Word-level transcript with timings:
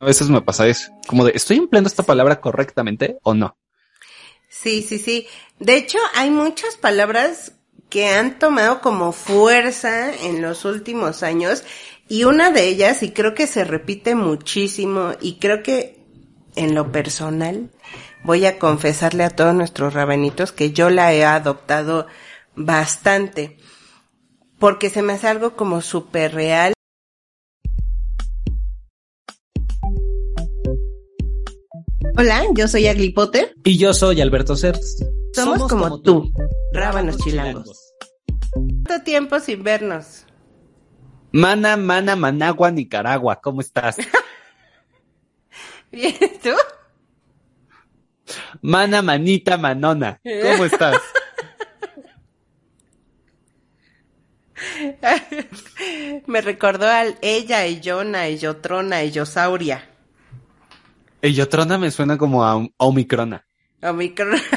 A 0.00 0.06
veces 0.06 0.30
me 0.30 0.42
pasa 0.42 0.66
eso, 0.66 0.92
como 1.06 1.24
de, 1.24 1.32
¿estoy 1.34 1.56
empleando 1.56 1.88
esta 1.88 2.04
palabra 2.04 2.40
correctamente 2.40 3.18
o 3.22 3.34
no? 3.34 3.56
Sí, 4.48 4.82
sí, 4.82 4.98
sí. 4.98 5.26
De 5.58 5.76
hecho, 5.76 5.98
hay 6.14 6.30
muchas 6.30 6.76
palabras 6.76 7.52
que 7.88 8.06
han 8.08 8.38
tomado 8.38 8.80
como 8.80 9.12
fuerza 9.12 10.14
en 10.14 10.40
los 10.40 10.64
últimos 10.64 11.22
años 11.22 11.64
y 12.08 12.24
una 12.24 12.50
de 12.50 12.68
ellas, 12.68 13.02
y 13.02 13.10
creo 13.10 13.34
que 13.34 13.46
se 13.46 13.64
repite 13.64 14.14
muchísimo, 14.14 15.12
y 15.20 15.38
creo 15.38 15.62
que 15.62 15.98
en 16.56 16.74
lo 16.74 16.90
personal 16.90 17.70
voy 18.24 18.46
a 18.46 18.58
confesarle 18.58 19.24
a 19.24 19.30
todos 19.30 19.54
nuestros 19.54 19.94
rabanitos 19.94 20.52
que 20.52 20.72
yo 20.72 20.90
la 20.90 21.12
he 21.12 21.24
adoptado 21.24 22.06
bastante, 22.54 23.58
porque 24.58 24.90
se 24.90 25.02
me 25.02 25.14
hace 25.14 25.28
algo 25.28 25.54
como 25.54 25.82
súper 25.82 26.34
real. 26.34 26.72
Hola, 32.20 32.46
yo 32.52 32.66
soy 32.66 32.88
Agli 32.88 33.10
Potter. 33.10 33.54
Y 33.62 33.78
yo 33.78 33.94
soy 33.94 34.20
Alberto 34.20 34.56
Certs. 34.56 35.06
Somos, 35.32 35.70
como, 35.70 36.02
tú, 36.02 36.32
rábanos 36.72 37.16
chilangos. 37.18 37.94
¿Cuánto 38.50 39.04
tiempo 39.04 39.38
sin 39.38 39.62
vernos? 39.62 40.24
Mana, 41.30 41.76
mana, 41.76 42.16
Managua, 42.16 42.72
Nicaragua, 42.72 43.40
¿cómo 43.40 43.60
estás? 43.60 43.98
Bien, 45.92 46.12
¿tú? 46.42 46.50
Mana, 48.62 49.00
manita, 49.00 49.56
manona, 49.56 50.20
¿cómo 50.24 50.64
estás? 50.64 51.00
Me 56.26 56.40
recordó 56.40 56.88
al 56.88 57.16
ella 57.22 57.64
y 57.68 57.78
Yona 57.78 58.28
y 58.28 58.38
Yotrona 58.38 59.04
y 59.04 59.12
Yosauria. 59.12 59.88
Y 61.22 61.32
Yotrona 61.32 61.78
me 61.78 61.90
suena 61.90 62.16
como 62.16 62.44
a 62.44 62.64
Omicrona. 62.76 63.44
Omicron. 63.82 64.40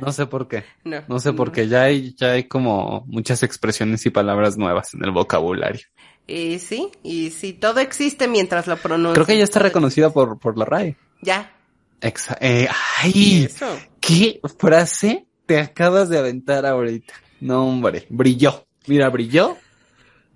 No 0.00 0.10
sé 0.10 0.26
por 0.26 0.48
qué. 0.48 0.64
No. 0.82 1.00
No 1.06 1.20
sé 1.20 1.32
por 1.32 1.52
qué. 1.52 1.68
Ya 1.68 1.82
hay, 1.82 2.12
ya 2.16 2.32
hay 2.32 2.48
como 2.48 3.04
muchas 3.06 3.44
expresiones 3.44 4.04
y 4.04 4.10
palabras 4.10 4.56
nuevas 4.58 4.94
en 4.94 5.04
el 5.04 5.12
vocabulario. 5.12 5.82
Y 6.26 6.58
sí, 6.58 6.90
y 7.04 7.30
sí, 7.30 7.52
todo 7.52 7.78
existe 7.78 8.26
mientras 8.26 8.66
lo 8.66 8.76
pronuncias. 8.78 9.14
Creo 9.14 9.26
que 9.26 9.38
ya 9.38 9.44
está 9.44 9.60
reconocida 9.60 10.10
por, 10.10 10.40
por 10.40 10.58
la 10.58 10.64
RAE. 10.64 10.96
Ya. 11.20 11.52
Exa 12.00 12.36
eh, 12.40 12.68
¡Ay! 13.00 13.44
Eso. 13.44 13.78
¿Qué 14.00 14.40
frase 14.58 15.28
te 15.46 15.60
acabas 15.60 16.08
de 16.08 16.18
aventar 16.18 16.66
ahorita? 16.66 17.14
No, 17.40 17.68
hombre, 17.68 18.06
brilló. 18.10 18.66
Mira, 18.88 19.08
brilló. 19.08 19.56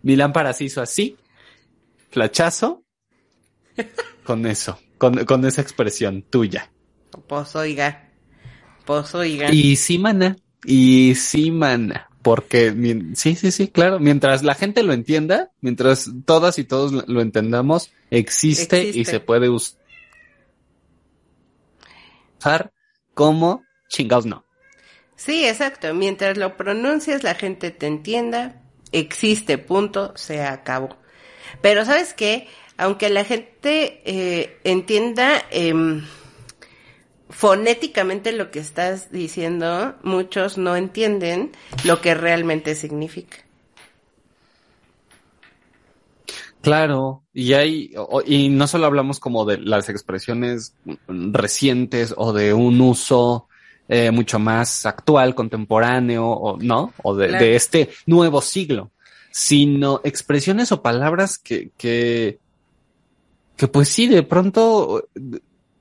Mi 0.03 0.14
lámpara 0.14 0.53
se 0.53 0.64
hizo 0.64 0.80
así. 0.80 1.17
Flachazo. 2.11 2.84
Con 4.25 4.47
eso. 4.47 4.78
Con, 4.98 5.25
con 5.25 5.44
esa 5.44 5.61
expresión 5.62 6.22
tuya. 6.22 6.70
Pues 7.27 7.55
oiga. 7.56 8.11
Pues 8.84 9.14
oiga. 9.14 9.52
Y 9.52 9.77
sí, 9.77 9.98
mana. 9.98 10.36
Y 10.64 11.14
sí, 11.14 11.50
mana. 11.50 12.08
Porque, 12.22 12.75
sí, 13.14 13.36
sí, 13.36 13.50
sí, 13.52 13.69
claro. 13.69 14.00
Mientras 14.00 14.42
la 14.42 14.55
gente 14.55 14.83
lo 14.83 14.92
entienda, 14.92 15.50
mientras 15.61 16.11
todas 16.24 16.58
y 16.58 16.64
todos 16.64 16.92
lo- 17.06 17.20
entendamos, 17.20 17.92
existe, 18.11 18.83
y 18.83 18.89
Existe. 18.89 19.11
se 19.12 19.20
puede 19.20 19.48
us- 19.48 19.77
usar 22.39 22.72
como 23.14 23.62
chingados 23.89 24.27
no. 24.27 24.44
Sí, 25.14 25.47
exacto. 25.47 25.92
Mientras 25.94 26.36
lo 26.36 26.56
pronuncias, 26.56 27.22
la 27.22 27.34
gente 27.34 27.70
te 27.70 27.86
entienda. 27.86 28.62
Existe, 28.92 29.56
punto, 29.58 30.12
se 30.17 30.42
acabó. 30.42 30.97
Pero 31.62 31.84
¿sabes 31.84 32.12
qué? 32.12 32.48
Aunque 32.79 33.09
la 33.09 33.25
gente 33.25 34.03
eh, 34.05 34.59
entienda 34.65 35.43
em, 35.51 36.05
fonéticamente 37.31 38.33
lo 38.33 38.51
que 38.51 38.59
estás 38.59 39.11
diciendo, 39.11 39.95
muchos 40.03 40.59
no 40.59 40.77
entienden 40.77 41.53
lo 41.85 42.01
que 42.01 42.15
realmente 42.15 42.75
significa. 42.75 43.39
Claro, 46.61 47.23
y 47.33 47.53
hay, 47.53 47.92
y 48.27 48.48
no 48.48 48.67
solo 48.67 48.86
hablamos 48.86 49.20
como 49.20 49.45
de 49.45 49.59
las 49.59 49.89
expresiones 49.89 50.75
recientes 51.07 52.13
o 52.17 52.33
de 52.33 52.53
un 52.55 52.81
uso 52.81 53.47
eh, 53.89 54.11
mucho 54.11 54.41
más 54.41 54.85
actual, 54.85 55.36
contemporáneo, 55.36 56.27
o 56.27 56.59
no, 56.59 56.92
o 57.05 57.15
de, 57.15 57.29
Claro. 57.29 57.45
de 57.45 57.55
este 57.55 57.91
nuevo 58.07 58.41
siglo, 58.41 58.91
sino 59.31 60.01
expresiones 60.03 60.73
o 60.73 60.83
palabras 60.83 61.39
que, 61.39 61.70
que, 61.77 62.41
que 63.56 63.68
pues 63.68 63.89
sí, 63.89 64.06
de 64.06 64.22
pronto 64.22 65.08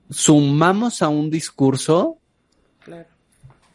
sumamos 0.09 1.01
a 1.01 1.09
un 1.09 1.29
discurso 1.29 2.19
Claro. 2.85 3.07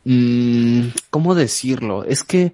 Mm, 0.05 0.89
¿cómo 1.11 1.35
decirlo? 1.35 2.05
Es 2.05 2.23
que, 2.23 2.53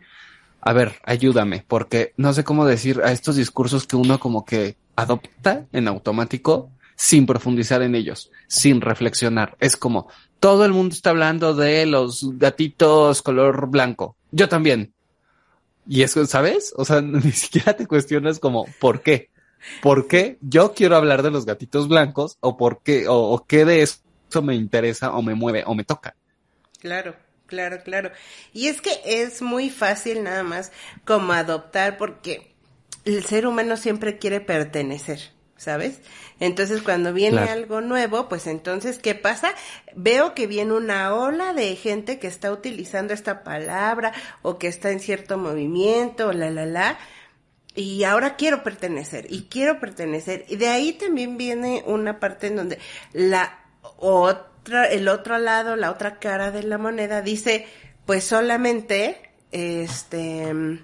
a 0.60 0.72
ver, 0.72 0.96
ayúdame, 1.04 1.64
porque 1.68 2.12
no 2.16 2.32
sé 2.32 2.44
cómo 2.44 2.64
decir 2.64 3.02
a 3.04 3.12
estos 3.12 3.36
discursos 3.36 3.86
que 3.86 3.96
uno 3.96 4.18
como 4.18 4.44
que 4.44 4.76
adopta 4.96 5.66
en 5.72 5.86
automático 5.86 6.70
sin 6.96 7.26
profundizar 7.26 7.82
en 7.82 7.94
ellos, 7.94 8.30
sin 8.46 8.80
reflexionar. 8.80 9.56
Es 9.60 9.76
como, 9.76 10.08
todo 10.40 10.64
el 10.64 10.72
mundo 10.72 10.94
está 10.94 11.10
hablando 11.10 11.54
de 11.54 11.84
los 11.84 12.38
gatitos 12.38 13.20
color 13.20 13.68
blanco. 13.68 14.16
Yo 14.32 14.48
también. 14.48 14.94
Y 15.86 16.02
eso, 16.02 16.26
¿sabes? 16.26 16.72
O 16.76 16.84
sea, 16.84 17.00
ni 17.02 17.32
siquiera 17.32 17.76
te 17.76 17.86
cuestionas 17.86 18.38
como, 18.38 18.64
¿por 18.80 19.02
qué? 19.02 19.28
¿Por 19.80 20.08
qué 20.08 20.38
yo 20.40 20.74
quiero 20.74 20.96
hablar 20.96 21.22
de 21.22 21.30
los 21.30 21.46
gatitos 21.46 21.88
blancos? 21.88 22.38
¿O 22.40 22.56
por 22.56 22.82
qué? 22.82 23.08
¿O, 23.08 23.14
o 23.16 23.46
qué 23.46 23.64
de 23.64 23.82
eso 23.82 24.00
me 24.42 24.54
interesa 24.54 25.12
o 25.14 25.22
me 25.22 25.34
mueve 25.34 25.64
o 25.66 25.74
me 25.74 25.84
toca? 25.84 26.16
Claro, 26.80 27.16
claro, 27.46 27.78
claro. 27.82 28.10
Y 28.52 28.68
es 28.68 28.80
que 28.80 28.90
es 29.04 29.42
muy 29.42 29.70
fácil 29.70 30.22
nada 30.22 30.42
más 30.42 30.72
como 31.04 31.32
adoptar 31.32 31.96
porque 31.96 32.54
el 33.04 33.24
ser 33.24 33.46
humano 33.46 33.76
siempre 33.76 34.18
quiere 34.18 34.40
pertenecer, 34.40 35.20
¿sabes? 35.56 36.00
Entonces 36.38 36.82
cuando 36.82 37.12
viene 37.12 37.44
Claro. 37.44 37.48
algo 37.48 37.80
nuevo, 37.80 38.28
pues 38.28 38.46
entonces, 38.46 38.98
¿qué 38.98 39.14
pasa? 39.14 39.52
Veo 39.94 40.34
que 40.34 40.46
viene 40.46 40.74
una 40.74 41.14
ola 41.14 41.54
de 41.54 41.74
gente 41.76 42.18
que 42.18 42.26
está 42.26 42.52
utilizando 42.52 43.14
esta 43.14 43.42
palabra 43.42 44.12
o 44.42 44.58
que 44.58 44.68
está 44.68 44.90
en 44.90 45.00
cierto 45.00 45.38
movimiento, 45.38 46.32
la, 46.32 46.50
la, 46.50 46.66
la. 46.66 46.98
Y 47.76 48.02
ahora 48.04 48.36
quiero 48.36 48.62
pertenecer 48.62 49.26
y 49.30 49.44
quiero 49.50 49.78
pertenecer. 49.78 50.44
Y 50.48 50.56
de 50.56 50.68
ahí 50.68 50.92
también 50.94 51.36
viene 51.36 51.82
una 51.86 52.18
parte 52.18 52.46
en 52.48 52.56
donde 52.56 52.78
la 53.12 53.60
otra, 53.98 54.86
el 54.86 55.06
otro 55.08 55.38
lado, 55.38 55.76
la 55.76 55.90
otra 55.90 56.18
cara 56.18 56.50
de 56.50 56.62
la 56.62 56.78
moneda 56.78 57.20
dice, 57.22 57.66
pues 58.06 58.24
solamente, 58.24 59.30
este, 59.52 60.80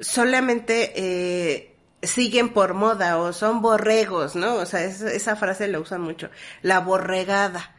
solamente 0.00 0.92
eh, 0.94 1.74
siguen 2.02 2.50
por 2.50 2.74
moda 2.74 3.18
o 3.18 3.32
son 3.32 3.60
borregos, 3.60 4.36
¿no? 4.36 4.54
O 4.54 4.66
sea, 4.66 4.84
es- 4.84 5.02
esa 5.02 5.34
frase 5.36 5.66
la 5.68 5.80
usan 5.80 6.00
mucho. 6.00 6.30
La 6.62 6.78
borregada, 6.80 7.74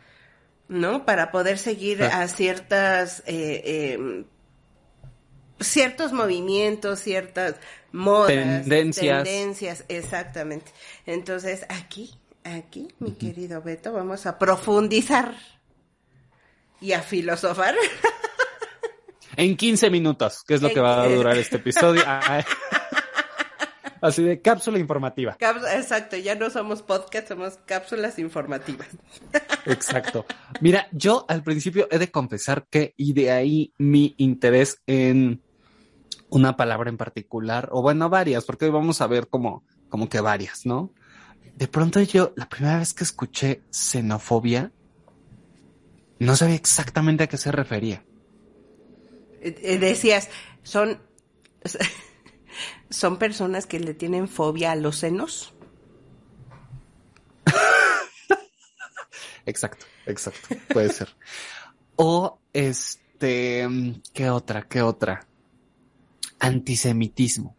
¿no? 0.67 1.05
Para 1.05 1.31
poder 1.31 1.57
seguir 1.57 2.03
Ah. 2.03 2.21
a 2.21 2.27
ciertas, 2.27 3.23
eh, 3.25 3.61
eh, 3.65 4.23
ciertos 5.61 6.11
movimientos, 6.13 6.99
ciertas 6.99 7.55
modas, 7.91 8.27
Tendencias. 8.27 9.23
tendencias, 9.23 9.85
exactamente. 9.87 10.71
Entonces, 11.05 11.65
aquí, 11.69 12.11
aquí, 12.43 12.87
mi 12.99 13.11
querido 13.11 13.61
Beto, 13.61 13.93
vamos 13.93 14.25
a 14.25 14.37
profundizar 14.37 15.35
y 16.81 16.93
a 16.93 17.01
filosofar. 17.01 17.75
En 19.35 19.55
15 19.55 19.89
minutos, 19.89 20.43
que 20.45 20.55
es 20.55 20.61
lo 20.61 20.67
que 20.67 20.81
va 20.81 21.01
a 21.01 21.07
durar 21.07 21.37
este 21.37 21.57
episodio. 21.57 22.03
Así 24.01 24.21
de 24.23 24.41
cápsula 24.41 24.79
informativa. 24.79 25.37
Exacto, 25.73 26.17
ya 26.17 26.35
no 26.35 26.49
somos 26.49 26.81
podcast, 26.81 27.29
somos 27.29 27.57
cápsulas 27.65 28.19
informativas. 28.19 28.87
Exacto. 29.65 30.25
Mira, 30.59 30.87
yo 30.91 31.25
al 31.29 31.43
principio 31.43 31.87
he 31.91 31.99
de 31.99 32.11
confesar 32.11 32.67
que, 32.69 32.93
y 32.97 33.13
de 33.13 33.31
ahí 33.31 33.73
mi 33.77 34.13
interés 34.17 34.81
en 34.87 35.41
una 36.29 36.55
palabra 36.57 36.89
en 36.89 36.97
particular, 36.97 37.69
o 37.71 37.81
bueno, 37.81 38.09
varias, 38.09 38.45
porque 38.45 38.65
hoy 38.65 38.71
vamos 38.71 39.01
a 39.01 39.07
ver 39.07 39.27
como, 39.27 39.63
como 39.89 40.09
que 40.09 40.21
varias, 40.21 40.65
¿no? 40.65 40.93
De 41.55 41.67
pronto 41.67 42.01
yo, 42.01 42.33
la 42.35 42.47
primera 42.47 42.79
vez 42.79 42.93
que 42.93 43.03
escuché 43.03 43.61
xenofobia, 43.69 44.71
no 46.19 46.35
sabía 46.35 46.55
exactamente 46.55 47.23
a 47.23 47.27
qué 47.27 47.37
se 47.37 47.51
refería. 47.51 48.03
Eh, 49.41 49.55
eh, 49.61 49.77
Decías, 49.77 50.29
son, 50.63 50.99
son 52.89 53.17
personas 53.17 53.65
que 53.65 53.79
le 53.79 53.93
tienen 53.93 54.27
fobia 54.27 54.71
a 54.71 54.75
los 54.75 54.97
senos. 54.97 55.53
Exacto, 59.45 59.85
exacto, 60.05 60.55
puede 60.71 60.89
ser. 60.89 61.09
O 61.95 62.39
este, 62.53 63.67
¿qué 64.13 64.29
otra? 64.29 64.67
¿Qué 64.67 64.81
otra? 64.83 65.28
Antisemitismo 66.39 67.55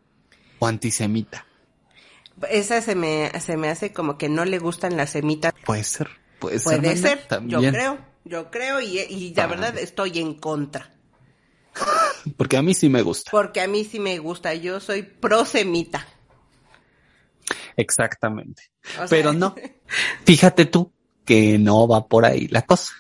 o 0.58 0.66
antisemita. 0.66 1.46
Esa 2.50 2.80
se 2.80 2.94
me, 2.94 3.30
se 3.40 3.56
me 3.56 3.68
hace 3.68 3.92
como 3.92 4.16
que 4.16 4.28
no 4.28 4.44
le 4.44 4.58
gustan 4.58 4.96
las 4.96 5.10
semitas. 5.10 5.52
Puede 5.64 5.84
ser, 5.84 6.08
puede 6.38 6.58
ser. 6.58 6.80
Puede 6.80 6.94
mana, 6.94 7.08
ser, 7.08 7.26
también. 7.26 7.60
yo 7.60 7.70
creo, 7.70 7.98
yo 8.24 8.50
creo 8.50 8.80
y, 8.80 8.98
y 8.98 9.34
la 9.34 9.46
verdad 9.46 9.76
estoy 9.78 10.18
en 10.18 10.34
contra. 10.34 10.90
Porque 12.36 12.56
a 12.56 12.62
mí 12.62 12.74
sí 12.74 12.88
me 12.88 13.02
gusta. 13.02 13.30
Porque 13.30 13.60
a 13.60 13.68
mí 13.68 13.84
sí 13.84 14.00
me 14.00 14.18
gusta, 14.18 14.54
yo 14.54 14.80
soy 14.80 15.02
pro 15.02 15.44
semita. 15.44 16.06
Exactamente. 17.76 18.70
O 18.94 19.06
sea, 19.06 19.06
Pero 19.08 19.32
no. 19.32 19.54
Fíjate 20.24 20.66
tú 20.66 20.92
que 21.24 21.58
no 21.58 21.86
va 21.86 22.06
por 22.06 22.24
ahí 22.24 22.48
la 22.48 22.62
cosa. 22.62 22.92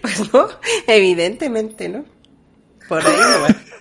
Pues 0.00 0.32
no, 0.32 0.48
evidentemente, 0.86 1.88
¿no? 1.88 2.04
Por 2.88 3.06
ahí 3.06 3.16
no 3.16 3.40
va. 3.42 3.48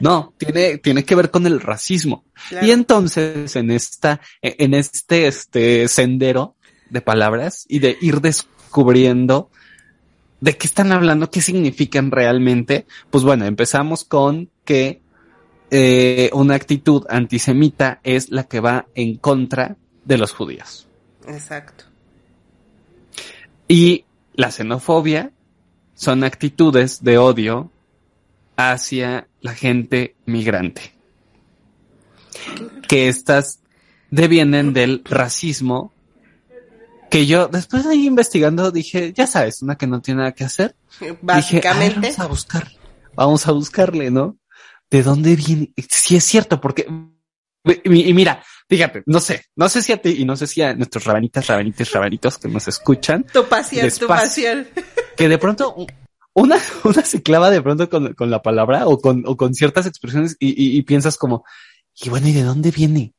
No, 0.00 0.32
tiene, 0.38 0.78
tiene 0.78 1.04
que 1.04 1.14
ver 1.14 1.30
con 1.30 1.46
el 1.46 1.60
racismo. 1.60 2.24
Claro. 2.48 2.66
Y 2.66 2.70
entonces, 2.70 3.54
en 3.56 3.70
esta, 3.70 4.20
en 4.40 4.74
este, 4.74 5.26
este 5.26 5.88
sendero 5.88 6.56
de 6.88 7.00
palabras 7.00 7.66
y 7.68 7.78
de 7.78 7.96
ir 8.00 8.20
descubriendo 8.20 9.50
de 10.40 10.56
qué 10.56 10.66
están 10.66 10.92
hablando, 10.92 11.30
qué 11.30 11.40
significan 11.40 12.10
realmente, 12.10 12.86
pues 13.10 13.24
bueno, 13.24 13.44
empezamos 13.44 14.04
con 14.04 14.50
que 14.64 15.02
eh, 15.70 16.30
una 16.32 16.54
actitud 16.54 17.04
antisemita 17.08 18.00
es 18.02 18.30
la 18.30 18.44
que 18.44 18.60
va 18.60 18.86
en 18.94 19.16
contra 19.16 19.76
de 20.04 20.18
los 20.18 20.32
judíos. 20.32 20.88
Exacto. 21.26 21.84
Y 23.68 24.04
la 24.34 24.50
xenofobia 24.50 25.32
son 25.94 26.24
actitudes 26.24 27.04
de 27.04 27.18
odio 27.18 27.70
hacia 28.60 29.28
la 29.40 29.54
gente 29.54 30.16
migrante. 30.26 30.94
Que 32.88 33.08
estas 33.08 33.60
devienen 34.10 34.72
del 34.72 35.02
racismo 35.04 35.92
que 37.10 37.26
yo 37.26 37.48
después 37.48 37.84
de 37.86 37.96
ir 37.96 38.04
investigando 38.04 38.70
dije, 38.70 39.12
ya 39.12 39.26
sabes, 39.26 39.62
una 39.62 39.76
que 39.76 39.86
no 39.86 40.00
tiene 40.00 40.18
nada 40.18 40.32
que 40.32 40.44
hacer. 40.44 40.76
Dije, 40.92 41.10
"Ay, 41.10 41.18
Básicamente, 41.20 42.00
vamos 42.00 42.18
a 42.20 42.26
buscar, 42.26 42.68
vamos 43.14 43.48
a 43.48 43.52
buscarle, 43.52 44.10
¿no? 44.10 44.38
¿De 44.90 45.02
dónde 45.02 45.34
viene? 45.34 45.72
Sí 45.88 46.16
es 46.16 46.24
cierto, 46.24 46.60
porque 46.60 46.86
y, 47.64 48.14
mira, 48.14 48.42
fíjate, 48.68 49.02
no 49.06 49.20
sé, 49.20 49.44
no 49.54 49.68
sé 49.68 49.82
si 49.82 49.92
a 49.92 49.98
ti 50.00 50.16
y 50.18 50.24
no 50.24 50.34
sé 50.36 50.46
si 50.46 50.62
a 50.62 50.74
nuestros 50.74 51.04
rabanitas, 51.04 51.46
rabanites, 51.46 51.92
rabanitos 51.92 52.38
que 52.38 52.48
nos 52.48 52.66
escuchan, 52.68 53.24
tu 53.32 53.44
pasión, 53.46 53.90
tu 53.90 54.06
pasión. 54.06 54.66
que 55.16 55.28
de 55.28 55.36
pronto 55.36 55.74
una, 56.40 56.56
una 56.84 57.02
se 57.04 57.22
clava 57.22 57.50
de 57.50 57.62
pronto 57.62 57.88
con, 57.88 58.14
con 58.14 58.30
la 58.30 58.42
palabra 58.42 58.86
o 58.86 59.00
con, 59.00 59.24
o 59.26 59.36
con 59.36 59.54
ciertas 59.54 59.86
expresiones 59.86 60.36
y, 60.38 60.76
y, 60.76 60.82
piensas 60.82 61.16
como, 61.16 61.44
y 61.94 62.08
bueno, 62.08 62.28
¿y 62.28 62.32
de 62.32 62.42
dónde 62.42 62.70
viene? 62.70 63.14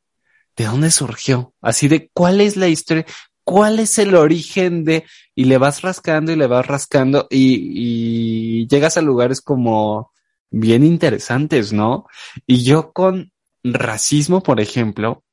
¿De 0.56 0.64
dónde 0.64 0.90
surgió? 0.90 1.54
Así 1.60 1.88
de 1.88 2.10
cuál 2.12 2.40
es 2.40 2.56
la 2.56 2.68
historia, 2.68 3.06
cuál 3.44 3.78
es 3.78 3.98
el 3.98 4.14
origen 4.14 4.84
de, 4.84 5.04
y 5.34 5.44
le 5.44 5.58
vas 5.58 5.82
rascando 5.82 6.32
y 6.32 6.36
le 6.36 6.46
vas 6.46 6.66
rascando 6.66 7.26
y, 7.30 8.60
y 8.62 8.66
llegas 8.68 8.96
a 8.96 9.02
lugares 9.02 9.40
como 9.40 10.12
bien 10.50 10.84
interesantes, 10.84 11.72
¿no? 11.72 12.06
Y 12.46 12.62
yo 12.62 12.92
con 12.92 13.32
racismo, 13.64 14.42
por 14.42 14.60
ejemplo, 14.60 15.24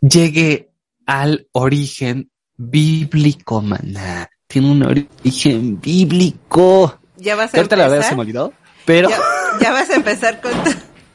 llegué 0.00 0.70
al 1.06 1.48
origen 1.52 2.30
bíblico, 2.56 3.62
maná. 3.62 4.28
Tiene 4.46 4.70
un 4.70 4.82
origen 4.84 5.80
bíblico. 5.80 6.98
Ya 7.18 7.36
vas 7.36 7.52
a 7.54 7.56
ahorita 7.58 7.76
la 7.76 7.88
verdad 7.88 7.96
se 7.96 8.14
empezar. 8.14 8.16
me 8.16 8.22
olvidó, 8.22 8.52
pero 8.86 9.08
Ya, 9.10 9.18
ya 9.60 9.72
vas 9.72 9.90
a 9.90 9.94
empezar 9.96 10.40
con 10.40 10.52
tu, 10.64 10.70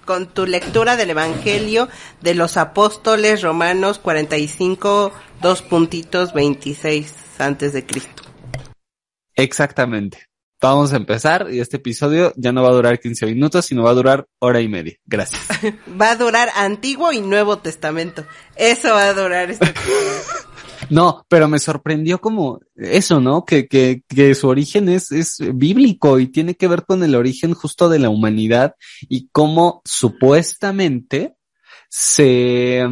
con 0.06 0.28
tu 0.28 0.46
lectura 0.46 0.96
del 0.96 1.10
Evangelio 1.12 1.90
de 2.22 2.36
los 2.36 2.58
Apóstoles 2.58 3.42
Romanos 3.42 4.00
45, 4.00 5.12
dos 5.42 5.62
puntitos 5.62 6.34
26 6.34 7.14
antes 7.40 7.74
de 7.74 7.86
Cristo. 7.86 8.24
exactamente. 9.36 10.28
Vamos 10.62 10.94
a 10.94 10.96
empezar 10.96 11.48
y 11.52 11.60
este 11.60 11.76
episodio 11.76 12.32
ya 12.38 12.54
no 12.54 12.64
va 12.64 12.70
a 12.70 12.74
durar 12.74 12.98
15 12.98 13.26
minutos, 13.26 13.66
sino 13.66 13.84
va 13.84 13.90
a 13.90 13.96
durar 13.96 14.28
hora 14.40 14.62
y 14.62 14.70
media. 14.70 14.94
Gracias. 15.06 15.42
Va 16.02 16.12
a 16.12 16.16
durar 16.16 16.50
Antiguo 16.56 17.12
y 17.12 17.20
Nuevo 17.20 17.58
Testamento. 17.58 18.26
Eso 18.56 18.92
va 18.94 19.08
a 19.10 19.14
durar 19.14 19.52
este. 19.52 19.74
No, 20.94 21.26
pero 21.28 21.48
me 21.48 21.58
sorprendió 21.60 22.20
como 22.22 22.60
eso, 22.76 23.20
¿no? 23.20 23.46
Que, 23.46 23.68
que, 23.68 24.04
que 24.08 24.36
su 24.36 24.48
origen 24.48 24.90
es, 24.90 25.12
es 25.12 25.38
bíblico 25.56 26.20
y 26.20 26.28
tiene 26.28 26.56
que 26.56 26.68
ver 26.68 26.86
con 26.86 27.02
el 27.04 27.16
origen 27.16 27.54
justo 27.54 27.90
de 27.90 27.98
la 28.00 28.10
humanidad 28.10 28.76
y 29.10 29.28
cómo 29.32 29.82
supuestamente 29.86 31.36
se, 31.90 32.84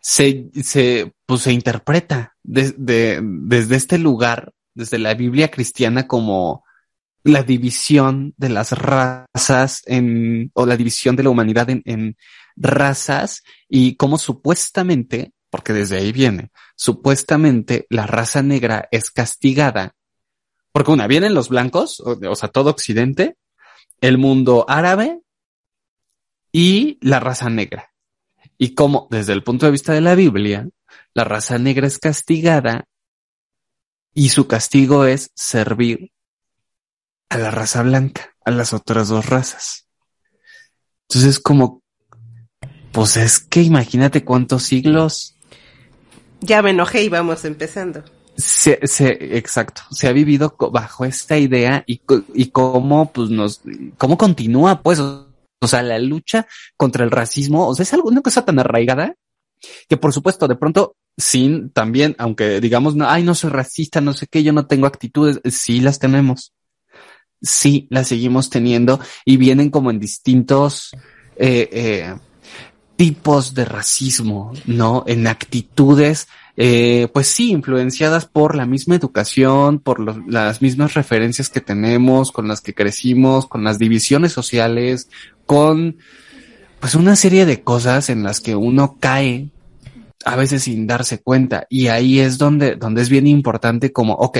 se, 0.00 0.50
se, 0.62 1.12
pues 1.26 1.42
se 1.42 1.52
interpreta 1.52 2.34
de- 2.42 2.74
de- 2.76 3.20
desde 3.22 3.76
este 3.76 3.98
lugar, 3.98 4.52
desde 4.74 4.98
la 4.98 5.14
Biblia 5.14 5.50
cristiana 5.50 6.06
como 6.06 6.64
la 7.24 7.42
división 7.42 8.34
de 8.36 8.48
las 8.48 8.72
razas 8.72 9.82
en, 9.86 10.50
o 10.54 10.64
la 10.66 10.76
división 10.76 11.16
de 11.16 11.22
la 11.24 11.30
humanidad 11.30 11.70
en, 11.70 11.82
en 11.84 12.16
razas 12.56 13.42
y 13.68 13.96
cómo 13.96 14.16
supuestamente, 14.18 15.32
porque 15.56 15.72
desde 15.72 15.96
ahí 15.96 16.12
viene, 16.12 16.50
supuestamente 16.76 17.86
la 17.88 18.06
raza 18.06 18.42
negra 18.42 18.90
es 18.90 19.10
castigada, 19.10 19.94
porque 20.70 20.90
una, 20.90 21.06
vienen 21.06 21.32
los 21.32 21.48
blancos, 21.48 21.98
o, 22.00 22.34
sea, 22.34 22.50
todo 22.50 22.68
Occidente, 22.68 23.38
el 24.02 24.18
mundo 24.18 24.66
árabe 24.68 25.22
y 26.52 26.98
la 27.00 27.20
raza 27.20 27.48
negra. 27.48 27.90
Y 28.58 28.74
cómo, 28.74 29.08
desde 29.10 29.32
el 29.32 29.42
punto 29.42 29.64
de 29.64 29.72
vista 29.72 29.94
de 29.94 30.02
la 30.02 30.14
Biblia, 30.14 30.68
la 31.14 31.24
raza 31.24 31.56
negra 31.56 31.86
es 31.86 31.98
castigada 31.98 32.84
y 34.12 34.28
su 34.28 34.46
castigo 34.46 35.06
es 35.06 35.30
servir 35.34 36.12
a 37.30 37.38
la 37.38 37.50
raza 37.50 37.82
blanca, 37.82 38.36
a 38.44 38.50
las 38.50 38.74
otras 38.74 39.08
dos 39.08 39.24
razas. 39.24 39.88
Entonces, 41.08 41.40
como, 41.40 41.82
pues 42.92 43.16
es 43.16 43.40
que 43.40 43.62
imagínate 43.62 44.22
cuántos 44.22 44.64
siglos 44.64 45.32
Ya 46.40 46.62
me 46.62 46.70
enojé 46.70 47.04
y 47.04 47.08
vamos 47.08 47.44
empezando. 47.44 48.02
se, 48.36 48.78
se, 48.86 49.36
exacto, 49.36 49.82
se 49.90 50.08
ha 50.08 50.12
vivido 50.12 50.54
bajo 50.72 51.04
esta 51.04 51.38
idea 51.38 51.82
y, 51.86 52.00
y 52.34 52.46
cómo, 52.46 53.12
pues 53.12 53.30
nos, 53.30 53.62
cómo 53.96 54.18
continúa, 54.18 54.82
pues, 54.82 55.00
o, 55.00 55.26
sea, 55.66 55.82
la 55.82 55.98
lucha 55.98 56.46
contra 56.76 57.04
el 57.04 57.10
racismo, 57.10 57.66
o 57.66 57.74
sea, 57.74 57.84
es 57.84 57.94
algo, 57.94 58.08
una 58.08 58.20
cosa 58.20 58.44
tan 58.44 58.58
arraigada 58.58 59.14
que 59.88 59.96
por 59.96 60.12
supuesto, 60.12 60.48
de 60.48 60.56
pronto, 60.56 60.96
sin 61.16 61.70
también, 61.70 62.14
aunque 62.18 62.60
digamos, 62.60 62.94
no, 62.94 63.08
ay, 63.08 63.22
no 63.22 63.34
soy 63.34 63.50
racista, 63.50 64.00
no 64.00 64.12
sé 64.12 64.26
qué, 64.26 64.42
yo 64.42 64.52
no 64.52 64.66
tengo 64.66 64.86
actitudes, 64.86 65.40
sí 65.44 65.80
las 65.80 65.98
tenemos. 65.98 66.52
Sí, 67.42 67.86
las 67.90 68.08
seguimos 68.08 68.50
teniendo 68.50 68.98
y 69.24 69.36
vienen 69.36 69.70
como 69.70 69.90
en 69.90 70.00
distintos, 70.00 70.90
eh, 71.36 71.68
eh, 71.70 72.14
tipos 72.96 73.54
de 73.54 73.64
racismo, 73.64 74.52
¿no? 74.66 75.04
En 75.06 75.26
actitudes, 75.26 76.28
eh, 76.56 77.08
pues 77.12 77.28
sí, 77.28 77.50
influenciadas 77.50 78.26
por 78.26 78.56
la 78.56 78.66
misma 78.66 78.96
educación, 78.96 79.78
por 79.78 80.28
las 80.28 80.62
mismas 80.62 80.94
referencias 80.94 81.50
que 81.50 81.60
tenemos, 81.60 82.32
con 82.32 82.48
las 82.48 82.62
que 82.62 82.74
crecimos, 82.74 83.46
con 83.46 83.64
las 83.64 83.78
divisiones 83.78 84.32
sociales, 84.32 85.08
con 85.44 85.98
pues 86.80 86.94
una 86.94 87.16
serie 87.16 87.46
de 87.46 87.62
cosas 87.62 88.10
en 88.10 88.22
las 88.22 88.40
que 88.40 88.56
uno 88.56 88.96
cae 88.98 89.50
a 90.24 90.36
veces 90.36 90.64
sin 90.64 90.86
darse 90.86 91.22
cuenta. 91.22 91.66
Y 91.68 91.88
ahí 91.88 92.20
es 92.20 92.38
donde, 92.38 92.76
donde 92.76 93.02
es 93.02 93.10
bien 93.10 93.26
importante 93.26 93.92
como, 93.92 94.14
ok, 94.14 94.38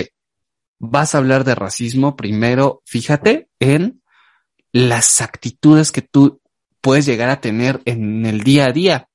vas 0.79 1.15
a 1.15 1.19
hablar 1.19 1.45
de 1.45 1.55
racismo, 1.55 2.17
primero 2.17 2.83
fíjate 2.85 3.49
en 3.61 4.03
las 4.73 5.21
actitudes 5.21 5.93
que 5.93 6.03
tú 6.03 6.41
puedes 6.87 7.05
llegar 7.05 7.31
a 7.31 7.41
tener 7.41 7.81
en 7.85 8.25
el 8.27 8.45
día 8.45 8.67
a 8.67 8.73
día. 8.73 9.09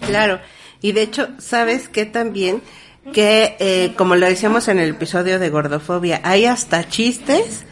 Claro, 0.00 0.40
y 0.82 0.90
de 0.90 1.02
hecho, 1.02 1.28
¿sabes 1.38 1.88
qué 1.88 2.04
también? 2.04 2.62
Que, 3.12 3.54
eh, 3.60 3.94
como 3.96 4.16
lo 4.16 4.26
decíamos 4.26 4.66
en 4.66 4.80
el 4.80 4.90
episodio 4.90 5.38
de 5.38 5.50
gordofobia, 5.50 6.20
hay 6.24 6.46
hasta 6.46 6.88
chistes 6.88 7.62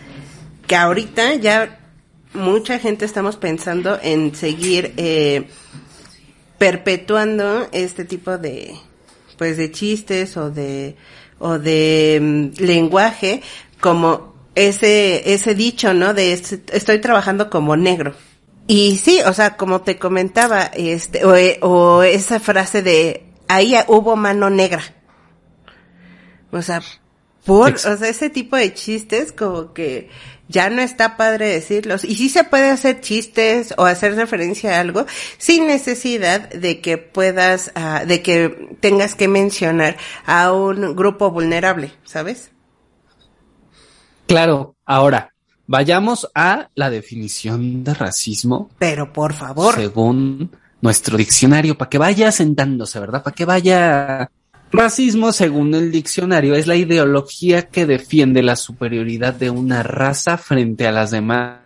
que 0.68 0.76
ahorita 0.76 1.34
ya 1.34 1.80
mucha 2.32 2.78
gente 2.78 3.04
estamos 3.04 3.34
pensando 3.34 3.98
en 4.00 4.36
seguir 4.36 4.94
eh, 4.98 5.48
perpetuando 6.58 7.66
este 7.72 8.04
tipo 8.04 8.38
de, 8.38 8.76
pues, 9.36 9.56
de 9.56 9.72
chistes 9.72 10.36
o 10.36 10.48
de, 10.48 10.94
o 11.40 11.58
de 11.58 12.20
mm, 12.22 12.62
lenguaje 12.62 13.42
como 13.80 14.35
ese, 14.56 15.32
ese 15.32 15.54
dicho, 15.54 15.94
¿no? 15.94 16.14
De 16.14 16.32
estoy 16.32 17.00
trabajando 17.00 17.48
como 17.48 17.76
negro. 17.76 18.14
Y 18.66 18.96
sí, 18.96 19.20
o 19.24 19.32
sea, 19.32 19.56
como 19.56 19.82
te 19.82 19.98
comentaba, 19.98 20.64
este, 20.74 21.24
o, 21.24 21.36
eh, 21.36 21.58
o 21.62 22.02
esa 22.02 22.40
frase 22.40 22.82
de 22.82 23.26
ahí 23.46 23.76
hubo 23.86 24.16
mano 24.16 24.50
negra. 24.50 24.82
O 26.50 26.62
sea, 26.62 26.82
por, 27.44 27.74
o 27.74 27.78
sea, 27.78 28.08
ese 28.08 28.30
tipo 28.30 28.56
de 28.56 28.74
chistes 28.74 29.30
como 29.30 29.72
que 29.72 30.08
ya 30.48 30.70
no 30.70 30.80
está 30.82 31.16
padre 31.16 31.48
decirlos. 31.48 32.02
Y 32.02 32.14
sí 32.16 32.28
se 32.28 32.44
puede 32.44 32.70
hacer 32.70 33.00
chistes 33.00 33.74
o 33.76 33.84
hacer 33.84 34.16
referencia 34.16 34.76
a 34.76 34.80
algo 34.80 35.06
sin 35.38 35.66
necesidad 35.66 36.48
de 36.48 36.80
que 36.80 36.98
puedas, 36.98 37.72
ah, 37.74 38.04
de 38.06 38.22
que 38.22 38.76
tengas 38.80 39.14
que 39.14 39.28
mencionar 39.28 39.96
a 40.24 40.52
un 40.52 40.96
grupo 40.96 41.30
vulnerable, 41.30 41.92
¿sabes? 42.04 42.50
Claro, 44.26 44.76
ahora, 44.84 45.32
vayamos 45.66 46.28
a 46.34 46.68
la 46.74 46.90
definición 46.90 47.84
de 47.84 47.94
racismo. 47.94 48.70
Pero 48.78 49.12
por 49.12 49.32
favor. 49.32 49.74
Según 49.74 50.50
nuestro 50.80 51.16
diccionario, 51.16 51.76
para 51.78 51.88
que 51.88 51.98
vaya 51.98 52.32
sentándose, 52.32 53.00
¿verdad? 53.00 53.22
Para 53.22 53.34
que 53.34 53.44
vaya 53.44 54.30
Racismo, 54.72 55.32
según 55.32 55.74
el 55.74 55.92
diccionario, 55.92 56.54
es 56.54 56.66
la 56.66 56.74
ideología 56.74 57.68
que 57.68 57.86
defiende 57.86 58.42
la 58.42 58.56
superioridad 58.56 59.32
de 59.32 59.48
una 59.48 59.82
raza 59.82 60.36
frente 60.38 60.86
a 60.88 60.92
las 60.92 61.12
demás 61.12 61.60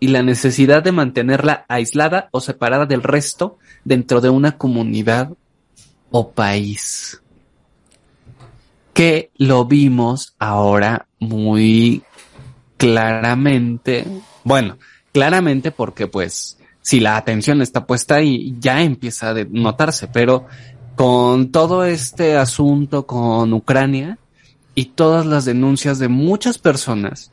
y 0.00 0.08
la 0.08 0.22
necesidad 0.22 0.82
de 0.82 0.90
mantenerla 0.90 1.66
aislada 1.68 2.28
o 2.32 2.40
separada 2.40 2.86
del 2.86 3.02
resto 3.02 3.58
dentro 3.84 4.20
de 4.20 4.30
una 4.30 4.58
comunidad 4.58 5.32
o 6.10 6.32
país. 6.32 7.19
Que 9.00 9.30
lo 9.38 9.64
vimos 9.64 10.34
ahora 10.38 11.06
muy 11.20 12.02
claramente. 12.76 14.04
Bueno, 14.44 14.76
claramente 15.10 15.70
porque 15.70 16.06
pues 16.06 16.58
si 16.82 17.00
la 17.00 17.16
atención 17.16 17.62
está 17.62 17.86
puesta 17.86 18.16
ahí, 18.16 18.54
ya 18.58 18.82
empieza 18.82 19.30
a 19.30 19.34
notarse, 19.48 20.06
pero 20.08 20.48
con 20.96 21.50
todo 21.50 21.86
este 21.86 22.36
asunto 22.36 23.06
con 23.06 23.54
Ucrania 23.54 24.18
y 24.74 24.84
todas 24.84 25.24
las 25.24 25.46
denuncias 25.46 25.98
de 25.98 26.08
muchas 26.08 26.58
personas, 26.58 27.32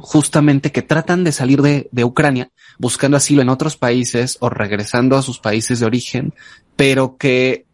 justamente 0.00 0.72
que 0.72 0.80
tratan 0.80 1.24
de 1.24 1.32
salir 1.32 1.60
de, 1.60 1.90
de 1.92 2.04
Ucrania 2.04 2.52
buscando 2.78 3.18
asilo 3.18 3.42
en 3.42 3.50
otros 3.50 3.76
países 3.76 4.38
o 4.40 4.48
regresando 4.48 5.18
a 5.18 5.22
sus 5.22 5.40
países 5.40 5.80
de 5.80 5.84
origen, 5.84 6.32
pero 6.74 7.18
que 7.18 7.66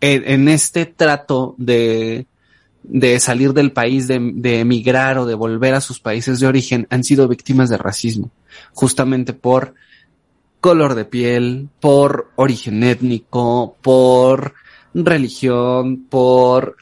en, 0.00 0.48
este 0.48 0.86
trato 0.86 1.54
de, 1.58 2.26
de 2.84 3.18
salir 3.18 3.52
del 3.52 3.72
país, 3.72 4.06
de, 4.06 4.20
de, 4.34 4.60
emigrar 4.60 5.18
o 5.18 5.26
de 5.26 5.34
volver 5.34 5.74
a 5.74 5.80
sus 5.80 5.98
países 5.98 6.38
de 6.38 6.46
origen, 6.46 6.86
han 6.90 7.02
sido 7.02 7.26
víctimas 7.26 7.70
de 7.70 7.78
racismo, 7.78 8.30
justamente 8.72 9.32
por 9.32 9.74
color 10.60 10.94
de 10.94 11.04
piel, 11.04 11.68
por 11.80 12.30
origen 12.36 12.82
étnico, 12.84 13.76
por 13.82 14.54
religión, 14.94 16.06
por 16.08 16.76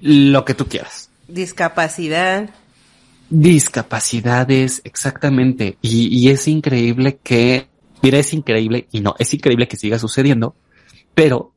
lo 0.00 0.44
que 0.44 0.54
tú 0.54 0.66
quieras. 0.66 1.10
Discapacidad. 1.26 2.50
Discapacidades, 3.28 4.80
exactamente. 4.84 5.76
Y, 5.82 6.28
es 6.28 6.48
increíble 6.48 7.18
que, 7.22 7.68
mira, 8.02 8.18
es 8.18 8.32
increíble, 8.32 8.86
y 8.92 9.00
no, 9.00 9.14
es 9.18 9.32
increíble 9.32 9.68
que 9.68 9.76
siga 9.76 9.98
sucediendo, 9.98 10.54
pero 11.14 11.52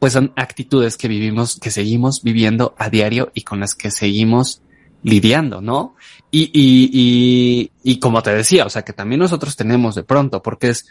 pues 0.00 0.14
son 0.14 0.32
actitudes 0.34 0.96
que 0.96 1.06
vivimos, 1.06 1.60
que 1.60 1.70
seguimos 1.70 2.22
viviendo 2.22 2.74
a 2.78 2.88
diario 2.88 3.30
y 3.34 3.42
con 3.42 3.60
las 3.60 3.74
que 3.74 3.90
seguimos 3.90 4.62
lidiando, 5.02 5.60
¿no? 5.60 5.94
Y, 6.30 6.50
y, 6.52 6.90
y, 6.92 7.70
y 7.84 8.00
como 8.00 8.22
te 8.22 8.34
decía, 8.34 8.64
o 8.64 8.70
sea, 8.70 8.82
que 8.82 8.94
también 8.94 9.20
nosotros 9.20 9.56
tenemos 9.56 9.94
de 9.94 10.02
pronto, 10.02 10.42
porque 10.42 10.70
es, 10.70 10.86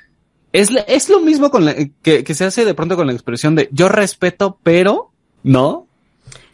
es, 0.53 0.69
es 0.87 1.09
lo 1.09 1.19
mismo 1.21 1.49
con 1.49 1.65
la, 1.65 1.75
que, 2.01 2.23
que 2.23 2.33
se 2.35 2.45
hace 2.45 2.65
de 2.65 2.73
pronto 2.75 2.95
con 2.95 3.07
la 3.07 3.13
expresión 3.13 3.55
de 3.55 3.67
yo 3.71 3.89
respeto, 3.89 4.59
pero, 4.61 5.11
¿no? 5.43 5.87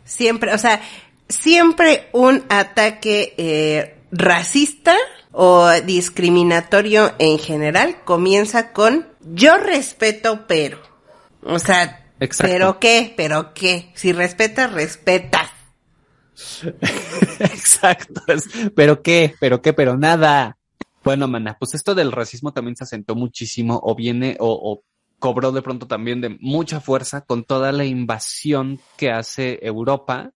Siempre, 0.06 0.54
o 0.54 0.58
sea, 0.58 0.82
siempre 1.28 2.08
un 2.14 2.44
ataque 2.48 3.34
eh, 3.38 3.98
racista 4.12 4.96
o 5.34 5.70
discriminatorio 5.86 7.14
en 7.20 7.38
general 7.38 7.98
comienza 8.06 8.72
con 8.72 9.08
yo 9.34 9.58
respeto, 9.58 10.46
pero. 10.48 10.80
O 11.44 11.60
sea, 11.60 12.05
¿pero 12.40 12.80
qué? 12.80 13.14
¿Pero 13.16 13.54
qué? 13.54 13.92
Si 13.96 14.12
respetas, 14.14 14.72
respetas. 14.72 15.52
Exacto. 17.40 18.22
Pero 18.76 19.02
qué, 19.02 19.36
pero 19.40 19.62
qué, 19.62 19.74
pero 19.74 19.98
nada. 19.98 20.58
Bueno, 21.04 21.28
mana, 21.28 21.56
pues 21.60 21.76
esto 21.76 21.94
del 21.94 22.12
racismo 22.12 22.52
también 22.52 22.76
se 22.76 22.84
asentó 22.84 23.16
muchísimo 23.16 23.80
o 23.84 23.96
viene 23.96 24.38
o, 24.40 24.50
o 24.50 24.84
cobró 25.20 25.52
de 25.52 25.62
pronto 25.62 25.88
también 25.88 26.20
de 26.22 26.38
mucha 26.40 26.82
fuerza 26.82 27.22
con 27.22 27.44
toda 27.44 27.72
la 27.72 27.86
invasión 27.86 28.80
que 28.98 29.12
hace 29.12 29.60
Europa 29.62 30.32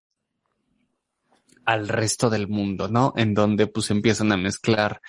al 1.65 1.87
resto 1.87 2.29
del 2.29 2.47
mundo, 2.47 2.87
¿no? 2.87 3.13
En 3.15 3.33
donde 3.33 3.67
pues 3.67 3.91
empiezan 3.91 4.31
a 4.31 4.37
mezclar, 4.37 5.01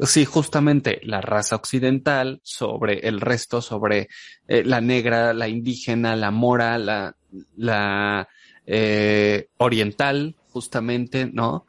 sí, 0.00 0.24
justamente 0.24 1.00
la 1.02 1.20
raza 1.20 1.56
occidental 1.56 2.40
sobre 2.42 3.00
el 3.08 3.20
resto, 3.20 3.60
sobre 3.60 4.08
eh, 4.46 4.62
la 4.64 4.80
negra, 4.80 5.32
la 5.32 5.48
indígena, 5.48 6.14
la 6.14 6.30
mora, 6.30 6.78
la, 6.78 7.16
la 7.56 8.28
eh, 8.66 9.48
oriental, 9.56 10.36
justamente, 10.50 11.30
¿no? 11.32 11.66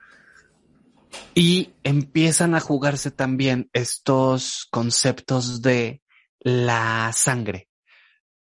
Y 1.33 1.71
empiezan 1.83 2.53
a 2.53 2.59
jugarse 2.59 3.09
también 3.09 3.69
estos 3.73 4.67
conceptos 4.69 5.61
de 5.61 6.01
la 6.39 7.11
sangre. 7.13 7.67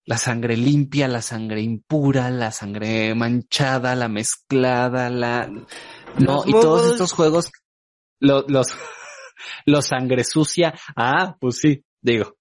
La 0.05 0.19
sangre 0.19 0.57
limpia, 0.57 1.09
la 1.09 1.21
sangre 1.21 1.61
impura, 1.61 2.31
la 2.31 2.53
sangre 2.53 3.15
manchada, 3.15 3.95
la 3.95 4.09
mezclada, 4.09 5.11
la... 5.11 5.51
No, 6.19 6.45
y 6.47 6.53
todos 6.53 6.93
estos 6.93 7.13
juegos, 7.13 7.51
los, 8.21 8.49
los, 8.49 8.69
los 9.65 9.87
sangre 9.87 10.25
sucia. 10.25 10.75
Ah, 10.95 11.37
pues 11.41 11.59
sí, 11.59 11.85
digo. 12.01 12.37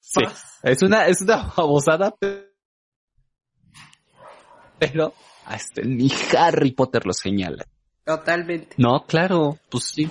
Sí, 0.00 0.20
es 0.62 0.82
una, 0.82 1.06
es 1.06 1.22
una 1.22 1.52
babosada, 1.56 2.14
pero 4.78 5.14
hasta 5.44 5.82
ni 5.82 6.10
Harry 6.38 6.72
Potter 6.72 7.06
lo 7.06 7.12
señala. 7.12 7.64
Totalmente. 8.04 8.74
No, 8.78 9.04
claro, 9.06 9.58
pues 9.70 9.84
sí. 9.84 10.10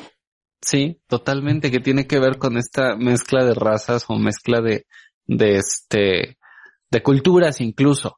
Sí, 0.62 1.02
totalmente, 1.08 1.70
que 1.70 1.82
tiene 1.82 2.08
que 2.08 2.20
ver 2.20 2.38
con 2.38 2.58
esta 2.58 2.96
mezcla 2.96 3.44
de 3.44 3.54
razas 3.54 4.06
o 4.08 4.16
mezcla 4.16 4.62
de, 4.62 4.86
de 5.26 5.58
este, 5.58 6.38
de 6.90 7.04
culturas 7.04 7.60
incluso. 7.60 8.18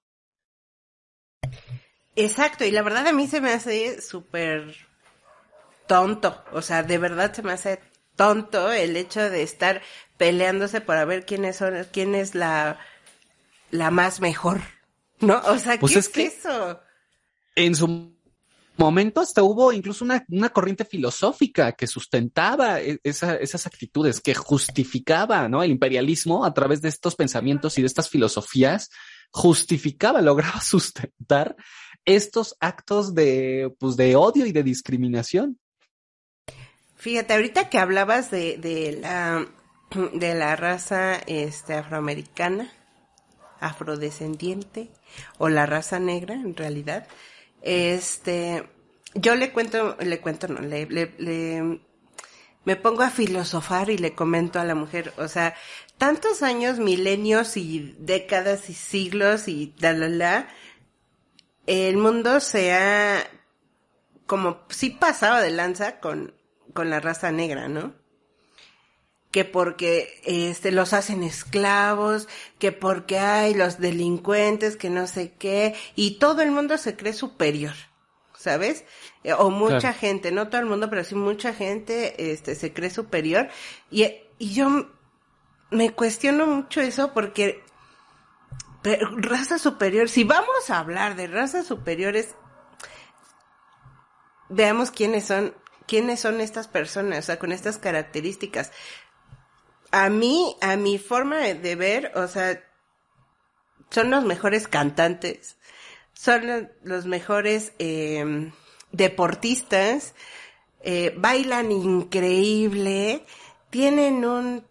Exacto, 2.16 2.64
y 2.64 2.72
la 2.72 2.84
verdad 2.84 3.08
a 3.08 3.14
mí 3.14 3.28
se 3.28 3.42
me 3.42 3.52
hace 3.52 4.00
súper 4.02 4.76
tonto, 5.88 6.44
o 6.52 6.62
sea, 6.62 6.84
de 6.84 6.98
verdad 6.98 7.34
se 7.34 7.44
me 7.44 7.54
hace 7.54 7.80
tonto 8.16 8.72
el 8.72 8.96
hecho 8.98 9.22
de 9.30 9.44
estar 9.44 9.82
peleándose 10.18 10.82
para 10.82 11.06
ver 11.06 11.26
quiénes 11.26 11.58
son, 11.58 11.86
quién 11.92 12.16
es 12.16 12.36
la, 12.36 12.80
la 13.72 13.92
más 13.92 14.20
mejor, 14.22 14.62
¿no? 15.20 15.42
O 15.46 15.58
sea, 15.60 15.80
pues 15.80 16.10
¿qué 16.10 16.26
es, 16.26 16.40
eso? 16.40 16.80
En 17.56 17.76
su 17.76 18.16
momento 18.78 19.22
hasta 19.22 19.44
hubo 19.44 19.72
incluso 19.72 20.04
una, 20.04 20.26
una 20.30 20.50
corriente 20.50 20.86
filosófica 20.86 21.72
que 21.74 21.88
sustentaba 21.88 22.82
e, 22.82 23.00
esa, 23.04 23.36
esas 23.36 23.66
actitudes, 23.66 24.22
que 24.22 24.34
justificaba 24.34 25.48
¿no? 25.48 25.64
el 25.64 25.72
imperialismo 25.72 26.46
a 26.46 26.54
través 26.54 26.82
de 26.82 26.90
estos 26.90 27.16
pensamientos 27.16 27.78
y 27.78 27.82
de 27.82 27.88
estas 27.88 28.10
filosofías, 28.10 28.90
justificaba, 29.32 30.22
lograba 30.22 30.62
sustentar 30.62 31.56
estos 32.06 32.56
actos 32.60 33.16
de, 33.16 33.74
pues, 33.80 33.96
de 33.96 34.16
odio 34.16 34.46
y 34.46 34.52
de 34.52 34.64
discriminación. 34.64 35.60
Fíjate, 37.06 37.36
ahorita 37.36 37.70
que 37.70 37.78
hablabas 37.78 38.32
de, 38.32 38.58
de 38.58 38.94
la 39.00 39.46
de 40.14 40.34
la 40.34 40.56
raza 40.56 41.18
este 41.28 41.76
afroamericana, 41.76 42.74
afrodescendiente 43.60 44.90
o 45.38 45.50
la 45.50 45.68
raza 45.68 46.00
negra 46.00 46.34
en 46.34 46.56
realidad, 46.56 47.08
este, 47.62 48.68
yo 49.14 49.36
le 49.36 49.52
cuento, 49.52 49.96
le 50.00 50.20
cuento, 50.20 50.48
no, 50.48 50.62
le, 50.62 50.88
le, 50.88 51.80
me 52.64 52.76
pongo 52.76 53.04
a 53.04 53.12
filosofar 53.12 53.92
y 53.92 54.00
le 54.00 54.16
comento 54.16 54.60
a 54.60 54.64
la 54.64 54.74
mujer, 54.74 55.14
o 55.18 55.28
sea, 55.28 55.54
tantos 56.00 56.42
años, 56.42 56.80
milenios 56.80 57.56
y 57.56 57.96
décadas 58.00 58.68
y 58.72 58.74
siglos 58.74 59.48
y 59.48 59.76
da 59.78 59.94
la 59.94 60.10
la, 60.10 60.48
el 61.68 61.98
mundo 61.98 62.40
se 62.40 62.74
ha 62.74 63.30
como 64.26 64.64
sí 64.70 64.90
pasado 64.90 65.40
de 65.40 65.52
lanza 65.52 66.00
con, 66.00 66.34
con 66.76 66.92
la 66.92 67.00
raza 67.00 67.32
negra, 67.32 67.68
¿no? 67.68 67.96
que 69.32 69.44
porque 69.44 70.22
este 70.24 70.72
los 70.72 70.94
hacen 70.94 71.22
esclavos, 71.22 72.30
que 72.58 72.72
porque 72.72 73.20
hay 73.20 73.54
los 73.54 73.80
delincuentes, 73.80 74.78
que 74.78 74.90
no 74.90 75.08
sé 75.08 75.34
qué, 75.34 75.76
y 75.94 76.20
todo 76.20 76.42
el 76.42 76.52
mundo 76.52 76.78
se 76.78 76.96
cree 76.96 77.12
superior, 77.12 77.74
¿sabes? 78.38 78.86
Eh, 79.26 79.34
o 79.34 79.50
mucha 79.50 79.92
gente, 79.92 80.32
no 80.32 80.48
todo 80.48 80.62
el 80.62 80.68
mundo, 80.68 80.90
pero 80.90 81.04
sí 81.04 81.16
mucha 81.16 81.54
gente 81.54 82.32
este 82.32 82.56
se 82.56 82.72
cree 82.72 82.90
superior 82.90 83.50
y, 83.92 84.06
y 84.40 84.54
yo 84.54 84.90
me 85.70 85.92
cuestiono 85.92 86.48
mucho 86.48 86.80
eso 86.80 87.12
porque 87.12 87.62
raza 89.18 89.60
superior, 89.60 90.08
si 90.08 90.24
vamos 90.24 90.70
a 90.70 90.80
hablar 90.80 91.18
de 91.18 91.28
razas 91.28 91.68
superiores, 91.68 92.36
veamos 94.48 94.92
quiénes 94.92 95.26
son, 95.26 95.54
quiénes 95.88 96.20
son 96.20 96.42
estas 96.42 96.68
personas, 96.68 97.20
o 97.20 97.22
sea, 97.24 97.40
con 97.40 97.52
estas 97.52 97.78
características. 97.78 98.72
A 99.92 100.10
mí, 100.10 100.56
a 100.62 100.76
mi 100.76 100.98
forma 100.98 101.38
de 101.38 101.76
ver, 101.76 102.12
o 102.16 102.28
sea, 102.28 102.64
son 103.90 104.10
los 104.10 104.24
mejores 104.26 104.68
cantantes, 104.68 105.58
son 106.14 106.70
los 106.84 107.06
mejores 107.06 107.74
eh, 107.80 108.52
deportistas, 108.92 110.16
eh, 110.82 111.14
bailan 111.18 111.72
increíble, 111.72 113.26
tienen 113.70 114.26
un 114.26 114.68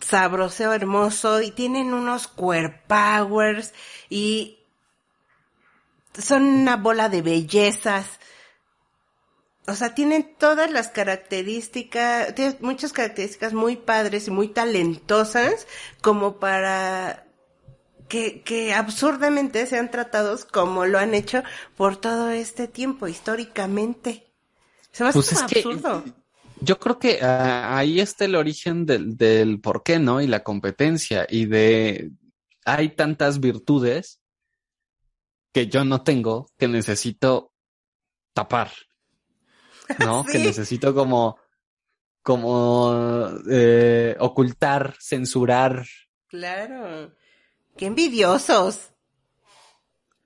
sabroseo 0.00 0.72
hermoso 0.72 1.42
y 1.42 1.50
tienen 1.50 1.92
unos 1.92 2.28
core 2.28 2.82
powers 2.86 3.74
y 4.08 4.58
son 6.14 6.44
una 6.44 6.76
bola 6.76 7.08
de 7.08 7.22
bellezas. 7.22 8.20
O 9.68 9.74
sea, 9.74 9.94
tienen 9.94 10.34
todas 10.38 10.70
las 10.70 10.88
características, 10.88 12.34
tienen 12.34 12.56
muchas 12.60 12.92
características 12.92 13.52
muy 13.52 13.76
padres 13.76 14.26
y 14.26 14.30
muy 14.30 14.48
talentosas 14.48 15.66
como 16.00 16.38
para 16.38 17.26
que, 18.08 18.40
que 18.42 18.72
absurdamente 18.72 19.66
sean 19.66 19.90
tratados 19.90 20.46
como 20.46 20.86
lo 20.86 20.98
han 20.98 21.12
hecho 21.14 21.42
por 21.76 21.96
todo 21.96 22.30
este 22.30 22.66
tiempo 22.66 23.08
históricamente. 23.08 24.32
Se 24.90 25.02
me 25.04 25.10
hace 25.10 25.18
Pues 25.18 25.32
es 25.32 25.42
que- 25.42 25.58
absurdo. 25.58 26.04
Yo 26.60 26.80
creo 26.80 26.98
que 26.98 27.20
ah, 27.22 27.76
ahí 27.78 28.00
está 28.00 28.24
el 28.24 28.34
origen 28.34 28.84
del, 28.84 29.16
del 29.16 29.60
por 29.60 29.84
qué, 29.84 30.00
¿no? 30.00 30.20
Y 30.20 30.26
la 30.26 30.42
competencia 30.42 31.24
y 31.30 31.46
de 31.46 32.10
hay 32.64 32.96
tantas 32.96 33.38
virtudes 33.38 34.20
que 35.52 35.68
yo 35.68 35.84
no 35.84 36.02
tengo 36.02 36.50
que 36.58 36.66
necesito 36.66 37.52
tapar, 38.32 38.72
¿no? 39.98 40.24
Que 40.24 40.38
necesito 40.38 40.94
como, 40.94 41.38
como 42.22 43.28
eh, 43.50 44.16
ocultar, 44.18 44.94
censurar, 45.00 45.84
Claro. 46.28 47.14
Qué 47.76 47.86
envidiosos. 47.86 48.90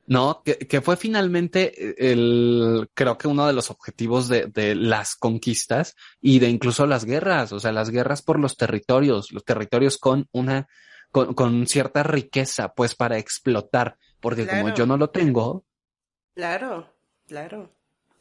¿no? 0.06 0.42
Que, 0.44 0.58
que 0.58 0.80
fue 0.80 0.96
finalmente 0.96 2.10
el, 2.12 2.90
creo 2.92 3.16
que 3.16 3.28
uno 3.28 3.46
de 3.46 3.52
los 3.52 3.70
objetivos 3.70 4.28
de, 4.28 4.46
de 4.46 4.74
las 4.74 5.14
conquistas 5.14 5.94
y 6.20 6.40
de 6.40 6.48
incluso 6.48 6.86
las 6.86 7.04
guerras, 7.04 7.52
o 7.52 7.60
sea, 7.60 7.72
las 7.72 7.90
guerras 7.90 8.20
por 8.20 8.38
los 8.38 8.56
territorios, 8.56 9.30
los 9.30 9.44
territorios 9.44 9.96
con 9.98 10.28
una, 10.32 10.66
con, 11.12 11.34
con 11.34 11.66
cierta 11.66 12.02
riqueza, 12.02 12.74
pues 12.74 12.94
para 12.96 13.16
explotar, 13.18 13.96
porque 14.20 14.46
como 14.46 14.74
yo 14.74 14.86
no 14.86 14.96
lo 14.96 15.10
tengo, 15.10 15.64
Claro, 16.34 16.90
claro. 17.26 17.70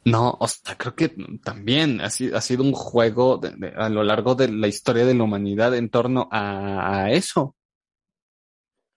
No, 0.04 0.36
o 0.40 0.48
sea, 0.48 0.76
creo 0.76 0.94
que 0.94 1.14
también 1.44 2.00
ha 2.00 2.10
sido, 2.10 2.36
ha 2.36 2.40
sido 2.40 2.62
un 2.64 2.72
juego 2.72 3.38
de- 3.38 3.52
de- 3.56 3.74
a 3.76 3.88
lo 3.88 4.02
largo 4.04 4.34
de 4.34 4.48
la 4.48 4.66
historia 4.68 5.06
de 5.06 5.14
la 5.14 5.24
humanidad 5.24 5.74
en 5.76 5.90
torno 5.90 6.28
a, 6.32 7.04
a 7.04 7.10
eso. 7.12 7.56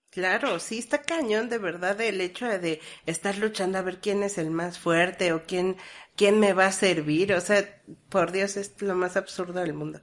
Claro, 0.09 0.59
sí 0.59 0.79
está 0.79 1.01
cañón 1.01 1.49
de 1.49 1.57
verdad 1.57 1.99
el 1.99 2.21
hecho 2.21 2.45
de 2.47 2.79
estar 3.05 3.37
luchando 3.37 3.77
a 3.77 3.81
ver 3.81 3.99
quién 3.99 4.23
es 4.23 4.37
el 4.37 4.49
más 4.49 4.79
fuerte 4.79 5.33
o 5.33 5.43
quién, 5.43 5.75
quién 6.15 6.39
me 6.39 6.53
va 6.53 6.67
a 6.67 6.71
servir. 6.71 7.33
O 7.33 7.41
sea, 7.41 7.81
por 8.09 8.31
Dios, 8.31 8.55
es 8.55 8.81
lo 8.81 8.95
más 8.95 9.17
absurdo 9.17 9.59
del 9.59 9.73
mundo. 9.73 10.01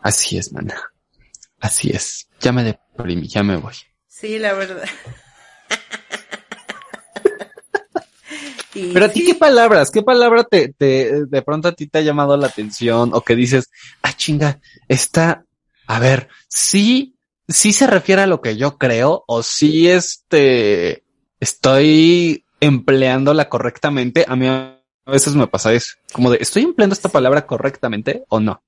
Así 0.00 0.38
es, 0.38 0.52
mana. 0.52 0.80
Así 1.60 1.90
es. 1.90 2.28
Ya 2.40 2.52
me 2.52 2.62
deprimí, 2.62 3.26
ya 3.26 3.42
me 3.42 3.56
voy. 3.56 3.74
Sí, 4.06 4.38
la 4.38 4.52
verdad. 4.52 4.88
Y 8.78 8.92
Pero 8.92 9.06
a 9.06 9.08
ti, 9.08 9.20
sí, 9.20 9.26
¿qué 9.26 9.34
palabras? 9.34 9.90
¿Qué 9.90 10.02
palabra 10.02 10.44
te, 10.44 10.72
te, 10.72 11.24
de 11.26 11.42
pronto 11.42 11.68
a 11.68 11.72
ti 11.72 11.86
te 11.86 11.98
ha 11.98 12.02
llamado 12.02 12.36
la 12.36 12.46
atención? 12.46 13.10
O 13.12 13.22
que 13.22 13.34
dices, 13.34 13.70
ah, 14.02 14.12
chinga, 14.12 14.60
está, 14.88 15.44
a 15.86 15.98
ver, 15.98 16.28
sí, 16.48 17.16
sí 17.48 17.72
se 17.72 17.86
refiere 17.86 18.22
a 18.22 18.26
lo 18.26 18.40
que 18.40 18.56
yo 18.56 18.78
creo, 18.78 19.24
o 19.26 19.42
sí, 19.42 19.88
este, 19.88 21.02
estoy 21.40 22.44
empleándola 22.60 23.48
correctamente. 23.48 24.24
A 24.28 24.36
mí 24.36 24.46
a 24.46 24.80
veces 25.06 25.34
me 25.34 25.46
pasa 25.46 25.72
eso, 25.72 25.94
como 26.12 26.30
de, 26.30 26.38
¿estoy 26.40 26.62
empleando 26.62 26.94
esta 26.94 27.08
palabra 27.08 27.46
correctamente 27.46 28.24
o 28.28 28.40
no? 28.40 28.62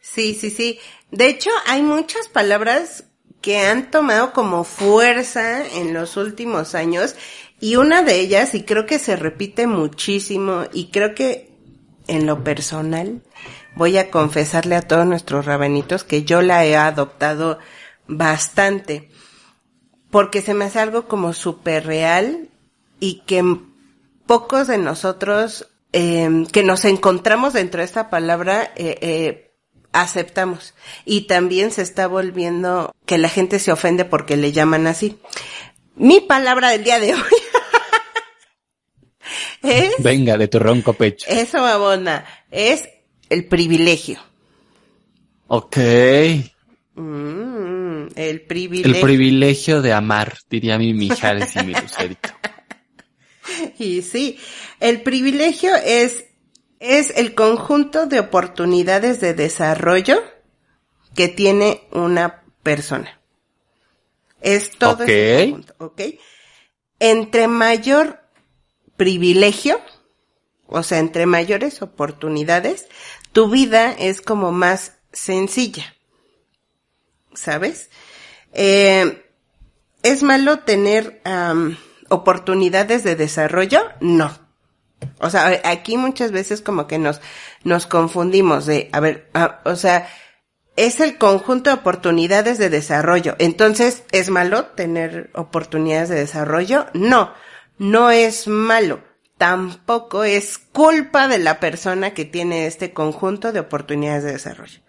Sí, 0.00 0.34
sí, 0.34 0.50
sí. 0.50 0.78
De 1.10 1.28
hecho, 1.28 1.50
hay 1.66 1.82
muchas 1.82 2.28
palabras 2.28 3.04
que 3.40 3.58
han 3.58 3.90
tomado 3.90 4.32
como 4.32 4.64
fuerza 4.64 5.66
en 5.66 5.92
los 5.92 6.16
últimos 6.16 6.74
años 6.74 7.14
y 7.60 7.76
una 7.76 8.02
de 8.02 8.20
ellas, 8.20 8.54
y 8.54 8.62
creo 8.62 8.86
que 8.86 8.98
se 8.98 9.16
repite 9.16 9.66
muchísimo, 9.66 10.64
y 10.72 10.90
creo 10.90 11.14
que 11.14 11.50
en 12.06 12.26
lo 12.26 12.44
personal 12.44 13.22
voy 13.76 13.98
a 13.98 14.10
confesarle 14.10 14.76
a 14.76 14.82
todos 14.82 15.06
nuestros 15.06 15.46
rabanitos 15.46 16.04
que 16.04 16.24
yo 16.24 16.42
la 16.42 16.64
he 16.64 16.76
adoptado 16.76 17.58
bastante, 18.06 19.10
porque 20.10 20.42
se 20.42 20.54
me 20.54 20.66
hace 20.66 20.80
algo 20.80 21.08
como 21.08 21.32
súper 21.32 21.86
real 21.86 22.48
y 23.00 23.22
que 23.26 23.42
pocos 24.26 24.68
de 24.68 24.78
nosotros 24.78 25.68
eh, 25.92 26.46
que 26.52 26.62
nos 26.62 26.84
encontramos 26.84 27.52
dentro 27.52 27.80
de 27.80 27.84
esta 27.84 28.10
palabra 28.10 28.72
eh, 28.76 28.98
eh, 29.00 29.54
aceptamos. 29.92 30.74
Y 31.04 31.22
también 31.22 31.70
se 31.70 31.82
está 31.82 32.06
volviendo 32.06 32.94
que 33.06 33.18
la 33.18 33.28
gente 33.28 33.58
se 33.58 33.72
ofende 33.72 34.04
porque 34.04 34.36
le 34.36 34.52
llaman 34.52 34.86
así. 34.86 35.18
Mi 35.96 36.20
palabra 36.20 36.70
del 36.70 36.84
día 36.84 36.98
de 36.98 37.14
hoy 37.14 37.20
es, 39.64 39.94
Venga, 39.98 40.36
de 40.36 40.48
tu 40.48 40.58
ronco 40.58 40.92
pecho. 40.92 41.26
eso 41.28 41.60
babona, 41.60 42.24
es 42.50 42.88
el 43.30 43.46
privilegio. 43.46 44.18
Ok. 45.48 45.76
Mm, 46.94 48.06
el 48.14 48.40
privilegio. 48.42 48.94
El 48.94 49.00
privilegio 49.00 49.82
de 49.82 49.92
amar, 49.92 50.38
diría 50.48 50.78
mi 50.78 50.94
Mijares 50.94 51.54
y 51.56 51.64
mi 51.64 51.74
Lucerito. 51.74 52.30
Y 53.78 54.00
sí, 54.00 54.38
el 54.80 55.02
privilegio 55.02 55.74
es, 55.76 56.24
es 56.80 57.10
el 57.14 57.34
conjunto 57.34 58.06
de 58.06 58.18
oportunidades 58.20 59.20
de 59.20 59.34
desarrollo 59.34 60.22
que 61.14 61.28
tiene 61.28 61.82
una 61.92 62.42
persona. 62.62 63.20
Es 64.40 64.70
todo 64.70 64.92
Ok. 65.04 65.08
ese 65.08 65.42
conjunto, 65.50 65.74
¿ok? 65.78 66.00
Entre 67.00 67.48
mayor 67.48 68.20
privilegio, 68.96 69.80
o 70.66 70.82
sea, 70.82 70.98
entre 70.98 71.26
mayores 71.26 71.82
oportunidades, 71.82 72.86
tu 73.32 73.50
vida 73.50 73.92
es 73.92 74.20
como 74.20 74.52
más 74.52 74.98
sencilla. 75.12 75.94
¿Sabes? 77.34 77.90
Eh, 78.52 79.24
¿Es 80.02 80.22
malo 80.22 80.60
tener 80.60 81.20
am, 81.24 81.76
oportunidades 82.08 83.04
de 83.04 83.16
desarrollo? 83.16 83.80
No. 84.00 84.38
O 85.18 85.30
sea, 85.30 85.60
aquí 85.64 85.96
muchas 85.96 86.30
veces 86.32 86.60
como 86.60 86.86
que 86.86 86.98
nos, 86.98 87.20
nos 87.64 87.86
confundimos 87.86 88.66
de, 88.66 88.88
a 88.92 89.00
ver, 89.00 89.28
ah, 89.34 89.60
o 89.64 89.76
sea, 89.76 90.08
es 90.76 91.00
el 91.00 91.18
conjunto 91.18 91.70
de 91.70 91.76
oportunidades 91.76 92.58
de 92.58 92.70
desarrollo. 92.70 93.36
Entonces, 93.38 94.04
¿es 94.12 94.30
malo 94.30 94.66
tener 94.66 95.30
oportunidades 95.34 96.08
de 96.08 96.16
desarrollo? 96.16 96.86
No, 96.94 97.32
no 97.78 98.10
es 98.10 98.46
malo. 98.46 99.02
Tampoco 99.36 100.24
es 100.24 100.58
culpa 100.58 101.28
de 101.28 101.38
la 101.38 101.58
persona 101.58 102.14
que 102.14 102.24
tiene 102.24 102.66
este 102.66 102.92
conjunto 102.92 103.52
de 103.52 103.60
oportunidades 103.60 104.22
de 104.22 104.32
desarrollo. 104.32 104.80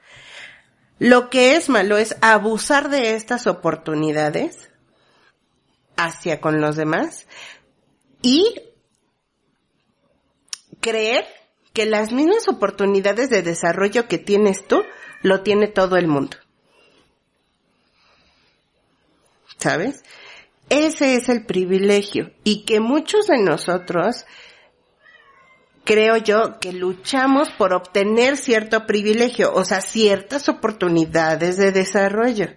Lo 1.00 1.30
que 1.30 1.56
es 1.56 1.68
malo 1.68 1.98
es 1.98 2.16
abusar 2.22 2.90
de 2.90 3.16
estas 3.16 3.48
oportunidades 3.48 4.70
hacia 5.98 6.40
con 6.40 6.62
los 6.62 6.76
demás 6.76 7.28
y 8.22 8.62
creer 10.80 11.26
que 11.74 11.86
las 11.86 12.12
mismas 12.12 12.48
oportunidades 12.48 13.30
de 13.30 13.42
desarrollo 13.42 14.08
que 14.08 14.18
tienes 14.18 14.66
tú 14.68 14.84
lo 15.22 15.42
tiene 15.42 15.68
todo 15.68 15.98
el 15.98 16.08
mundo. 16.08 16.38
¿Sabes? 19.58 20.04
Ese 20.70 21.16
es 21.16 21.30
el 21.30 21.46
privilegio 21.46 22.32
y 22.44 22.66
que 22.66 22.80
muchos 22.80 23.28
de 23.28 23.38
nosotros 23.38 24.26
creo 25.84 26.18
yo 26.18 26.60
que 26.60 26.74
luchamos 26.74 27.50
por 27.52 27.74
obtener 27.74 28.36
cierto 28.38 28.86
privilegio, 28.86 29.54
o 29.54 29.64
sea, 29.64 29.82
ciertas 29.82 30.50
oportunidades 30.50 31.58
de 31.58 31.72
desarrollo. 31.72 32.48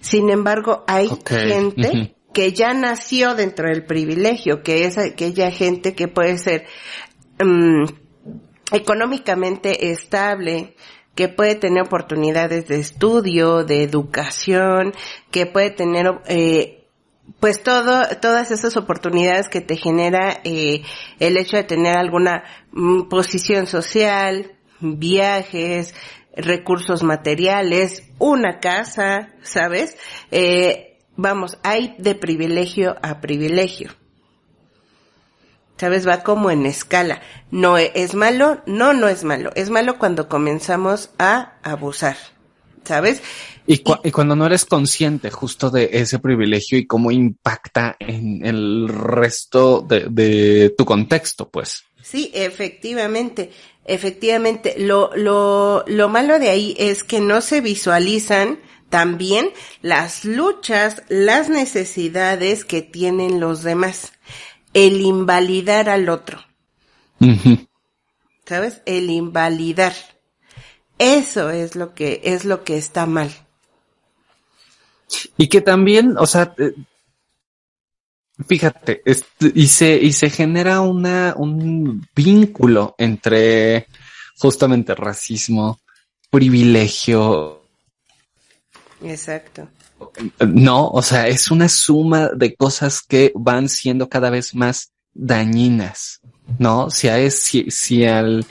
Sin 0.00 0.28
embargo, 0.30 0.84
hay 0.88 1.08
gente 1.24 2.16
que 2.34 2.52
ya 2.52 2.74
nació 2.74 3.34
dentro 3.34 3.68
del 3.68 3.86
privilegio, 3.86 4.62
que 4.62 4.84
es 4.84 4.98
aquella 4.98 5.52
gente 5.52 5.94
que 5.94 6.08
puede 6.08 6.38
ser 6.38 6.66
mm, 7.38 7.84
económicamente 8.72 9.92
estable, 9.92 10.74
que 11.14 11.28
puede 11.28 11.54
tener 11.54 11.82
oportunidades 11.82 12.68
de 12.68 12.80
estudio, 12.80 13.64
de 13.64 13.82
educación, 13.82 14.92
que 15.30 15.46
puede 15.46 15.70
tener 15.70 16.06
eh, 16.26 16.82
pues 17.40 17.62
todo, 17.62 18.02
todas 18.20 18.50
esas 18.50 18.76
oportunidades 18.76 19.48
que 19.48 19.60
te 19.60 19.76
genera 19.76 20.40
eh, 20.44 20.82
el 21.18 21.36
hecho 21.36 21.56
de 21.56 21.64
tener 21.64 21.96
alguna 21.96 22.44
mm, 22.72 23.08
posición 23.08 23.66
social, 23.66 24.52
viajes, 24.80 25.94
recursos 26.36 27.02
materiales, 27.02 28.10
una 28.18 28.58
casa, 28.60 29.34
¿sabes? 29.42 29.96
Eh, 30.30 30.98
vamos, 31.16 31.58
hay 31.62 31.94
de 31.98 32.14
privilegio 32.14 32.96
a 33.02 33.20
privilegio. 33.20 33.90
¿Sabes? 35.82 36.06
Va 36.06 36.22
como 36.22 36.52
en 36.52 36.64
escala. 36.64 37.22
No 37.50 37.76
es 37.76 38.14
malo, 38.14 38.62
no, 38.66 38.92
no 38.92 39.08
es 39.08 39.24
malo. 39.24 39.50
Es 39.56 39.68
malo 39.68 39.98
cuando 39.98 40.28
comenzamos 40.28 41.10
a 41.18 41.54
abusar. 41.64 42.16
¿Sabes? 42.84 43.20
Y, 43.66 43.78
cuando 43.78 44.36
no 44.36 44.46
eres 44.46 44.64
consciente 44.64 45.32
justo 45.32 45.70
de 45.70 45.90
ese 45.92 46.20
privilegio 46.20 46.78
y 46.78 46.86
cómo 46.86 47.10
impacta 47.10 47.96
en 47.98 48.46
el 48.46 48.86
resto 48.88 49.80
de, 49.80 50.06
de 50.08 50.72
tu 50.78 50.84
contexto, 50.84 51.48
pues. 51.48 51.82
Sí, 52.00 52.30
efectivamente, 52.32 53.50
efectivamente. 53.84 54.76
Lo, 54.78 55.10
lo, 55.16 55.82
lo 55.88 56.08
malo 56.08 56.38
de 56.38 56.50
ahí 56.50 56.76
es 56.78 57.02
que 57.02 57.20
no 57.20 57.40
se 57.40 57.60
visualizan 57.60 58.60
también 58.88 59.50
las 59.80 60.24
luchas, 60.24 61.02
las 61.08 61.48
necesidades 61.48 62.64
que 62.64 62.82
tienen 62.82 63.40
los 63.40 63.64
demás. 63.64 64.12
El 64.74 65.00
invalidar 65.00 65.88
al 65.88 66.08
otro. 66.08 66.40
¿Sabes? 68.46 68.82
El 68.86 69.10
invalidar. 69.10 69.94
Eso 70.98 71.50
es 71.50 71.74
lo 71.76 71.94
que, 71.94 72.20
es 72.24 72.44
lo 72.44 72.64
que 72.64 72.76
está 72.76 73.06
mal. 73.06 73.30
Y 75.36 75.48
que 75.48 75.60
también, 75.60 76.16
o 76.18 76.26
sea, 76.26 76.54
eh, 76.58 76.74
fíjate, 78.46 79.02
y 79.54 79.66
se, 79.66 79.96
y 79.96 80.12
se 80.12 80.30
genera 80.30 80.80
una, 80.80 81.34
un 81.36 82.06
vínculo 82.14 82.94
entre 82.98 83.86
justamente 84.38 84.94
racismo, 84.94 85.80
privilegio. 86.30 87.62
Exacto. 89.02 89.68
No, 90.40 90.88
o 90.88 91.02
sea, 91.02 91.28
es 91.28 91.50
una 91.50 91.68
suma 91.68 92.28
de 92.34 92.54
cosas 92.54 93.02
que 93.02 93.32
van 93.34 93.68
siendo 93.68 94.08
cada 94.08 94.30
vez 94.30 94.54
más 94.54 94.92
dañinas, 95.14 96.20
¿no? 96.58 96.90
Si 96.90 97.08
a, 97.08 97.18
es, 97.18 97.38
si, 97.38 97.70
si 97.70 98.04
al, 98.04 98.46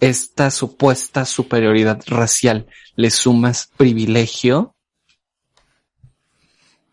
esta 0.00 0.50
supuesta 0.50 1.24
superioridad 1.24 2.00
racial 2.06 2.66
le 2.96 3.10
sumas 3.10 3.70
privilegio, 3.76 4.74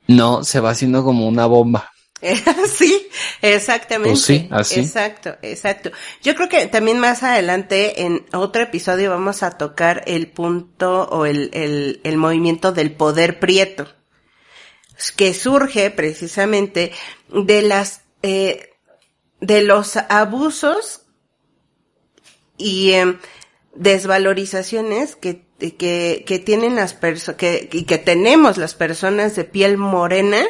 no, 0.08 0.44
se 0.44 0.60
va 0.60 0.72
haciendo 0.72 1.04
como 1.04 1.28
una 1.28 1.46
bomba. 1.46 1.92
sí, 2.68 3.08
exactamente. 3.42 4.10
Pues 4.10 4.24
sí, 4.24 4.48
así. 4.52 4.80
Exacto, 4.80 5.36
exacto. 5.42 5.92
Yo 6.24 6.36
creo 6.36 6.50
que 6.50 6.66
también 6.68 7.00
más 7.00 7.24
adelante 7.24 8.04
en 8.04 8.26
otro 8.34 8.64
episodio 8.64 9.12
vamos 9.12 9.44
a 9.44 9.52
tocar 9.52 10.04
el 10.08 10.28
punto 10.28 11.04
o 11.04 11.26
el, 11.26 11.52
el, 11.54 12.02
el 12.04 12.18
movimiento 12.18 12.72
del 12.72 12.92
poder 12.92 13.40
prieto, 13.40 13.88
que 15.16 15.34
surge 15.34 15.92
precisamente 15.92 16.92
de 17.30 17.62
las, 17.62 18.02
eh, 18.24 18.72
de 19.40 19.62
los 19.62 19.98
abusos 19.98 21.04
y 22.58 22.92
eh, 22.92 23.18
desvalorizaciones 23.76 25.16
que, 25.16 25.46
que, 25.60 26.24
que 26.26 26.40
tienen 26.40 26.76
las 26.76 26.94
personas, 26.94 27.38
que, 27.38 27.70
que 27.70 27.98
tenemos 27.98 28.58
las 28.58 28.74
personas 28.74 29.36
de 29.36 29.44
piel 29.44 29.78
morena, 29.78 30.44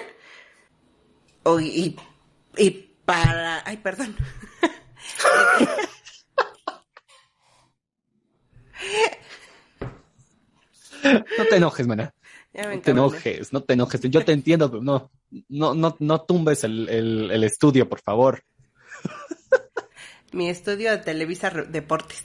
o, 1.43 1.59
y, 1.59 1.97
y 2.57 2.69
para, 3.05 3.63
ay, 3.65 3.77
perdón. 3.77 4.15
No 11.37 11.45
te 11.49 11.55
enojes, 11.55 11.87
mana. 11.87 12.13
No 12.57 12.81
te 12.81 12.91
enojes, 12.91 13.53
no 13.53 13.63
te 13.63 13.73
enojes. 13.73 14.01
Yo 14.01 14.25
te 14.25 14.31
entiendo, 14.31 14.71
pero 14.71 14.81
no, 14.81 15.11
no, 15.49 15.75
no, 15.75 15.95
no 15.99 16.21
tumbes 16.21 16.63
el, 16.63 16.89
el, 16.89 17.31
el 17.31 17.43
estudio, 17.43 17.87
por 17.87 18.01
favor. 18.01 18.43
Mi 20.31 20.49
estudio 20.49 20.91
de 20.91 20.97
Televisa 20.97 21.49
Deportes. 21.49 22.23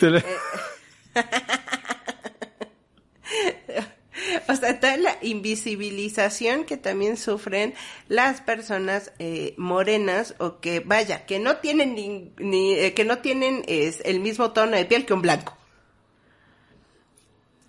Eh, 0.00 0.22
o 4.48 4.56
sea, 4.56 4.80
toda 4.80 4.96
la 4.96 5.16
invisibilización 5.22 6.64
que 6.64 6.76
también 6.76 7.16
sufren 7.16 7.74
las 8.08 8.40
personas 8.40 9.12
eh, 9.18 9.54
morenas 9.56 10.34
o 10.38 10.60
que, 10.60 10.80
vaya, 10.80 11.26
que 11.26 11.38
no 11.38 11.58
tienen 11.58 11.94
ni, 11.94 12.74
eh, 12.74 12.94
que 12.94 13.04
no 13.04 13.18
tienen 13.18 13.64
es, 13.68 14.00
el 14.04 14.20
mismo 14.20 14.52
tono 14.52 14.76
de 14.76 14.84
piel 14.84 15.06
que 15.06 15.14
un 15.14 15.22
blanco. 15.22 15.56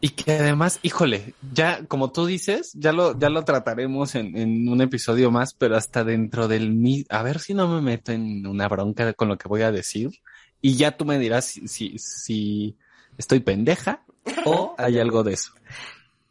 Y 0.03 0.09
que 0.09 0.33
además, 0.33 0.81
híjole, 0.83 1.33
ya 1.53 1.85
como 1.85 2.11
tú 2.11 2.25
dices, 2.25 2.73
ya 2.73 2.91
lo, 2.91 3.17
ya 3.17 3.29
lo 3.29 3.45
trataremos 3.45 4.15
en, 4.15 4.35
en 4.35 4.67
un 4.67 4.81
episodio 4.81 5.31
más, 5.31 5.53
pero 5.53 5.77
hasta 5.77 6.03
dentro 6.03 6.49
del 6.49 6.73
mi, 6.73 7.05
a 7.07 7.23
ver 7.23 7.39
si 7.39 7.53
no 7.53 7.69
me 7.69 7.79
meto 7.79 8.11
en 8.11 8.45
una 8.45 8.67
bronca 8.67 9.13
con 9.13 9.29
lo 9.29 9.37
que 9.37 9.47
voy 9.47 9.61
a 9.61 9.71
decir. 9.71 10.09
Y 10.59 10.75
ya 10.75 10.97
tú 10.97 11.05
me 11.05 11.17
dirás 11.19 11.45
si, 11.45 11.69
si, 11.69 11.97
si 11.99 12.75
estoy 13.17 13.39
pendeja 13.39 14.03
o 14.43 14.75
hay 14.77 14.99
algo 14.99 15.23
de 15.23 15.35
eso. 15.35 15.53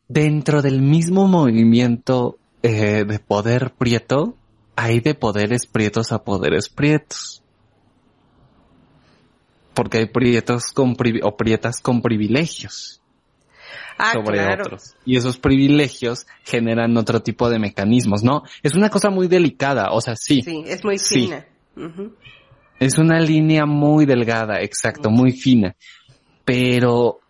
Dentro 0.06 0.60
del 0.60 0.82
mismo 0.82 1.26
movimiento 1.26 2.36
eh, 2.62 3.06
de 3.06 3.18
poder 3.20 3.72
prieto, 3.72 4.36
hay 4.76 5.00
de 5.00 5.14
poderes 5.14 5.64
prietos 5.64 6.12
a 6.12 6.24
poderes 6.24 6.68
prietos. 6.68 7.42
Porque 9.72 9.96
hay 9.96 10.06
prietos 10.08 10.72
con 10.72 10.94
o 11.22 11.36
prietas 11.38 11.80
con 11.80 12.02
privilegios. 12.02 13.01
Ah, 14.04 14.14
sobre 14.14 14.44
otros. 14.52 14.96
Y 15.04 15.16
esos 15.16 15.38
privilegios 15.38 16.26
generan 16.44 16.96
otro 16.96 17.22
tipo 17.22 17.48
de 17.48 17.60
mecanismos, 17.60 18.24
¿no? 18.24 18.42
Es 18.60 18.74
una 18.74 18.88
cosa 18.90 19.10
muy 19.10 19.28
delicada, 19.28 19.92
o 19.92 20.00
sea, 20.00 20.16
sí. 20.16 20.42
Sí, 20.42 20.64
es 20.66 20.84
muy 20.84 20.98
fina. 20.98 21.46
Es 22.80 22.98
una 22.98 23.20
línea 23.20 23.64
muy 23.64 24.04
delgada, 24.04 24.60
exacto, 24.60 25.08
muy 25.08 25.30
fina. 25.30 25.76
Pero 26.44 27.20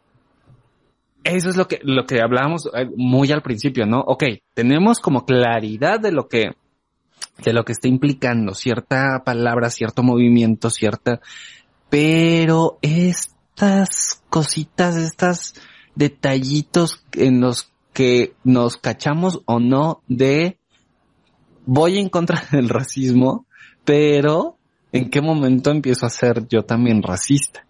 eso 1.24 1.50
es 1.50 1.56
lo 1.58 1.68
que, 1.68 1.80
lo 1.82 2.06
que 2.06 2.22
hablábamos 2.22 2.70
eh, 2.74 2.88
muy 2.96 3.30
al 3.32 3.42
principio, 3.42 3.85
¿no? 3.85 4.00
Ok, 4.00 4.24
tenemos 4.54 4.98
como 4.98 5.26
claridad 5.26 6.00
de 6.00 6.11
lo 6.11 6.26
que, 6.26 6.52
de 7.44 7.52
lo 7.52 7.64
que 7.64 7.72
está 7.72 7.87
implicando 7.87 8.54
cierta 8.54 9.22
palabra, 9.26 9.68
cierto 9.68 10.02
movimiento, 10.02 10.70
cierta, 10.70 11.20
pero 11.90 12.78
estas 12.80 14.22
cositas, 14.30 14.96
estas 14.96 15.54
detallitos 15.94 17.05
en 17.12 17.40
los 17.40 17.70
que 17.92 18.35
nos 18.44 18.76
cachamos 18.76 19.42
o 19.44 19.61
no 19.61 20.02
de 20.09 20.59
voy 21.66 21.98
en 21.98 22.09
contra 22.09 22.42
del 22.52 22.68
racismo, 22.68 23.46
pero 23.85 24.57
¿en 24.92 25.11
qué 25.11 25.20
momento 25.20 25.70
empiezo 25.70 26.07
a 26.07 26.11
ser 26.11 26.46
yo 26.48 26.62
también 26.62 27.02
racista? 27.02 27.66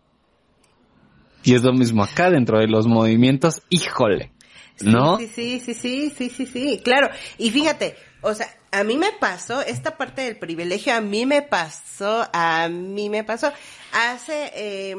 Y 1.45 1.55
es 1.55 1.63
lo 1.63 1.73
mismo 1.73 2.05
acá 2.05 2.31
dentro 2.31 2.61
de 2.61 2.69
los 2.69 2.87
movimientos, 2.87 3.63
híjole, 3.69 4.33
¿no? 4.81 5.19
Sí, 5.19 5.27
sí, 5.27 5.61
sí, 5.61 5.75
sí, 5.75 6.11
sí, 6.11 6.29
sí, 6.29 6.47
sí, 6.47 6.81
claro. 6.85 7.09
Y 7.37 7.51
fíjate, 7.51 7.97
o 8.23 8.35
sea, 8.35 8.49
a 8.71 8.85
mí 8.85 8.97
me 8.97 9.13
pasó, 9.13 9.61
esta 9.61 9.97
parte 9.97 10.23
del 10.23 10.39
privilegio, 10.39 10.95
a 10.95 11.01
mí 11.01 11.27
me 11.27 11.43
pasó, 11.43 12.29
a 12.33 12.69
mí 12.69 13.11
me 13.11 13.25
pasó. 13.25 13.53
Hace, 13.93 14.51
eh, 14.55 14.97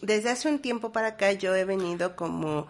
desde 0.00 0.30
hace 0.30 0.48
un 0.48 0.60
tiempo 0.60 0.92
para 0.92 1.08
acá 1.08 1.32
yo 1.32 1.54
he 1.54 1.64
venido 1.64 2.16
como, 2.16 2.68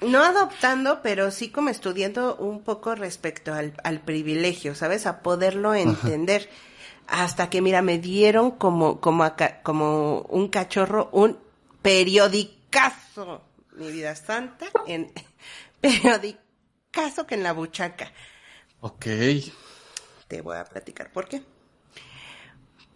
no 0.00 0.22
adoptando, 0.22 1.02
pero 1.02 1.30
sí 1.30 1.50
como 1.50 1.68
estudiando 1.68 2.36
un 2.36 2.62
poco 2.62 2.94
respecto 2.94 3.52
al, 3.52 3.74
al 3.84 4.00
privilegio, 4.00 4.74
¿sabes? 4.74 5.06
A 5.06 5.20
poderlo 5.20 5.74
entender. 5.74 6.48
Hasta 7.06 7.50
que, 7.50 7.60
mira, 7.60 7.82
me 7.82 7.98
dieron 7.98 8.52
como, 8.52 9.00
como, 9.00 9.24
acá, 9.24 9.60
como 9.62 10.20
un 10.28 10.48
cachorro, 10.48 11.10
un 11.12 11.38
periodicazo, 11.82 13.42
mi 13.72 13.90
vida 13.90 14.14
santa, 14.14 14.66
en 14.86 15.12
periodicazo 15.80 17.26
que 17.26 17.34
en 17.34 17.42
la 17.42 17.52
buchaca. 17.52 18.12
Ok. 18.80 19.06
Te 20.28 20.40
voy 20.40 20.56
a 20.56 20.64
platicar 20.64 21.10
por 21.12 21.28
qué. 21.28 21.42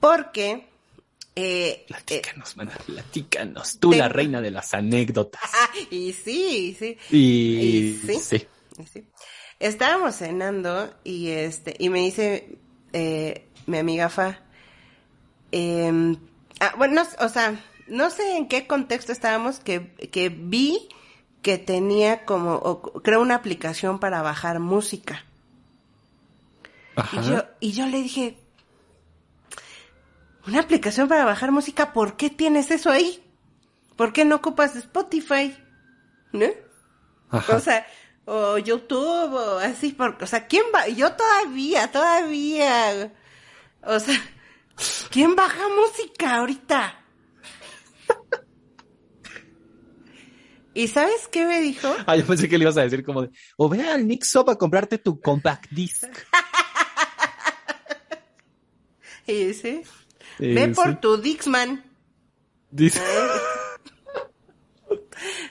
Porque... 0.01 0.69
Eh, 1.37 1.85
platícanos, 1.89 2.55
eh, 2.57 2.69
platícanos. 2.87 3.79
Tú, 3.81 3.93
la 3.93 4.09
reina 4.09 4.41
de 4.41 4.53
las 4.53 4.73
anécdotas. 4.73 5.43
y 5.91 6.13
sí, 6.13 6.77
sí. 6.79 6.97
Y, 7.11 7.99
sí, 8.07 8.21
sí. 8.21 8.47
sí. 8.93 9.05
Estábamos 9.59 10.15
cenando 10.17 10.95
y 11.03 11.31
este, 11.31 11.75
y 11.79 11.89
me 11.89 12.01
dice 12.01 12.59
eh, 12.93 13.49
mi 13.67 13.79
amiga 13.79 14.09
Fa, 14.09 14.41
eh, 15.51 16.17
ah, 16.61 16.75
bueno, 16.77 17.03
o 17.19 17.29
sea, 17.29 17.61
no 17.89 18.11
sé 18.11 18.37
en 18.37 18.47
qué 18.49 18.67
contexto 18.67 19.13
estábamos 19.13 19.59
que, 19.59 19.93
que 20.13 20.29
vi 20.29 20.89
que 21.43 21.59
tenía 21.59 22.25
como, 22.25 22.81
creo 23.03 23.21
una 23.21 23.35
aplicación 23.35 23.99
para 23.99 24.23
bajar 24.23 24.61
música. 24.61 25.25
Y 27.13 27.29
yo, 27.29 27.45
y 27.61 27.73
yo 27.73 27.87
le 27.87 28.03
dije, 28.03 28.39
una 30.47 30.61
aplicación 30.61 31.09
para 31.09 31.25
bajar 31.25 31.51
música, 31.51 31.93
¿por 31.93 32.17
qué 32.17 32.31
tienes 32.31 32.71
eso 32.71 32.91
ahí? 32.91 33.23
¿Por 33.97 34.13
qué 34.13 34.25
no 34.25 34.37
ocupas 34.37 34.77
Spotify? 34.77 35.57
¿No? 36.33 36.47
O 37.31 37.59
sea, 37.59 37.87
o 38.27 38.59
YouTube 38.59 39.35
o 39.35 39.59
así, 39.59 39.93
porque, 39.93 40.25
o 40.25 40.27
sea, 40.27 40.47
¿quién 40.47 40.65
va? 40.75 40.89
Yo 40.89 41.13
todavía, 41.13 41.91
todavía, 41.91 43.13
o 43.83 43.99
sea, 43.99 44.21
¿quién 45.11 45.35
baja 45.35 45.63
música 45.69 46.37
ahorita? 46.37 47.01
¿Y 50.77 50.89
sabes 50.89 51.29
qué 51.31 51.47
me 51.47 51.61
dijo? 51.61 51.89
Ah, 52.05 52.17
yo 52.17 52.27
pensé 52.27 52.49
que 52.49 52.59
le 52.59 52.65
ibas 52.65 52.77
a 52.77 52.83
decir 52.83 53.05
como 53.05 53.23
de, 53.23 53.31
o 53.57 53.69
ve 53.69 53.89
al 53.89 54.07
Nixop 54.09 54.49
a 54.49 54.57
comprarte 54.57 54.99
tu 54.99 55.21
compact 55.21 55.71
disc. 55.71 56.09
y 59.27 59.45
dice, 59.47 59.83
ve 60.39 60.69
por 60.69 61.01
tu 61.01 61.17
Dixman. 61.17 61.85
Dice. 62.71 63.01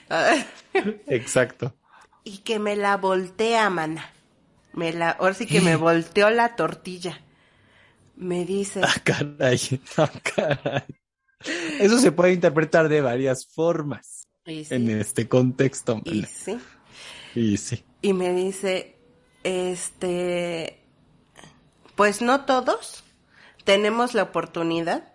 Exacto. 1.06 1.74
Y 2.22 2.38
que 2.38 2.58
me 2.58 2.76
la 2.76 2.96
voltea, 2.96 3.68
mana. 3.70 4.10
Me 4.72 4.92
la, 4.92 5.10
ahora 5.10 5.34
sí 5.34 5.46
que 5.46 5.60
me 5.60 5.76
volteó 5.88 6.30
la 6.30 6.56
tortilla. 6.56 7.20
Me 8.16 8.44
dice. 8.44 8.80
Ah, 8.82 8.94
caray, 9.02 9.80
ah, 9.96 10.10
caray. 10.22 10.84
Eso 11.80 11.98
se 11.98 12.12
puede 12.12 12.32
interpretar 12.32 12.88
de 12.88 13.00
varias 13.00 13.46
formas. 13.46 14.28
En 14.46 14.90
este 14.90 15.26
contexto. 15.28 16.00
Y 16.04 16.24
sí. 16.24 16.58
Y 17.34 17.56
sí. 17.56 17.82
Y 18.02 18.12
me 18.12 18.34
dice, 18.34 18.96
este, 19.42 20.80
pues 21.94 22.20
no 22.20 22.44
todos 22.44 23.03
tenemos 23.64 24.14
la 24.14 24.22
oportunidad 24.22 25.12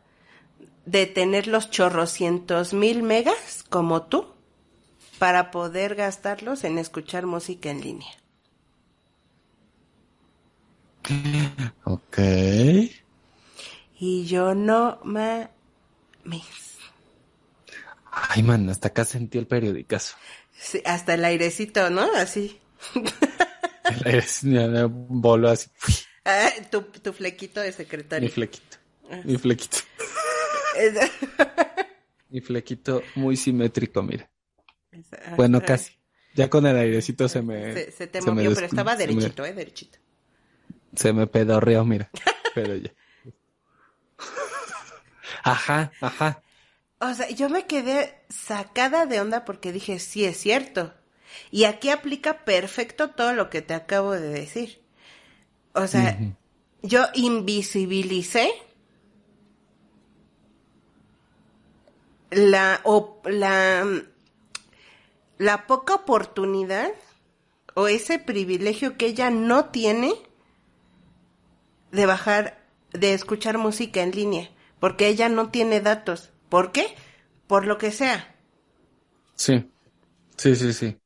de 0.85 1.05
tener 1.05 1.47
los 1.47 1.69
chorrocientos 1.69 2.73
mil 2.73 3.03
megas 3.03 3.63
como 3.69 4.03
tú 4.03 4.33
para 5.19 5.51
poder 5.51 5.95
gastarlos 5.95 6.63
en 6.63 6.77
escuchar 6.77 7.25
música 7.25 7.69
en 7.69 7.81
línea. 7.81 8.11
Ok. 11.83 12.17
Y 13.99 14.25
yo 14.25 14.55
no 14.55 14.99
me... 15.03 15.49
Ay, 18.11 18.43
man, 18.43 18.69
hasta 18.69 18.89
acá 18.89 19.05
sentí 19.05 19.37
el 19.37 19.47
periodicazo. 19.47 20.15
Sí, 20.51 20.81
hasta 20.85 21.13
el 21.13 21.25
airecito, 21.25 21.89
¿no? 21.89 22.07
Así. 22.15 22.59
el 22.95 24.01
airecito, 24.05 24.89
voló 24.89 25.49
así. 25.49 25.69
Ah, 26.25 26.49
tu, 26.69 26.81
tu 26.81 27.13
flequito 27.13 27.61
de 27.61 27.71
secretario. 27.71 28.27
Mi 28.27 28.31
flequito. 28.31 28.77
Ah. 29.09 29.21
Mi 29.23 29.37
flequito. 29.37 29.77
Mi 32.29 32.41
flequito 32.41 33.01
muy 33.15 33.35
simétrico, 33.35 34.03
mira. 34.03 34.29
Bueno, 35.35 35.61
casi. 35.61 35.93
Ya 36.35 36.49
con 36.49 36.65
el 36.65 36.77
airecito 36.77 37.27
se 37.27 37.41
me. 37.41 37.73
Se, 37.91 38.07
te 38.07 38.21
movió, 38.21 38.53
pero 38.53 38.67
estaba 38.67 38.95
derechito, 38.95 39.45
eh, 39.45 39.53
derechito. 39.53 39.97
Se 40.95 41.11
me 41.11 41.27
pedorreó, 41.27 41.83
mira. 41.85 42.09
pero 42.55 42.75
ya. 42.75 42.93
Ajá, 45.43 45.91
ajá. 46.01 46.43
O 46.99 47.13
sea, 47.13 47.29
yo 47.29 47.49
me 47.49 47.65
quedé 47.65 48.21
sacada 48.29 49.05
de 49.05 49.21
onda 49.21 49.45
porque 49.45 49.71
dije, 49.71 49.99
sí, 49.99 50.25
es 50.25 50.37
cierto. 50.37 50.93
Y 51.49 51.63
aquí 51.63 51.89
aplica 51.89 52.43
perfecto 52.43 53.09
todo 53.11 53.33
lo 53.33 53.49
que 53.49 53.61
te 53.61 53.73
acabo 53.73 54.11
de 54.11 54.29
decir. 54.29 54.81
O 55.73 55.87
sea, 55.87 56.19
yo 56.81 57.05
invisibilicé 57.13 58.51
la, 62.31 62.81
o, 62.83 63.21
la, 63.25 63.85
la 65.37 65.67
poca 65.67 65.95
oportunidad 65.95 66.91
o 67.75 67.87
ese 67.87 68.19
privilegio 68.19 68.97
que 68.97 69.07
ella 69.07 69.29
no 69.29 69.65
tiene 69.65 70.13
de 71.91 72.05
bajar, 72.05 72.59
de 72.91 73.13
escuchar 73.13 73.57
música 73.57 74.01
en 74.01 74.11
línea, 74.11 74.49
porque 74.79 75.07
ella 75.07 75.29
no 75.29 75.49
tiene 75.49 75.81
datos. 75.81 76.31
¿Por 76.49 76.71
qué? 76.71 76.87
Por 77.47 77.65
lo 77.65 77.77
que 77.77 77.91
sea. 77.91 78.35
Sí, 79.35 79.71
sí, 80.37 80.55
sí, 80.55 80.73
sí. 80.73 80.97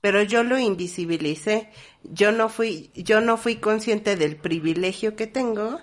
Pero 0.00 0.22
yo 0.22 0.42
lo 0.42 0.58
invisibilicé. 0.58 1.70
Yo 2.02 2.32
no 2.32 2.48
fui, 2.48 2.90
yo 2.94 3.20
no 3.20 3.36
fui 3.36 3.56
consciente 3.56 4.16
del 4.16 4.36
privilegio 4.36 5.16
que 5.16 5.26
tengo 5.26 5.80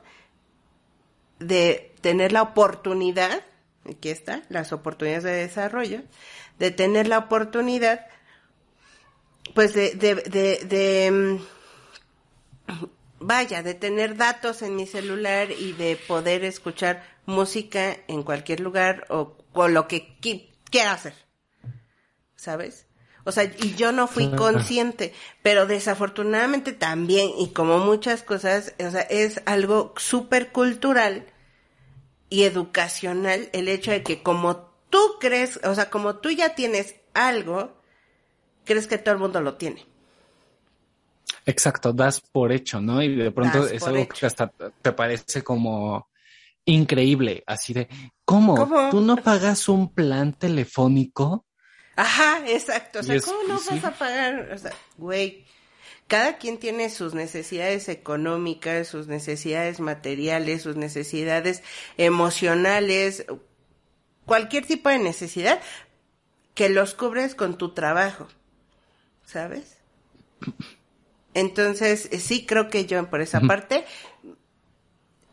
de 1.40 1.96
tener 2.02 2.32
la 2.32 2.42
oportunidad 2.42 3.44
aquí 3.92 4.10
está, 4.10 4.44
las 4.50 4.74
oportunidades 4.74 5.24
de 5.24 5.32
desarrollo, 5.32 6.04
de 6.60 6.72
tener 6.72 7.08
la 7.08 7.20
oportunidad, 7.20 8.08
pues 9.54 9.74
de, 9.74 9.96
de, 9.96 10.16
de, 10.66 11.12
mm, 11.12 12.86
vaya, 13.20 13.64
de 13.64 13.74
tener 13.74 14.18
datos 14.18 14.62
en 14.62 14.76
mi 14.76 14.86
celular 14.86 15.52
y 15.52 15.74
de 15.74 15.96
poder 15.96 16.44
escuchar 16.44 17.04
música 17.26 17.98
en 18.08 18.24
cualquier 18.24 18.60
lugar 18.60 19.06
o 19.10 19.38
con 19.54 19.74
lo 19.74 19.88
que 19.88 20.18
quiera 20.20 20.94
hacer, 20.94 21.14
¿sabes? 22.36 22.88
O 23.28 23.34
sea, 23.34 23.44
y 23.44 23.76
yo 23.76 23.92
no 23.92 24.08
fui 24.08 24.32
consciente, 24.32 25.14
pero 25.44 25.66
desafortunadamente 25.66 26.72
también, 26.72 27.30
y 27.38 27.50
como 27.50 27.78
muchas 27.78 28.24
cosas, 28.24 28.74
o 28.80 28.90
sea, 28.90 29.02
es 29.02 29.42
algo 29.46 29.94
súper 29.98 30.54
cultural 30.54 31.26
y 32.30 32.44
educacional 32.44 33.50
el 33.52 33.68
hecho 33.68 33.92
de 33.92 34.02
que 34.02 34.24
como 34.24 34.72
tú 34.90 35.00
crees, 35.20 35.60
o 35.66 35.76
sea, 35.76 35.90
como 35.90 36.16
tú 36.16 36.32
ya 36.32 36.56
tienes 36.56 36.96
algo, 37.14 37.74
crees 38.64 38.88
que 38.88 38.98
todo 38.98 39.16
el 39.16 39.20
mundo 39.20 39.42
lo 39.42 39.56
tiene. 39.56 39.86
Exacto, 41.46 41.92
das 41.92 42.22
por 42.22 42.54
hecho, 42.54 42.80
¿no? 42.80 43.02
Y 43.02 43.14
de 43.14 43.32
pronto 43.32 43.68
es 43.68 43.84
algo 43.84 44.08
que 44.08 44.26
hasta 44.26 44.50
te 44.82 44.94
parece 44.94 45.44
como 45.44 46.08
increíble, 46.64 47.44
así 47.46 47.74
de, 47.74 47.90
¿cómo? 48.24 48.90
¿Tú 48.90 49.02
no 49.02 49.18
pagas 49.18 49.68
un 49.68 49.94
plan 49.94 50.32
telefónico? 50.32 51.47
Ajá, 51.98 52.44
exacto. 52.48 53.00
O 53.00 53.04
sea, 53.04 53.20
¿cómo 53.20 53.44
no 53.48 53.56
vas 53.56 53.84
a 53.84 53.92
pagar? 53.92 54.52
O 54.54 54.58
sea, 54.58 54.72
güey, 54.98 55.46
cada 56.08 56.38
quien 56.38 56.60
tiene 56.60 56.92
sus 56.92 57.16
necesidades 57.16 57.90
económicas, 57.90 58.88
sus 58.88 59.08
necesidades 59.08 59.80
materiales, 59.80 60.62
sus 60.62 60.76
necesidades 60.76 61.64
emocionales, 61.98 63.26
cualquier 64.26 64.68
tipo 64.68 64.90
de 64.90 65.00
necesidad 65.00 65.60
que 66.54 66.70
los 66.70 66.94
cubres 66.94 67.34
con 67.34 67.58
tu 67.58 67.74
trabajo, 67.74 68.28
¿sabes? 69.26 69.78
Entonces, 71.34 72.08
sí 72.20 72.46
creo 72.46 72.70
que 72.70 72.86
yo 72.86 73.10
por 73.10 73.22
esa 73.22 73.42
parte 73.42 73.86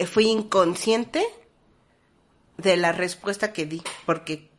fui 0.07 0.29
inconsciente 0.29 1.25
de 2.57 2.79
la 2.79 2.93
respuesta 2.93 3.53
que 3.53 3.67
di, 3.67 3.83
porque 4.07 4.51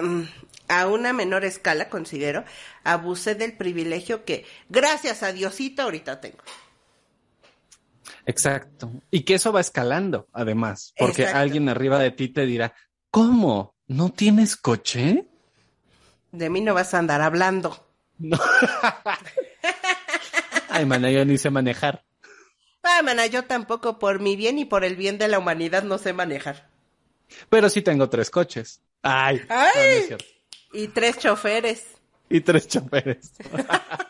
mm, 0.00 0.22
a 0.68 0.86
una 0.86 1.12
menor 1.12 1.44
escala, 1.44 1.88
considero, 1.88 2.44
abusé 2.84 3.34
del 3.34 3.56
privilegio 3.56 4.24
que, 4.24 4.44
gracias 4.68 5.22
a 5.22 5.32
Diosito, 5.32 5.82
ahorita 5.82 6.20
tengo. 6.20 6.38
Exacto. 8.26 8.90
Y 9.10 9.22
que 9.22 9.34
eso 9.34 9.52
va 9.52 9.60
escalando, 9.60 10.28
además, 10.32 10.92
porque 10.98 11.26
alguien 11.26 11.68
arriba 11.68 11.98
de 11.98 12.10
ti 12.10 12.28
te 12.28 12.44
dirá, 12.44 12.74
¿cómo? 13.10 13.74
¿No 13.86 14.10
tienes 14.10 14.56
coche? 14.56 15.26
De 16.30 16.50
mí 16.50 16.60
no 16.60 16.74
vas 16.74 16.92
a 16.92 16.98
andar 16.98 17.22
hablando. 17.22 17.86
No. 18.18 18.38
Ay, 20.68 20.84
mana, 20.84 21.10
yo 21.10 21.24
ni 21.24 21.38
sé 21.38 21.50
manejar. 21.50 22.04
Ah, 22.82 23.02
mana, 23.02 23.26
yo 23.26 23.44
tampoco, 23.44 23.98
por 23.98 24.20
mi 24.20 24.36
bien 24.36 24.58
y 24.58 24.64
por 24.64 24.84
el 24.84 24.96
bien 24.96 25.18
de 25.18 25.28
la 25.28 25.38
humanidad, 25.38 25.82
no 25.82 25.98
sé 25.98 26.12
manejar. 26.12 26.68
Pero 27.48 27.68
sí 27.68 27.82
tengo 27.82 28.08
tres 28.08 28.30
coches. 28.30 28.82
Ay, 29.02 29.42
Ay. 29.48 30.16
Y 30.72 30.88
tres 30.88 31.18
choferes. 31.18 31.84
Y 32.28 32.40
tres 32.40 32.68
choferes. 32.68 33.32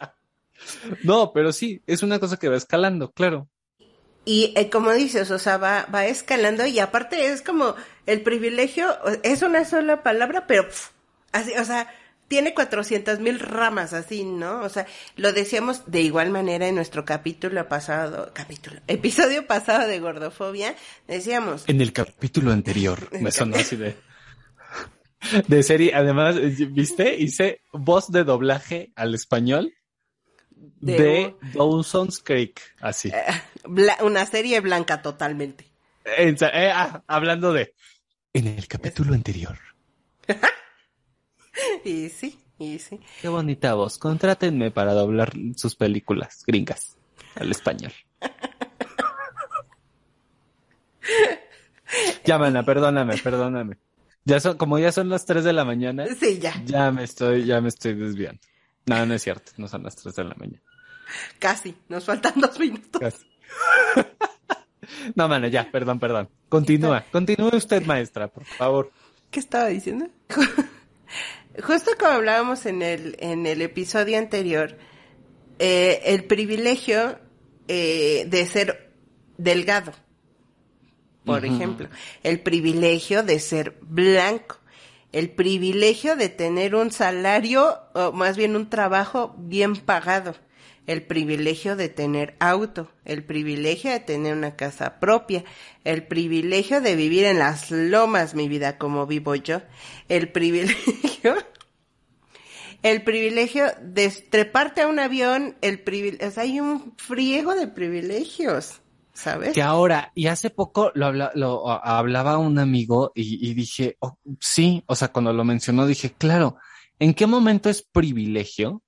no, 1.04 1.32
pero 1.32 1.52
sí, 1.52 1.82
es 1.86 2.02
una 2.02 2.18
cosa 2.18 2.36
que 2.36 2.48
va 2.48 2.56
escalando, 2.56 3.12
claro. 3.12 3.48
Y 4.24 4.52
eh, 4.56 4.68
como 4.68 4.92
dices, 4.92 5.30
o 5.30 5.38
sea, 5.38 5.56
va, 5.56 5.86
va 5.94 6.06
escalando 6.06 6.66
y 6.66 6.78
aparte 6.80 7.32
es 7.32 7.40
como 7.40 7.74
el 8.06 8.20
privilegio, 8.22 8.94
es 9.22 9.42
una 9.42 9.64
sola 9.64 10.02
palabra, 10.02 10.46
pero 10.46 10.68
así, 11.32 11.52
o 11.56 11.64
sea, 11.64 11.88
tiene 12.28 12.52
cuatrocientas 12.52 13.20
mil 13.20 13.40
ramas 13.40 13.94
así, 13.94 14.24
¿no? 14.24 14.60
O 14.60 14.68
sea, 14.68 14.86
lo 15.16 15.32
decíamos 15.32 15.90
de 15.90 16.02
igual 16.02 16.30
manera 16.30 16.68
en 16.68 16.74
nuestro 16.74 17.04
capítulo 17.06 17.66
pasado, 17.68 18.30
capítulo, 18.34 18.80
episodio 18.86 19.46
pasado 19.46 19.88
de 19.88 19.98
gordofobia, 19.98 20.76
decíamos. 21.06 21.64
En 21.66 21.80
el 21.80 21.94
capítulo 21.94 22.52
anterior, 22.52 23.08
me 23.18 23.32
sonó 23.32 23.56
así 23.56 23.76
de 23.76 23.96
de 25.46 25.62
serie. 25.62 25.94
Además, 25.94 26.37
¿viste? 26.72 27.16
Hice 27.16 27.61
voz 27.72 28.11
de 28.11 28.24
doblaje 28.24 28.92
al 28.96 29.14
español. 29.14 29.72
de, 30.81 31.37
Dawson's 31.54 32.20
Creek, 32.20 32.61
así. 32.81 33.12
una 34.02 34.26
serie 34.26 34.61
blanca 34.61 35.02
totalmente. 35.02 35.66
Eh, 36.04 36.35
ah, 36.42 37.02
hablando 37.07 37.52
de... 37.52 37.74
En 38.33 38.46
el 38.46 38.66
capítulo 38.68 39.14
anterior. 39.14 39.59
y 41.85 42.09
sí, 42.09 42.38
y 42.59 42.78
sí. 42.78 43.00
Qué 43.20 43.28
bonita 43.28 43.74
voz. 43.74 43.98
Contrátenme 43.98 44.70
para 44.70 44.92
doblar 44.92 45.33
sus 45.57 45.74
películas 45.74 46.44
gringas 46.46 46.96
al 47.35 47.50
español. 47.50 47.92
Llámala, 52.24 52.64
perdóname, 52.64 53.16
perdóname. 53.18 53.78
Ya 54.24 54.40
son, 54.40 54.57
como 54.57 54.78
ya 54.78 54.92
son 54.92 55.09
las 55.09 55.24
3 55.24 55.44
de 55.44 55.52
la 55.52 55.64
mañana. 55.64 56.07
Sí, 56.18 56.38
ya. 56.38 56.62
Ya 56.64 56.90
me 56.90 57.04
estoy, 57.04 57.44
ya 57.44 57.61
me 57.61 57.68
estoy 57.68 57.94
desviando. 57.94 58.40
No, 58.87 59.04
no 59.07 59.14
es 59.14 59.22
cierto, 59.22 59.52
no 59.57 59.68
son 59.68 59.83
las 59.83 59.96
3 59.96 60.14
de 60.14 60.24
la 60.24 60.35
mañana. 60.35 60.62
Casi, 61.38 61.74
nos 61.88 62.04
faltan 62.04 62.35
dos 62.37 62.59
minutos. 62.59 63.00
Casi. 63.00 63.26
no, 65.14 65.28
mano, 65.28 65.48
ya, 65.48 65.70
perdón, 65.70 65.98
perdón. 65.98 66.28
Continúa, 66.48 67.04
continúe 67.11 67.57
usted, 67.57 67.85
maestra, 67.85 68.28
por 68.28 68.44
favor. 68.44 68.90
¿Qué 69.31 69.40
estaba 69.40 69.66
diciendo? 69.66 70.09
Justo 71.62 71.92
como 71.98 72.12
hablábamos 72.12 72.66
en 72.66 72.83
el, 72.83 73.16
en 73.18 73.46
el 73.46 73.62
episodio 73.62 74.18
anterior, 74.18 74.78
eh, 75.59 76.02
el 76.04 76.24
privilegio 76.24 77.18
eh, 77.66 78.26
de 78.28 78.46
ser 78.46 78.92
delgado, 79.37 79.92
por 81.28 81.44
ejemplo, 81.44 81.88
el 82.22 82.40
privilegio 82.40 83.22
de 83.22 83.38
ser 83.38 83.76
blanco, 83.82 84.56
el 85.12 85.30
privilegio 85.30 86.16
de 86.16 86.28
tener 86.28 86.74
un 86.74 86.90
salario, 86.90 87.78
o 87.94 88.12
más 88.12 88.36
bien 88.36 88.56
un 88.56 88.68
trabajo 88.70 89.34
bien 89.38 89.76
pagado, 89.76 90.34
el 90.86 91.02
privilegio 91.02 91.76
de 91.76 91.90
tener 91.90 92.34
auto, 92.40 92.90
el 93.04 93.22
privilegio 93.22 93.90
de 93.90 94.00
tener 94.00 94.34
una 94.34 94.56
casa 94.56 94.98
propia, 95.00 95.44
el 95.84 96.06
privilegio 96.06 96.80
de 96.80 96.96
vivir 96.96 97.24
en 97.24 97.38
las 97.38 97.70
lomas, 97.70 98.34
mi 98.34 98.48
vida, 98.48 98.78
como 98.78 99.06
vivo 99.06 99.34
yo, 99.34 99.60
el 100.08 100.32
privilegio, 100.32 101.36
el 102.82 103.02
privilegio 103.02 103.66
de 103.82 104.08
treparte 104.30 104.80
a 104.80 104.88
un 104.88 104.98
avión, 104.98 105.56
el 105.60 105.78
privilegio, 105.80 106.26
o 106.26 106.30
sea, 106.30 106.44
hay 106.44 106.58
un 106.58 106.94
friego 106.96 107.54
de 107.54 107.68
privilegios. 107.68 108.80
¿Sabes? 109.18 109.52
Que 109.52 109.62
ahora, 109.62 110.12
y 110.14 110.28
hace 110.28 110.48
poco 110.48 110.92
lo, 110.94 111.12
lo 111.12 111.68
hablaba 111.68 112.38
un 112.38 112.57
amigo 112.61 113.11
y, 113.16 113.52
dije, 113.52 113.96
oh, 113.98 114.16
sí, 114.38 114.85
o 114.87 114.94
sea, 114.94 115.09
cuando 115.09 115.33
lo 115.33 115.42
mencionó 115.42 115.87
dije, 115.87 116.14
claro, 116.16 116.59
¿en 117.00 117.14
qué 117.14 117.26
momento 117.26 117.68
es 117.68 117.83
privilegio? 117.83 118.81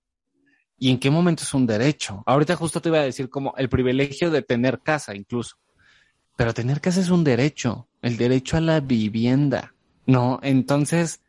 ¿Y 0.79 0.91
en 0.91 1.01
qué 1.01 1.11
momento 1.11 1.43
es 1.43 1.53
un 1.53 1.67
derecho? 1.67 2.23
Ahorita 2.27 2.55
justo 2.55 2.81
te 2.81 2.91
iba 2.91 3.01
a 3.01 3.03
decir 3.03 3.29
como 3.29 3.55
el 3.57 3.69
privilegio 3.69 4.31
de 4.31 4.43
tener 4.43 4.79
casa 4.83 5.17
incluso. 5.17 5.57
Pero 6.37 6.55
tener 6.55 6.81
casa 6.81 7.01
es 7.01 7.11
un 7.11 7.25
derecho, 7.25 7.89
el 8.01 8.17
derecho 8.17 8.57
a 8.57 8.61
la 8.61 8.79
vivienda, 8.79 9.75
¿no? 10.07 10.39
Entonces, 10.45 11.23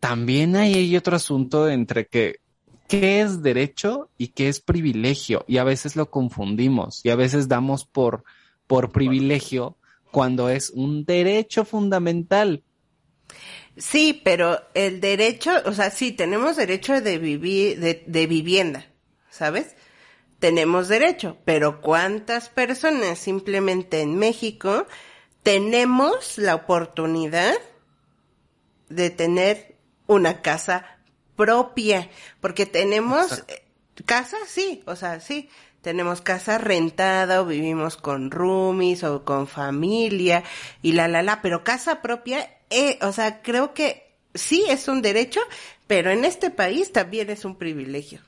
también 0.00 0.54
hay 0.54 0.94
otro 0.98 1.16
asunto 1.16 1.70
entre 1.70 2.08
que 2.08 2.40
qué 2.88 3.20
es 3.20 3.42
derecho 3.42 4.10
y 4.18 4.28
qué 4.28 4.48
es 4.48 4.60
privilegio. 4.60 5.44
Y 5.46 5.58
a 5.58 5.64
veces 5.64 5.96
lo 5.96 6.10
confundimos 6.10 7.04
y 7.04 7.10
a 7.10 7.16
veces 7.16 7.48
damos 7.48 7.84
por, 7.84 8.24
por 8.66 8.92
privilegio 8.92 9.76
cuando 10.10 10.48
es 10.48 10.70
un 10.70 11.04
derecho 11.04 11.64
fundamental. 11.64 12.62
Sí, 13.76 14.20
pero 14.24 14.60
el 14.74 15.00
derecho, 15.00 15.50
o 15.64 15.72
sea, 15.72 15.90
sí, 15.90 16.12
tenemos 16.12 16.56
derecho 16.56 17.00
de 17.00 17.18
vivir, 17.18 17.80
de, 17.80 18.04
de 18.06 18.26
vivienda, 18.26 18.86
¿sabes? 19.30 19.74
Tenemos 20.38 20.88
derecho, 20.88 21.38
pero 21.44 21.80
¿cuántas 21.80 22.48
personas 22.48 23.18
simplemente 23.18 24.00
en 24.00 24.16
México 24.16 24.86
tenemos 25.42 26.38
la 26.38 26.54
oportunidad 26.54 27.54
de 28.88 29.10
tener 29.10 29.76
una 30.06 30.40
casa 30.42 30.93
propia? 31.36 32.08
Porque 32.40 32.66
tenemos 32.66 33.44
eh, 33.48 33.64
casa, 34.04 34.36
sí, 34.46 34.82
o 34.86 34.96
sea, 34.96 35.20
sí, 35.20 35.48
tenemos 35.82 36.20
casa 36.20 36.58
rentada 36.58 37.42
o 37.42 37.46
vivimos 37.46 37.96
con 37.96 38.30
roomies 38.30 39.04
o 39.04 39.24
con 39.24 39.46
familia 39.46 40.44
y 40.82 40.92
la 40.92 41.08
la 41.08 41.22
la, 41.22 41.42
pero 41.42 41.64
casa 41.64 42.02
propia 42.02 42.48
eh, 42.70 42.98
o 43.02 43.12
sea, 43.12 43.40
creo 43.40 43.72
que 43.72 44.16
sí 44.34 44.64
es 44.68 44.88
un 44.88 45.00
derecho, 45.00 45.40
pero 45.86 46.10
en 46.10 46.24
este 46.24 46.50
país 46.50 46.92
también 46.92 47.30
es 47.30 47.44
un 47.44 47.56
privilegio. 47.56 48.20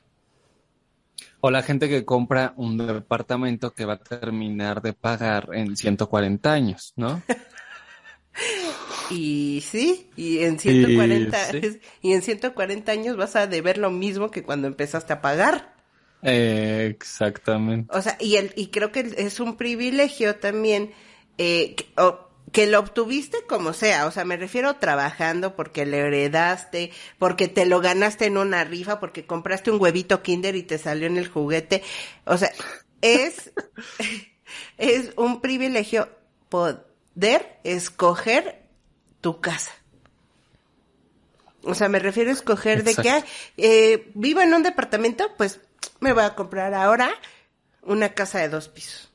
O 1.41 1.51
la 1.51 1.63
gente 1.63 1.89
que 1.89 2.05
compra 2.05 2.53
un 2.55 2.77
departamento 2.77 3.73
que 3.73 3.85
va 3.85 3.93
a 3.93 3.99
terminar 3.99 4.81
de 4.81 4.93
pagar 4.93 5.49
en 5.53 5.75
140 5.75 6.51
años, 6.51 6.93
¿no? 6.95 7.21
y 9.09 9.63
sí, 9.67 10.09
y 10.15 10.39
en 10.39 10.59
140 10.59 11.37
y, 12.01 12.13
en 12.13 12.21
140 12.21 12.91
años 12.91 13.17
vas 13.17 13.35
a 13.35 13.47
deber 13.47 13.77
lo 13.77 13.91
mismo 13.91 14.31
que 14.31 14.43
cuando 14.43 14.67
empezaste 14.67 15.13
a 15.13 15.21
pagar. 15.21 15.75
exactamente. 16.21 17.95
O 17.95 18.01
sea, 18.01 18.17
y 18.19 18.35
el 18.35 18.53
y 18.55 18.67
creo 18.67 18.91
que 18.91 19.13
es 19.17 19.39
un 19.39 19.57
privilegio 19.57 20.35
también 20.37 20.91
eh, 21.37 21.75
que 22.51 22.65
lo 22.65 22.79
obtuviste 22.79 23.43
como 23.47 23.73
sea, 23.73 24.07
o 24.07 24.11
sea, 24.11 24.25
me 24.25 24.37
refiero 24.37 24.75
trabajando 24.75 25.55
porque 25.55 25.85
le 25.85 25.99
heredaste, 25.99 26.91
porque 27.19 27.47
te 27.47 27.65
lo 27.65 27.81
ganaste 27.81 28.25
en 28.25 28.37
una 28.37 28.63
rifa, 28.63 28.99
porque 28.99 29.25
compraste 29.25 29.71
un 29.71 29.81
huevito 29.81 30.23
Kinder 30.23 30.55
y 30.55 30.63
te 30.63 30.77
salió 30.77 31.07
en 31.07 31.17
el 31.17 31.27
juguete. 31.27 31.83
O 32.25 32.37
sea, 32.37 32.51
es, 33.01 33.51
es 34.77 35.11
un 35.17 35.41
privilegio 35.41 36.09
poder 36.49 37.59
escoger 37.63 38.66
tu 39.21 39.41
casa. 39.41 39.71
O 41.63 41.75
sea, 41.75 41.89
me 41.89 41.99
refiero 41.99 42.29
a 42.29 42.33
escoger 42.33 42.83
de 42.83 42.95
que 42.95 43.23
eh, 43.57 44.11
vivo 44.13 44.41
en 44.41 44.53
un 44.53 44.63
departamento, 44.63 45.29
pues 45.37 45.59
me 45.99 46.13
voy 46.13 46.23
a 46.23 46.35
comprar 46.35 46.73
ahora 46.73 47.11
una 47.81 48.13
casa 48.13 48.39
de 48.39 48.49
dos 48.49 48.69
pisos. 48.69 49.11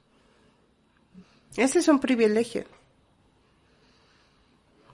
Ese 1.57 1.79
es 1.79 1.89
un 1.89 1.99
privilegio. 1.99 2.65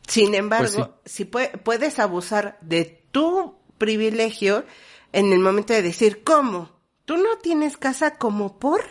Sin 0.07 0.35
embargo, 0.35 0.97
pues 1.03 1.13
si 1.13 1.25
puedes 1.25 1.99
abusar 1.99 2.59
de 2.61 3.05
tu 3.11 3.57
privilegio 3.77 4.65
en 5.13 5.33
el 5.33 5.39
momento 5.39 5.73
de 5.73 5.83
decir, 5.83 6.25
¿cómo? 6.25 6.71
¿Tú 7.05 7.17
no 7.17 7.39
tienes 7.39 7.77
casa 7.77 8.17
como 8.17 8.59
por? 8.59 8.85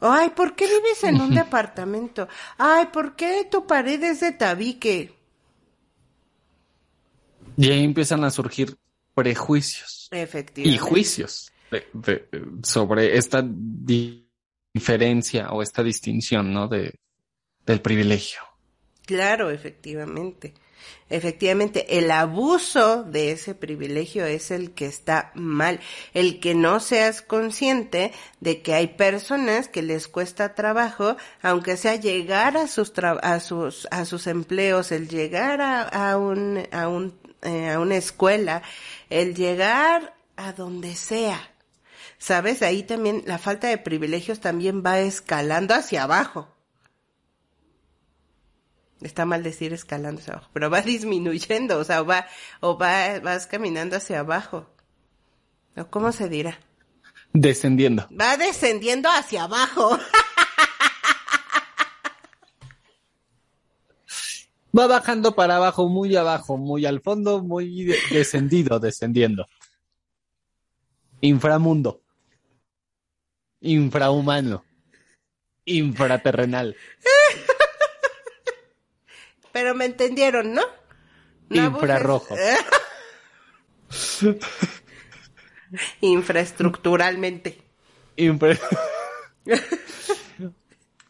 Ay, 0.00 0.30
¿por 0.30 0.54
qué 0.54 0.66
vives 0.66 1.04
en 1.04 1.20
un 1.20 1.34
departamento? 1.34 2.28
Ay, 2.58 2.86
¿por 2.92 3.16
qué 3.16 3.48
tu 3.50 3.66
pared 3.66 4.02
es 4.02 4.20
de 4.20 4.32
tabique? 4.32 5.14
Y 7.56 7.70
ahí 7.70 7.84
empiezan 7.84 8.22
a 8.24 8.30
surgir 8.30 8.76
prejuicios. 9.14 10.08
Efectivamente. 10.10 10.76
Y 10.76 10.78
juicios 10.78 11.50
sobre 12.62 13.16
esta 13.16 13.42
diferencia 14.72 15.50
o 15.50 15.62
esta 15.62 15.82
distinción, 15.82 16.52
¿no? 16.52 16.68
De, 16.68 16.94
del 17.64 17.80
privilegio. 17.80 18.40
Claro, 19.04 19.50
efectivamente. 19.50 20.54
Efectivamente, 21.08 21.98
el 21.98 22.10
abuso 22.10 23.04
de 23.04 23.30
ese 23.30 23.54
privilegio 23.54 24.26
es 24.26 24.50
el 24.50 24.72
que 24.72 24.86
está 24.86 25.30
mal. 25.34 25.78
El 26.14 26.40
que 26.40 26.56
no 26.56 26.80
seas 26.80 27.22
consciente 27.22 28.12
de 28.40 28.60
que 28.60 28.74
hay 28.74 28.88
personas 28.88 29.68
que 29.68 29.82
les 29.82 30.08
cuesta 30.08 30.56
trabajo, 30.56 31.16
aunque 31.42 31.76
sea 31.76 31.94
llegar 31.94 32.56
a 32.56 32.66
sus 32.66 32.92
a 32.98 33.38
sus 33.38 33.86
a 33.92 34.04
sus 34.04 34.26
empleos, 34.26 34.90
el 34.90 35.08
llegar 35.08 35.60
a, 35.60 35.82
a 35.82 36.18
un 36.18 36.66
a 36.72 36.88
un 36.88 37.14
eh, 37.42 37.70
a 37.70 37.78
una 37.78 37.96
escuela, 37.96 38.62
el 39.08 39.36
llegar 39.36 40.16
a 40.36 40.52
donde 40.52 40.96
sea. 40.96 41.52
¿Sabes? 42.18 42.62
Ahí 42.62 42.82
también 42.82 43.22
la 43.26 43.38
falta 43.38 43.68
de 43.68 43.78
privilegios 43.78 44.40
también 44.40 44.82
va 44.84 44.98
escalando 45.00 45.74
hacia 45.74 46.02
abajo. 46.02 46.48
Está 49.06 49.24
mal 49.24 49.44
decir 49.44 49.72
escalando 49.72 50.20
hacia 50.20 50.34
abajo, 50.34 50.50
pero 50.52 50.68
va 50.68 50.82
disminuyendo, 50.82 51.78
o 51.78 51.84
sea, 51.84 52.02
va, 52.02 52.26
o 52.60 52.76
va, 52.76 53.20
vas 53.20 53.46
caminando 53.46 53.96
hacia 53.96 54.20
abajo. 54.20 54.68
¿O 55.76 55.86
cómo 55.86 56.10
se 56.10 56.28
dirá? 56.28 56.58
Descendiendo. 57.32 58.08
Va 58.18 58.36
descendiendo 58.36 59.08
hacia 59.08 59.44
abajo. 59.44 59.98
Va 64.76 64.86
bajando 64.86 65.34
para 65.34 65.56
abajo, 65.56 65.88
muy 65.88 66.14
abajo, 66.16 66.58
muy 66.58 66.84
al 66.84 67.00
fondo, 67.00 67.42
muy 67.42 67.86
descendido, 68.10 68.78
descendiendo. 68.78 69.46
Inframundo. 71.22 72.02
Infrahumano. 73.62 74.64
Infraterrenal. 75.64 76.76
Pero 79.56 79.74
me 79.74 79.86
entendieron, 79.86 80.52
¿no? 80.52 80.60
Infrarrojo. 81.48 82.36
Infraestructuralmente. 86.02 87.56
Impre- 88.18 88.60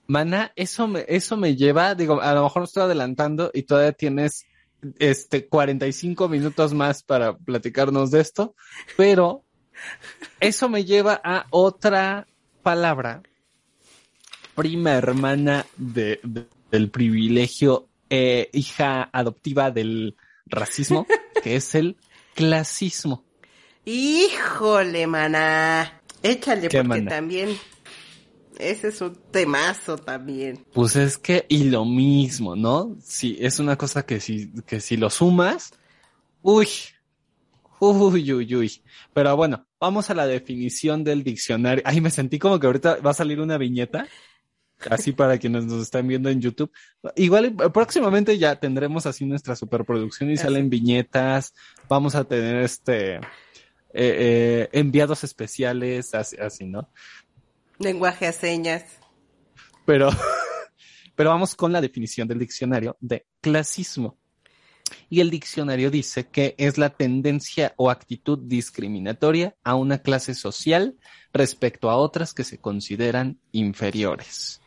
Mana, 0.07 0.53
eso 0.55 0.87
me, 0.87 1.05
eso 1.09 1.37
me 1.37 1.57
lleva, 1.57 1.97
digo, 1.97 2.23
a 2.23 2.33
lo 2.35 2.45
mejor 2.45 2.63
estoy 2.63 2.85
adelantando 2.85 3.51
y 3.53 3.65
todavía 3.65 3.91
tienes 3.91 4.47
este 5.01 5.49
45 5.49 6.29
minutos 6.29 6.73
más 6.73 7.03
para 7.03 7.37
platicarnos 7.37 8.13
de 8.13 8.21
esto, 8.21 8.55
pero 8.97 9.43
eso 10.39 10.69
me 10.69 10.85
lleva 10.85 11.21
a 11.25 11.47
otra 11.51 12.29
palabra, 12.63 13.23
prima 14.55 14.93
hermana 14.93 15.67
de, 15.77 16.21
de- 16.23 16.47
del 16.71 16.91
privilegio, 16.91 17.89
eh, 18.11 18.51
hija 18.53 19.09
adoptiva 19.13 19.71
del 19.71 20.17
racismo, 20.47 21.07
que 21.43 21.57
es 21.57 21.75
el 21.75 21.97
clasismo. 22.35 23.25
Híjole, 23.85 25.07
maná. 25.07 26.03
Échale, 26.23 26.69
¿Qué, 26.69 26.79
porque 26.79 27.01
maná? 27.03 27.11
también. 27.11 27.57
Ese 28.59 28.89
es 28.89 29.01
un 29.01 29.15
temazo 29.31 29.97
también. 29.99 30.65
Pues 30.73 30.97
es 30.97 31.19
que, 31.19 31.45
y 31.49 31.65
lo 31.65 31.85
mismo, 31.85 32.57
¿no? 32.57 32.97
Sí, 33.03 33.37
es 33.39 33.59
una 33.59 33.77
cosa 33.77 34.07
que 34.07 34.19
si, 34.19 34.51
que 34.63 34.81
si 34.81 34.97
lo 34.97 35.11
sumas, 35.11 35.73
uy, 36.43 36.69
uy, 37.79 38.33
uy, 38.33 38.55
uy. 38.57 38.83
Pero 39.13 39.37
bueno, 39.37 39.67
vamos 39.79 40.09
a 40.09 40.15
la 40.15 40.27
definición 40.27 41.05
del 41.05 41.23
diccionario. 41.23 41.83
Ay, 41.87 42.01
me 42.01 42.11
sentí 42.11 42.39
como 42.39 42.59
que 42.59 42.67
ahorita 42.67 42.97
va 42.97 43.11
a 43.11 43.15
salir 43.15 43.41
una 43.41 43.59
viñeta, 43.59 44.09
así 44.91 45.13
para 45.13 45.39
quienes 45.39 45.65
nos 45.65 45.83
están 45.83 46.07
viendo 46.07 46.29
en 46.29 46.41
YouTube. 46.41 46.71
Igual 47.15 47.47
eh, 47.47 47.71
próximamente 47.73 48.39
ya 48.39 48.59
tendremos 48.59 49.07
así 49.07 49.25
nuestra 49.25 49.57
superproducción 49.57 50.31
y 50.31 50.35
Así. 50.35 50.43
salen 50.43 50.71
viñetas, 50.71 51.55
vamos 51.89 52.15
a 52.15 52.25
tener 52.25 52.57
este, 52.63 53.17
eh, 53.17 53.21
eh, 53.95 54.69
enviados 54.73 55.25
especiales, 55.25 56.15
así, 56.15 56.37
así, 56.37 56.67
¿no? 56.67 56.91
Lenguaje 57.79 58.27
a 58.27 58.33
señas. 58.33 58.85
Pero, 59.85 60.11
pero 61.15 61.31
vamos 61.31 61.55
con 61.55 61.73
la 61.73 61.81
definición 61.81 62.29
del 62.29 62.39
diccionario 62.39 62.97
de 63.01 63.27
clasismo. 63.41 64.19
Y 65.09 65.21
el 65.21 65.31
diccionario 65.31 65.91
dice 65.91 66.29
que 66.29 66.55
es 66.59 66.79
la 66.79 66.91
tendencia 66.91 67.75
o 67.77 67.91
actitud 67.91 68.39
discriminatoria 68.39 69.57
a 69.65 69.75
una 69.75 69.99
clase 69.99 70.35
social 70.35 70.97
respecto 71.33 71.91
a 71.91 71.97
otras 71.97 72.33
que 72.35 72.45
se 72.45 72.59
consideran 72.59 73.41
inferiores. 73.51 74.61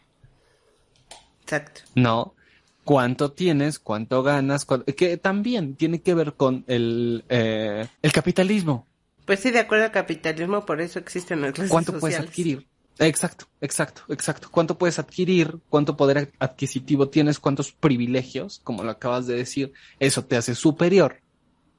Exacto. 1.50 1.82
No, 1.96 2.36
cuánto 2.84 3.32
tienes, 3.32 3.80
cuánto 3.80 4.22
ganas, 4.22 4.68
que 4.96 5.18
también 5.18 5.76
tiene 5.76 6.02
que 6.02 6.14
ver 6.14 6.34
con 6.34 6.64
el, 6.68 7.26
eh, 7.28 7.88
el 8.04 8.12
capitalismo. 8.12 8.86
Pues 9.26 9.40
sí, 9.40 9.50
de 9.50 9.60
acuerdo 9.60 9.86
al 9.86 9.92
capitalismo, 9.92 10.64
por 10.64 10.80
eso 10.80 11.00
existen 11.00 11.42
las 11.42 11.54
clases 11.54 11.72
¿Cuánto 11.72 12.00
puedes 12.00 12.20
adquirir? 12.20 12.68
Exacto, 13.00 13.48
exacto, 13.62 14.04
exacto. 14.10 14.50
¿Cuánto 14.52 14.78
puedes 14.78 15.00
adquirir? 15.00 15.58
¿Cuánto 15.70 15.98
poder 15.98 16.32
adquisitivo 16.38 17.10
tienes? 17.10 17.40
¿Cuántos 17.40 17.72
privilegios? 17.72 18.62
Como 18.64 18.84
lo 18.84 18.92
acabas 18.92 19.26
de 19.26 19.38
decir, 19.38 19.74
eso 20.00 20.26
te 20.26 20.38
hace 20.38 20.54
superior, 20.54 21.22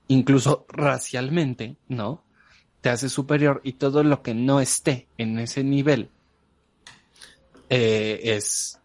incluso 0.09 0.67
racialmente, 0.69 1.77
¿no? 1.87 2.25
Te 2.81 2.89
hace 2.89 3.09
superior 3.09 3.61
y 3.63 3.75
todo 3.75 4.03
lo 4.03 4.23
que 4.23 4.35
no 4.35 4.61
esté 4.61 5.07
en 5.17 5.39
ese 5.39 5.63
nivel 5.63 6.11
eh, 7.71 8.21
es, 8.25 8.80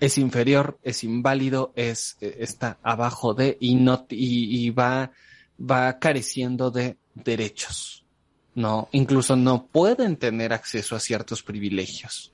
es 0.00 0.18
inferior, 0.18 0.78
es 0.82 1.04
inválido, 1.04 1.72
es, 1.76 2.16
eh, 2.20 2.36
está 2.40 2.78
abajo 2.82 3.34
de 3.34 3.56
y 3.60 3.74
no, 3.74 4.06
y, 4.10 4.66
y 4.66 4.70
va, 4.70 5.10
va 5.58 5.98
careciendo 5.98 6.70
de 6.70 6.96
derechos. 7.14 8.04
No, 8.54 8.88
incluso 8.92 9.36
no 9.36 9.66
pueden 9.66 10.16
tener 10.16 10.52
acceso 10.52 10.96
a 10.96 11.00
ciertos 11.00 11.42
privilegios. 11.42 12.32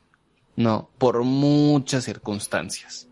No, 0.57 0.91
por 0.99 1.23
muchas 1.23 2.05
circunstancias. 2.05 3.09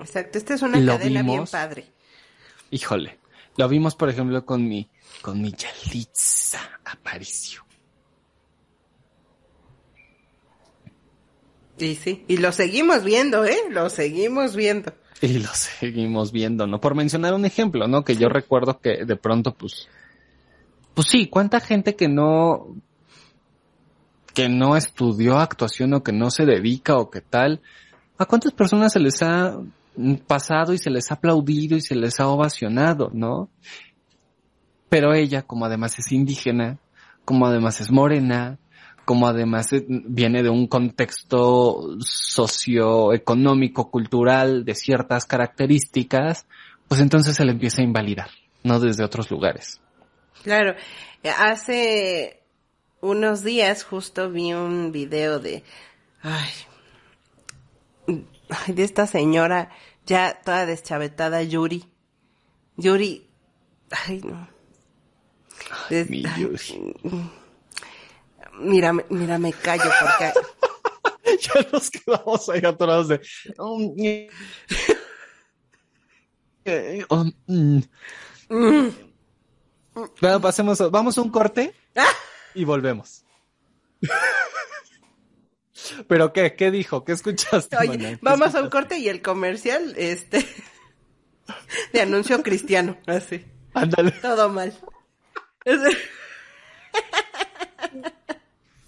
Exacto, 0.00 0.38
esta 0.38 0.54
es 0.54 0.62
una 0.62 0.80
Lo 0.80 0.92
cadena 0.92 1.22
bien 1.22 1.44
padre. 1.46 1.86
Híjole, 2.70 3.18
lo 3.56 3.68
vimos 3.68 3.94
por 3.94 4.08
ejemplo 4.08 4.44
con 4.44 4.66
mi, 4.66 4.88
con 5.20 5.40
mi 5.40 5.52
Yalitza 5.52 6.80
Aparicio. 6.84 7.64
Y 11.82 11.96
sí, 11.96 12.24
y 12.28 12.36
lo 12.36 12.52
seguimos 12.52 13.02
viendo, 13.02 13.44
¿eh? 13.44 13.56
Lo 13.70 13.90
seguimos 13.90 14.54
viendo. 14.54 14.92
Y 15.20 15.38
lo 15.38 15.48
seguimos 15.52 16.32
viendo, 16.32 16.66
¿no? 16.66 16.80
Por 16.80 16.94
mencionar 16.94 17.34
un 17.34 17.44
ejemplo, 17.44 17.88
¿no? 17.88 18.04
Que 18.04 18.16
yo 18.16 18.28
recuerdo 18.28 18.78
que 18.78 19.04
de 19.04 19.16
pronto, 19.16 19.54
pues, 19.54 19.88
pues 20.94 21.08
sí, 21.08 21.26
cuánta 21.28 21.60
gente 21.60 21.96
que 21.96 22.08
no, 22.08 22.76
que 24.32 24.48
no 24.48 24.76
estudió 24.76 25.38
actuación 25.38 25.94
o 25.94 26.02
que 26.02 26.12
no 26.12 26.30
se 26.30 26.46
dedica 26.46 26.96
o 26.98 27.10
que 27.10 27.20
tal, 27.20 27.60
a 28.18 28.26
cuántas 28.26 28.52
personas 28.52 28.92
se 28.92 29.00
les 29.00 29.22
ha 29.22 29.58
pasado 30.26 30.72
y 30.72 30.78
se 30.78 30.90
les 30.90 31.10
ha 31.10 31.14
aplaudido 31.14 31.76
y 31.76 31.80
se 31.80 31.96
les 31.96 32.20
ha 32.20 32.28
ovacionado, 32.28 33.10
¿no? 33.12 33.50
Pero 34.88 35.14
ella, 35.14 35.42
como 35.42 35.64
además 35.64 35.98
es 35.98 36.12
indígena, 36.12 36.78
como 37.24 37.46
además 37.46 37.80
es 37.80 37.90
morena, 37.90 38.58
como 39.04 39.26
además 39.26 39.68
viene 39.88 40.42
de 40.42 40.50
un 40.50 40.66
contexto 40.66 41.96
socioeconómico, 42.00 43.90
cultural, 43.90 44.64
de 44.64 44.74
ciertas 44.74 45.24
características, 45.26 46.46
pues 46.88 47.00
entonces 47.00 47.36
se 47.36 47.44
le 47.44 47.52
empieza 47.52 47.82
a 47.82 47.84
invalidar, 47.84 48.30
no 48.62 48.78
desde 48.80 49.04
otros 49.04 49.30
lugares. 49.30 49.80
Claro, 50.42 50.74
hace 51.38 52.40
unos 53.00 53.42
días 53.42 53.84
justo 53.84 54.30
vi 54.30 54.52
un 54.52 54.92
video 54.92 55.38
de, 55.38 55.62
ay, 56.22 56.50
ay, 58.48 58.74
de 58.74 58.82
esta 58.84 59.06
señora 59.06 59.70
ya 60.06 60.40
toda 60.44 60.66
deschavetada, 60.66 61.42
Yuri. 61.42 61.84
Yuri, 62.76 63.26
ay 64.06 64.20
no. 64.24 64.48
De- 65.90 66.04
mi 66.06 66.24
ay, 66.26 66.42
Yuri. 66.42 66.92
Mira, 68.58 68.92
me- 68.92 69.04
mira, 69.08 69.38
me 69.38 69.52
callo 69.52 69.90
porque 70.00 70.32
ya 71.40 71.66
nos 71.72 71.90
quedamos 71.90 72.48
ahí 72.48 72.60
atorados 72.64 73.08
de... 73.08 73.20
oh, 73.58 73.78
mm, 73.78 74.28
oh, 77.08 77.24
mm. 77.46 77.80
Bueno, 80.20 80.40
pasemos, 80.40 80.80
a- 80.80 80.88
vamos 80.88 81.16
a 81.18 81.22
un 81.22 81.30
corte 81.30 81.74
y 82.54 82.64
volvemos. 82.64 83.24
¿Pero 86.06 86.32
qué? 86.32 86.54
¿Qué 86.54 86.70
dijo? 86.70 87.04
¿Qué 87.04 87.12
escuchaste? 87.12 87.76
Oye, 87.76 87.88
maná? 87.88 88.10
¿Qué 88.10 88.18
vamos 88.22 88.54
a 88.54 88.62
un 88.62 88.70
corte 88.70 88.98
y 88.98 89.08
el 89.08 89.20
comercial, 89.22 89.94
este, 89.96 90.46
de 91.92 92.00
anuncio 92.00 92.42
cristiano, 92.42 92.96
así. 93.06 93.44
Ándale. 93.74 94.12
Todo 94.12 94.48
mal. 94.48 94.72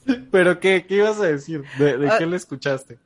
¿Pero 0.30 0.60
qué? 0.60 0.86
¿Qué 0.86 0.96
ibas 0.96 1.18
a 1.18 1.24
decir? 1.26 1.64
¿De, 1.78 1.96
de 1.98 2.08
Ah. 2.10 2.18
qué 2.18 2.26
le 2.26 2.36
escuchaste? 2.36 2.98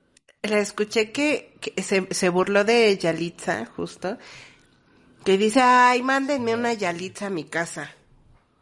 La 0.42 0.58
escuché 0.60 1.10
que, 1.12 1.56
que 1.60 1.82
se, 1.82 2.06
se 2.12 2.28
burló 2.28 2.64
de 2.64 2.96
Yalitza, 2.96 3.66
justo, 3.66 4.18
que 5.24 5.36
dice, 5.36 5.60
ay, 5.60 6.02
mándenme 6.02 6.54
una 6.54 6.72
Yalitza 6.72 7.26
a 7.26 7.30
mi 7.30 7.44
casa. 7.44 7.92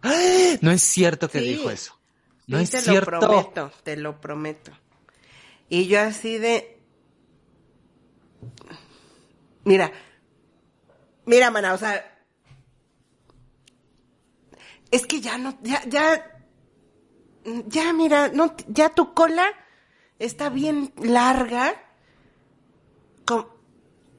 No 0.62 0.70
es 0.70 0.82
cierto 0.82 1.28
que 1.28 1.40
Sí. 1.40 1.44
dijo 1.48 1.70
eso. 1.70 1.98
No 2.46 2.58
Sí, 2.58 2.64
es 2.64 2.70
te 2.70 2.78
cierto. 2.80 3.10
lo 3.10 3.20
prometo, 3.20 3.72
te 3.82 3.96
lo 3.96 4.20
prometo. 4.20 4.70
Y 5.68 5.86
yo 5.86 6.00
así 6.00 6.38
de... 6.38 6.78
Mira, 9.64 9.90
mira, 11.24 11.50
mana, 11.50 11.74
o 11.74 11.78
sea... 11.78 12.12
Es 14.92 15.06
que 15.06 15.20
ya 15.20 15.36
no, 15.38 15.58
ya, 15.62 15.82
ya... 15.88 16.35
Ya, 17.66 17.92
mira, 17.92 18.28
no, 18.28 18.54
ya 18.68 18.90
tu 18.90 19.14
cola 19.14 19.46
está 20.18 20.48
bien 20.48 20.92
larga. 20.96 21.82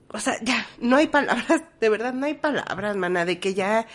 O 0.10 0.20
sea, 0.20 0.42
ya, 0.42 0.66
no 0.80 0.96
hay 0.96 1.08
palabras, 1.08 1.64
de 1.82 1.90
verdad 1.90 2.14
no 2.14 2.26
hay 2.26 2.36
palabras, 2.36 2.96
mana, 2.96 3.26
de 3.26 3.40
que 3.40 3.54
ya 3.54 3.88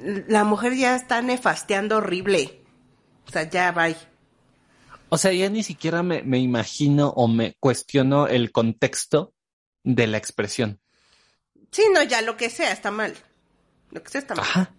la 0.00 0.44
mujer 0.44 0.74
ya 0.74 0.96
está 0.96 1.22
nefasteando 1.22 1.98
horrible. 1.98 2.64
O 3.26 3.30
sea, 3.30 3.48
ya, 3.48 3.72
bye. 3.72 3.96
O 5.08 5.18
sea, 5.18 5.32
ya 5.32 5.48
ni 5.48 5.62
siquiera 5.62 6.02
me, 6.02 6.22
me 6.22 6.38
imagino 6.38 7.08
o 7.10 7.28
me 7.28 7.54
cuestiono 7.60 8.26
el 8.26 8.50
contexto 8.50 9.32
de 9.84 10.06
la 10.06 10.18
expresión. 10.18 10.80
Sí, 11.70 11.84
no, 11.92 12.02
ya 12.02 12.20
lo 12.22 12.36
que 12.36 12.50
sea 12.50 12.72
está 12.72 12.90
mal. 12.90 13.14
Lo 13.90 14.02
que 14.02 14.10
sea 14.10 14.20
está 14.20 14.34
mal. 14.34 14.44
Ajá. 14.44 14.74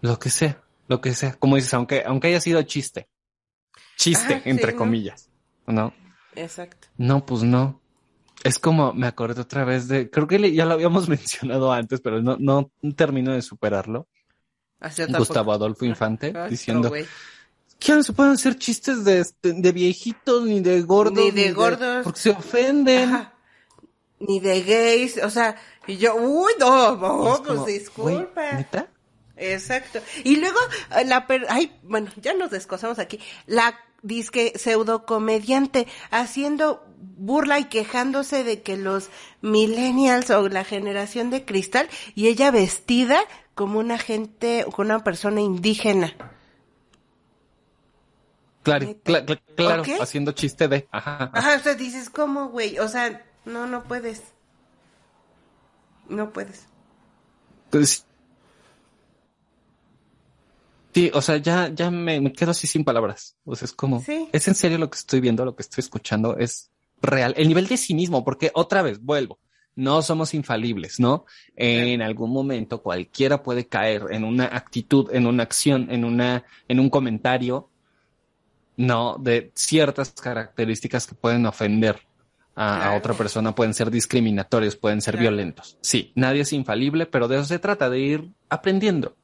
Lo 0.00 0.18
que 0.18 0.30
sea, 0.30 0.62
lo 0.88 1.00
que 1.00 1.14
sea. 1.14 1.34
Como 1.34 1.56
dices, 1.56 1.74
aunque, 1.74 2.02
aunque 2.06 2.28
haya 2.28 2.40
sido 2.40 2.62
chiste. 2.62 3.08
Chiste, 3.96 4.42
entre 4.44 4.74
comillas. 4.74 5.28
¿No? 5.66 5.92
Exacto. 6.34 6.88
No, 6.96 7.24
pues 7.24 7.42
no. 7.42 7.80
Es 8.42 8.58
como, 8.58 8.94
me 8.94 9.06
acordé 9.06 9.42
otra 9.42 9.64
vez 9.64 9.88
de, 9.88 10.08
creo 10.10 10.26
que 10.26 10.52
ya 10.52 10.64
lo 10.64 10.74
habíamos 10.74 11.08
mencionado 11.08 11.72
antes, 11.72 12.00
pero 12.00 12.22
no, 12.22 12.36
no 12.38 12.70
termino 12.96 13.32
de 13.32 13.42
superarlo. 13.42 14.08
Gustavo 15.16 15.52
Adolfo 15.52 15.84
Infante 15.84 16.32
diciendo 16.48 16.90
que 17.78 17.94
no 17.94 18.02
se 18.02 18.12
pueden 18.12 18.32
hacer 18.32 18.56
chistes 18.58 19.04
de, 19.04 19.20
este, 19.20 19.52
de 19.54 19.72
viejitos 19.72 20.44
ni 20.44 20.60
de 20.60 20.82
gordos. 20.82 21.24
Ni 21.24 21.30
de 21.30 21.52
gordos. 21.52 22.04
porque 22.04 22.20
se 22.20 22.30
ofenden. 22.30 23.26
Ni 24.18 24.38
de 24.38 24.62
gays, 24.62 25.18
o 25.22 25.30
sea, 25.30 25.56
y 25.86 25.96
yo, 25.96 26.14
uy, 26.14 26.52
no, 26.58 26.94
no 26.96 27.42
pues 27.42 27.64
disculpa. 27.64 28.52
¿Neta? 28.52 28.88
Exacto. 29.40 30.00
Y 30.22 30.36
luego, 30.36 30.58
eh, 30.96 31.04
la 31.04 31.26
per 31.26 31.46
ay, 31.48 31.72
bueno, 31.82 32.10
ya 32.16 32.34
nos 32.34 32.50
descosamos 32.50 32.98
aquí. 32.98 33.18
La 33.46 33.74
disque 34.02 34.52
pseudo 34.56 35.04
comediante 35.06 35.86
haciendo 36.10 36.86
burla 36.98 37.58
y 37.58 37.64
quejándose 37.64 38.44
de 38.44 38.62
que 38.62 38.76
los 38.76 39.10
millennials 39.40 40.30
o 40.30 40.48
la 40.48 40.64
generación 40.64 41.30
de 41.30 41.44
cristal 41.44 41.88
y 42.14 42.28
ella 42.28 42.50
vestida 42.50 43.20
como 43.54 43.78
una 43.78 43.98
gente, 43.98 44.64
como 44.70 44.86
una 44.86 45.04
persona 45.04 45.40
indígena. 45.40 46.14
Claro, 48.62 48.94
claro, 49.56 49.82
haciendo 50.00 50.32
chiste 50.32 50.68
de. 50.68 50.86
Ajá. 50.90 51.30
Ajá, 51.32 51.56
o 51.56 51.60
sea, 51.60 51.74
dices, 51.74 52.10
¿cómo, 52.10 52.48
güey? 52.50 52.78
O 52.78 52.88
sea, 52.88 53.24
no, 53.46 53.66
no 53.66 53.84
puedes. 53.84 54.22
No 56.08 56.30
puedes. 56.30 56.66
Pues. 57.70 58.04
Sí, 60.92 61.10
o 61.14 61.22
sea, 61.22 61.36
ya, 61.36 61.68
ya 61.68 61.90
me, 61.90 62.32
quedo 62.32 62.50
así 62.50 62.66
sin 62.66 62.84
palabras. 62.84 63.36
O 63.44 63.54
sea, 63.54 63.66
es 63.66 63.72
como, 63.72 64.02
es 64.32 64.48
en 64.48 64.54
serio 64.54 64.78
lo 64.78 64.90
que 64.90 64.98
estoy 64.98 65.20
viendo, 65.20 65.44
lo 65.44 65.54
que 65.54 65.62
estoy 65.62 65.82
escuchando, 65.82 66.36
es 66.36 66.70
real. 67.00 67.34
El 67.36 67.48
nivel 67.48 67.68
de 67.68 67.76
cinismo, 67.76 68.24
porque 68.24 68.50
otra 68.54 68.82
vez, 68.82 69.00
vuelvo, 69.00 69.38
no 69.76 70.02
somos 70.02 70.34
infalibles, 70.34 70.98
¿no? 70.98 71.24
En 71.54 72.02
algún 72.02 72.32
momento 72.32 72.82
cualquiera 72.82 73.42
puede 73.42 73.66
caer 73.66 74.06
en 74.10 74.24
una 74.24 74.46
actitud, 74.46 75.08
en 75.12 75.26
una 75.26 75.44
acción, 75.44 75.88
en 75.90 76.04
una, 76.04 76.44
en 76.68 76.80
un 76.80 76.90
comentario 76.90 77.68
no, 78.76 79.16
de 79.18 79.52
ciertas 79.54 80.10
características 80.12 81.06
que 81.06 81.14
pueden 81.14 81.46
ofender 81.46 82.00
a, 82.56 82.94
otra 82.94 83.14
persona, 83.14 83.54
pueden 83.54 83.74
ser 83.74 83.90
discriminatorios, 83.90 84.76
pueden 84.76 85.00
ser 85.00 85.16
violentos. 85.16 85.78
Sí, 85.80 86.12
nadie 86.14 86.42
es 86.42 86.52
infalible, 86.52 87.06
pero 87.06 87.28
de 87.28 87.36
eso 87.36 87.44
se 87.44 87.58
trata, 87.58 87.88
de 87.88 88.00
ir 88.00 88.32
aprendiendo 88.48 89.16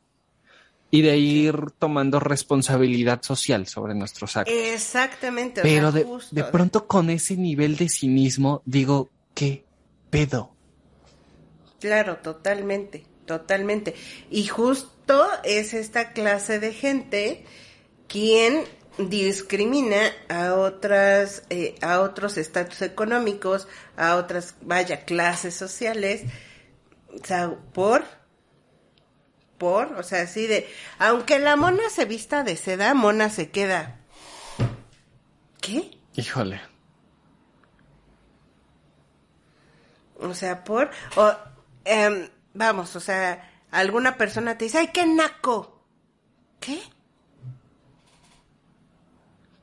y 0.91 1.03
de 1.03 1.17
ir 1.17 1.57
tomando 1.79 2.21
responsabilidad 2.21 3.23
social 3.23 3.67
sobre 3.67 3.95
nuestros 3.95 4.37
actos. 4.37 4.55
Exactamente. 4.55 5.63
Pero 5.63 5.93
de, 5.93 6.07
de 6.31 6.45
pronto 6.45 6.87
con 6.87 7.11
ese 7.11 7.37
nivel 7.37 7.77
de 7.77 7.89
cinismo 7.89 8.63
digo, 8.65 9.11
¿qué 9.35 9.65
pedo? 10.11 10.53
Claro, 11.81 12.17
totalmente, 12.19 13.05
totalmente. 13.27 13.95
Y 14.31 14.47
justo 14.47 15.27
es 15.45 15.75
esta 15.75 16.13
clase 16.13 16.61
de 16.61 16.73
gente 16.73 17.45
quien 18.09 18.65
discrimina 18.99 20.01
a 20.29 20.55
otras 20.55 21.43
eh, 21.51 21.75
a 21.83 22.01
otros 22.01 22.39
estatus 22.39 22.81
económicos 22.81 23.69
a 23.95 24.17
otras 24.17 24.55
vaya 24.63 25.05
clases 25.05 25.55
sociales 25.55 26.23
o 27.23 27.27
sea, 27.27 27.55
por 27.73 28.05
por 29.59 29.93
o 29.95 30.03
sea 30.03 30.23
así 30.23 30.47
de 30.47 30.69
aunque 30.99 31.39
la 31.39 31.57
mona 31.57 31.89
se 31.91 32.05
vista 32.05 32.43
de 32.43 32.57
seda 32.57 32.95
mona 32.95 33.31
se 33.31 33.51
queda 33.51 33.97
qué 35.61 35.99
híjole 36.15 36.61
o 40.19 40.35
sea 40.35 40.65
por 40.65 40.91
o 41.17 41.33
em, 41.85 42.29
vamos 42.55 42.95
o 42.97 43.01
sea 43.01 43.51
alguna 43.71 44.17
persona 44.17 44.57
te 44.59 44.67
dice 44.67 44.79
ay 44.79 44.89
qué 44.89 45.07
naco 45.07 45.83
qué 46.61 46.81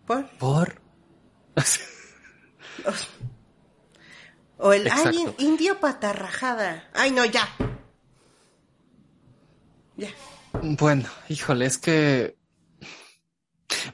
¿Por? 0.05 0.25
¿Por? 0.37 0.81
o 4.57 4.73
el 4.73 4.89
ay, 4.91 5.35
indio 5.37 5.79
patarrajada. 5.79 6.89
Ay, 6.93 7.11
no, 7.11 7.23
ya. 7.25 7.47
Ya. 10.03 10.09
Bueno, 10.61 11.09
híjole, 11.29 11.65
es 11.65 11.77
que. 11.77 12.35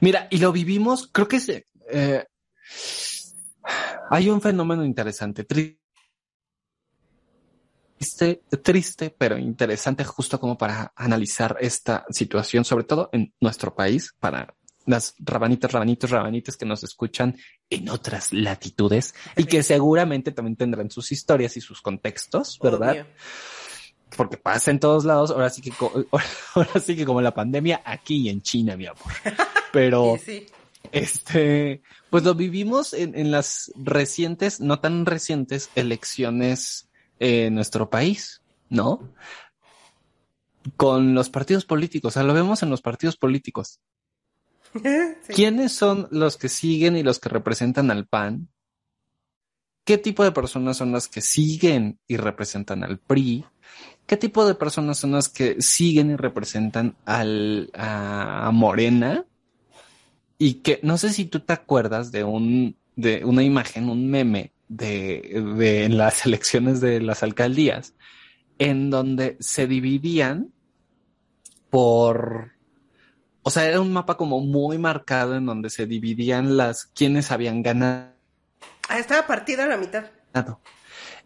Mira, 0.00 0.26
y 0.30 0.38
lo 0.38 0.52
vivimos, 0.52 1.08
creo 1.12 1.28
que. 1.28 1.64
Eh, 1.90 2.24
hay 4.10 4.28
un 4.28 4.40
fenómeno 4.40 4.84
interesante, 4.84 5.44
triste, 5.44 5.78
triste, 8.62 9.14
pero 9.16 9.38
interesante, 9.38 10.04
justo 10.04 10.40
como 10.40 10.58
para 10.58 10.92
analizar 10.96 11.56
esta 11.60 12.04
situación, 12.10 12.64
sobre 12.64 12.84
todo 12.84 13.08
en 13.12 13.32
nuestro 13.40 13.74
país, 13.74 14.14
para 14.18 14.54
las 14.86 15.14
rabanitas, 15.18 15.70
rabanitos, 15.70 16.10
rabanitas 16.10 16.56
que 16.56 16.66
nos 16.66 16.82
escuchan 16.82 17.36
en 17.68 17.88
otras 17.88 18.32
latitudes 18.32 19.14
y 19.36 19.44
que 19.44 19.62
seguramente 19.62 20.32
también 20.32 20.56
tendrán 20.56 20.90
sus 20.90 21.12
historias 21.12 21.56
y 21.56 21.60
sus 21.60 21.80
contextos, 21.80 22.58
¿verdad? 22.60 23.06
Porque 24.16 24.36
pasa 24.36 24.70
en 24.70 24.80
todos 24.80 25.04
lados, 25.04 25.30
ahora 25.30 25.50
sí 25.50 25.62
que, 25.62 25.72
ahora 26.54 26.80
sí 26.80 26.96
que 26.96 27.04
como 27.04 27.20
la 27.20 27.34
pandemia 27.34 27.82
aquí 27.84 28.28
en 28.28 28.42
China, 28.42 28.76
mi 28.76 28.86
amor. 28.86 29.12
Pero, 29.72 30.18
este, 30.92 31.82
pues 32.10 32.24
lo 32.24 32.34
vivimos 32.34 32.92
en, 32.92 33.16
en 33.16 33.30
las 33.30 33.72
recientes, 33.76 34.60
no 34.60 34.80
tan 34.80 35.06
recientes 35.06 35.70
elecciones 35.74 36.88
en 37.18 37.54
nuestro 37.54 37.90
país, 37.90 38.42
¿no? 38.68 39.12
Con 40.76 41.14
los 41.14 41.30
partidos 41.30 41.64
políticos, 41.64 42.12
o 42.12 42.14
sea, 42.14 42.22
lo 42.22 42.34
vemos 42.34 42.62
en 42.62 42.70
los 42.70 42.82
partidos 42.82 43.16
políticos. 43.16 43.80
¿Quiénes 45.28 45.72
son 45.72 46.08
los 46.10 46.36
que 46.36 46.48
siguen 46.48 46.96
y 46.96 47.02
los 47.02 47.18
que 47.18 47.28
representan 47.28 47.90
al 47.90 48.06
PAN? 48.06 48.48
¿Qué 49.84 49.98
tipo 49.98 50.22
de 50.24 50.32
personas 50.32 50.76
son 50.76 50.92
las 50.92 51.08
que 51.08 51.20
siguen 51.20 51.98
y 52.06 52.16
representan 52.16 52.84
al 52.84 52.98
PRI? 52.98 53.44
¿Qué 54.10 54.16
tipo 54.16 54.44
de 54.44 54.56
personas 54.56 54.98
son 54.98 55.12
las 55.12 55.28
que 55.28 55.62
siguen 55.62 56.10
y 56.10 56.16
representan 56.16 56.96
al, 57.04 57.70
a, 57.74 58.50
Morena? 58.52 59.24
Y 60.36 60.54
que 60.54 60.80
no 60.82 60.98
sé 60.98 61.12
si 61.12 61.26
tú 61.26 61.38
te 61.38 61.52
acuerdas 61.52 62.10
de 62.10 62.24
un, 62.24 62.76
de 62.96 63.24
una 63.24 63.44
imagen, 63.44 63.88
un 63.88 64.10
meme 64.10 64.52
de, 64.66 65.44
de 65.56 65.84
en 65.84 65.96
las 65.96 66.26
elecciones 66.26 66.80
de 66.80 67.00
las 67.00 67.22
alcaldías, 67.22 67.94
en 68.58 68.90
donde 68.90 69.36
se 69.38 69.68
dividían 69.68 70.52
por 71.70 72.50
o 73.42 73.50
sea, 73.50 73.64
era 73.68 73.80
un 73.80 73.92
mapa 73.92 74.16
como 74.16 74.40
muy 74.40 74.76
marcado 74.76 75.36
en 75.36 75.46
donde 75.46 75.70
se 75.70 75.86
dividían 75.86 76.56
las 76.56 76.86
quienes 76.86 77.30
habían 77.30 77.62
ganado. 77.62 78.12
Ah, 78.88 78.98
estaba 78.98 79.24
partido 79.28 79.62
a 79.62 79.66
la 79.66 79.76
mitad. 79.76 80.06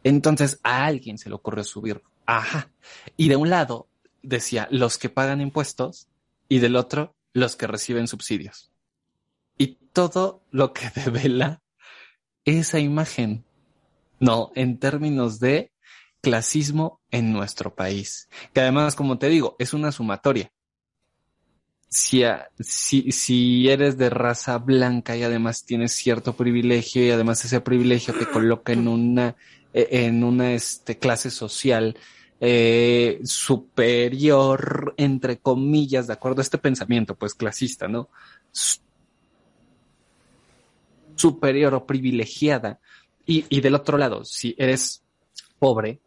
Entonces 0.03 0.61
a 0.63 0.85
alguien 0.85 1.17
se 1.17 1.31
le 1.31 1.35
ocurrió 1.35 1.65
subir. 1.65 2.03
Ajá. 2.27 2.71
Y 3.17 3.29
de 3.29 3.37
un 3.37 3.51
lado 3.51 3.89
decía 4.23 4.69
los 4.71 4.99
que 4.99 5.09
pagan 5.09 5.41
impuestos 5.41 6.09
y 6.49 6.59
del 6.59 6.77
otro 6.77 7.15
los 7.33 7.57
que 7.57 7.67
reciben 7.67 8.09
subsidios. 8.09 8.71
Y 9.59 9.79
todo 9.93 10.43
lo 10.51 10.73
que 10.73 10.91
devela 10.95 11.63
esa 12.45 12.79
imagen, 12.79 13.45
no, 14.21 14.53
en 14.55 14.79
términos 14.79 15.41
de 15.41 15.73
clasismo 16.21 17.01
en 17.11 17.33
nuestro 17.33 17.75
país. 17.75 18.29
Que 18.53 18.61
además, 18.61 18.97
como 18.97 19.19
te 19.19 19.29
digo, 19.29 19.57
es 19.59 19.75
una 19.75 19.93
sumatoria 19.93 20.51
si, 21.95 23.13
si, 23.13 23.69
eres 23.69 23.97
de 23.97 24.11
raza 24.11 24.59
blanca 24.59 25.17
y 25.17 25.23
además 25.23 25.65
tienes 25.65 25.93
cierto 25.93 26.35
privilegio 26.35 27.07
y 27.07 27.11
además 27.11 27.45
ese 27.45 27.61
privilegio 27.61 28.15
te 28.15 28.27
coloca 28.27 28.73
en 28.73 28.89
una, 28.89 29.37
en 29.75 30.23
una 30.23 30.55
este, 30.55 30.99
clase 30.99 31.31
social 31.31 31.97
eh, 32.41 33.21
superior, 33.25 34.95
entre 34.97 35.39
comillas, 35.39 36.07
de 36.07 36.13
acuerdo 36.13 36.41
a 36.41 36.43
este 36.43 36.59
pensamiento, 36.59 37.17
pues 37.17 37.35
clasista, 37.35 37.89
¿no? 37.89 38.09
Superior 41.17 41.75
o 41.75 41.87
privilegiada. 41.87 42.81
Y, 43.27 43.47
y 43.49 43.61
del 43.61 43.75
otro 43.75 43.99
lado, 43.99 44.25
si 44.25 44.55
eres 44.59 45.03
pobre, 45.59 46.01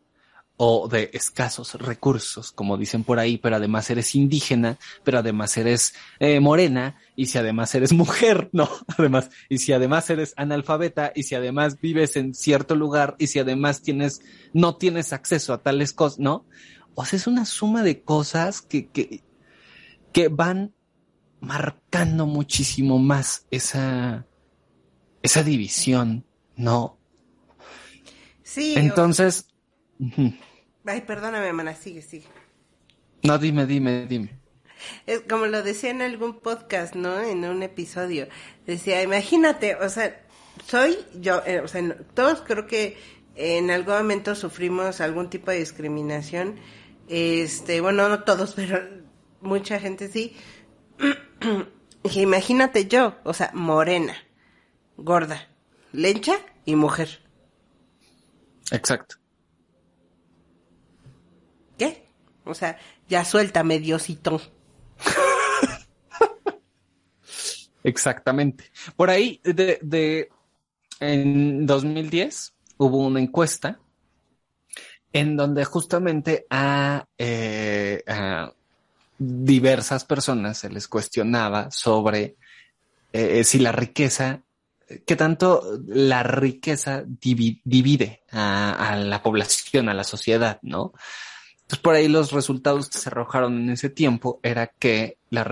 o 0.58 0.88
de 0.88 1.12
escasos 1.14 1.76
recursos, 1.76 2.52
como 2.52 2.78
dicen 2.78 3.04
por 3.04 3.20
ahí, 3.20 3.38
pero 3.38 3.56
además 3.56 3.90
eres 3.92 4.16
indígena, 4.16 4.80
pero 5.04 5.20
además 5.20 5.56
eres 5.56 5.94
eh, 6.20 6.40
morena, 6.40 6.98
y 7.16 7.28
si 7.28 7.38
además 7.38 7.74
eres 7.76 7.94
mujer, 7.94 8.50
no, 8.54 8.68
además, 8.98 9.30
y 9.50 9.60
si 9.60 9.72
además 9.72 10.10
eres 10.10 10.34
analfabeta, 10.36 11.12
y 11.16 11.24
si 11.24 11.36
además 11.36 11.80
vives 11.80 12.16
en 12.16 12.34
cierto 12.34 12.76
lugar, 12.76 13.16
y 13.20 13.28
si 13.28 13.38
además 13.38 13.84
tienes, 13.84 14.22
no 14.52 14.76
tienes 14.76 15.14
acceso 15.14 15.54
a 15.54 15.62
tales 15.62 15.94
cosas, 15.94 16.20
¿no? 16.20 16.46
O 16.96 17.06
sea, 17.06 17.18
es 17.18 17.28
una 17.28 17.46
suma 17.46 17.84
de 17.84 18.02
cosas 18.02 18.62
que, 18.62 18.88
que, 18.88 19.24
que 20.12 20.28
van 20.30 20.74
marcando 21.40 22.26
muchísimo 22.26 22.98
más 22.98 23.46
esa, 23.52 24.26
esa 25.22 25.44
división, 25.44 26.26
¿no? 26.56 26.98
Sí. 28.42 28.74
Entonces, 28.76 29.46
Ay, 30.88 31.02
perdóname, 31.02 31.48
hermana, 31.48 31.76
sigue, 31.76 32.02
sigue. 32.02 32.28
No, 33.24 33.38
dime, 33.38 33.66
dime, 33.66 34.06
dime. 34.08 34.40
Es 35.06 35.22
como 35.22 35.48
lo 35.48 35.64
decía 35.64 35.90
en 35.90 36.02
algún 36.02 36.40
podcast, 36.40 36.96
¿no? 36.96 37.20
En 37.20 37.44
un 37.46 37.62
episodio. 37.62 38.28
Decía, 38.66 39.02
imagínate, 39.02 39.76
o 39.76 39.90
sea, 39.90 40.22
soy 40.66 40.98
yo, 41.20 41.42
eh, 41.46 41.60
o 41.60 41.68
sea, 41.68 41.98
todos 42.14 42.42
creo 42.42 42.68
que 42.68 42.98
en 43.36 43.70
algún 43.70 43.96
momento 43.96 44.36
sufrimos 44.36 45.02
algún 45.02 45.30
tipo 45.30 45.52
de 45.52 45.60
discriminación. 45.60 46.56
Este, 47.08 47.82
bueno, 47.82 48.08
no 48.10 48.24
todos, 48.24 48.54
pero 48.56 48.80
mucha 49.42 49.80
gente 49.80 50.08
sí. 50.08 50.36
Dije, 52.04 52.22
imagínate 52.22 52.88
yo, 52.88 53.16
o 53.24 53.34
sea, 53.34 53.52
morena, 53.54 54.16
gorda, 54.96 55.50
lencha 55.92 56.38
y 56.66 56.76
mujer. 56.76 57.22
Exacto. 58.72 59.18
¿Qué? 61.78 62.06
O 62.48 62.54
sea, 62.54 62.78
ya 63.08 63.26
suéltame, 63.26 63.80
Diosito. 63.80 64.42
Exactamente. 67.84 68.72
Por 68.96 69.10
ahí, 69.10 69.40
de, 69.44 69.80
de, 69.82 70.30
en 71.00 71.66
2010 71.66 72.54
hubo 72.78 72.98
una 72.98 73.20
encuesta 73.20 73.80
en 75.14 75.36
donde 75.36 75.66
justamente 75.66 76.46
a, 76.50 77.06
eh, 77.18 78.04
a 78.08 78.52
diversas 79.18 80.06
personas 80.06 80.60
se 80.60 80.70
les 80.70 80.88
cuestionaba 80.88 81.72
sobre 81.72 82.36
eh, 83.14 83.44
si 83.44 83.60
la 83.60 83.72
riqueza, 83.72 84.44
qué 85.06 85.16
tanto 85.16 85.80
la 85.88 86.24
riqueza 86.24 87.04
divide 87.06 88.22
a, 88.32 88.96
la 88.98 89.24
población, 89.24 89.90
a 89.90 89.94
la 89.94 90.04
sociedad, 90.04 90.60
¿no? 90.62 90.94
Entonces 91.68 91.84
por 91.84 91.96
ahí 91.96 92.08
los 92.08 92.32
resultados 92.32 92.88
que 92.88 92.98
se 92.98 93.10
arrojaron 93.10 93.58
en 93.58 93.72
ese 93.72 93.90
tiempo 93.90 94.40
era 94.42 94.68
que 94.68 95.18
la, 95.30 95.46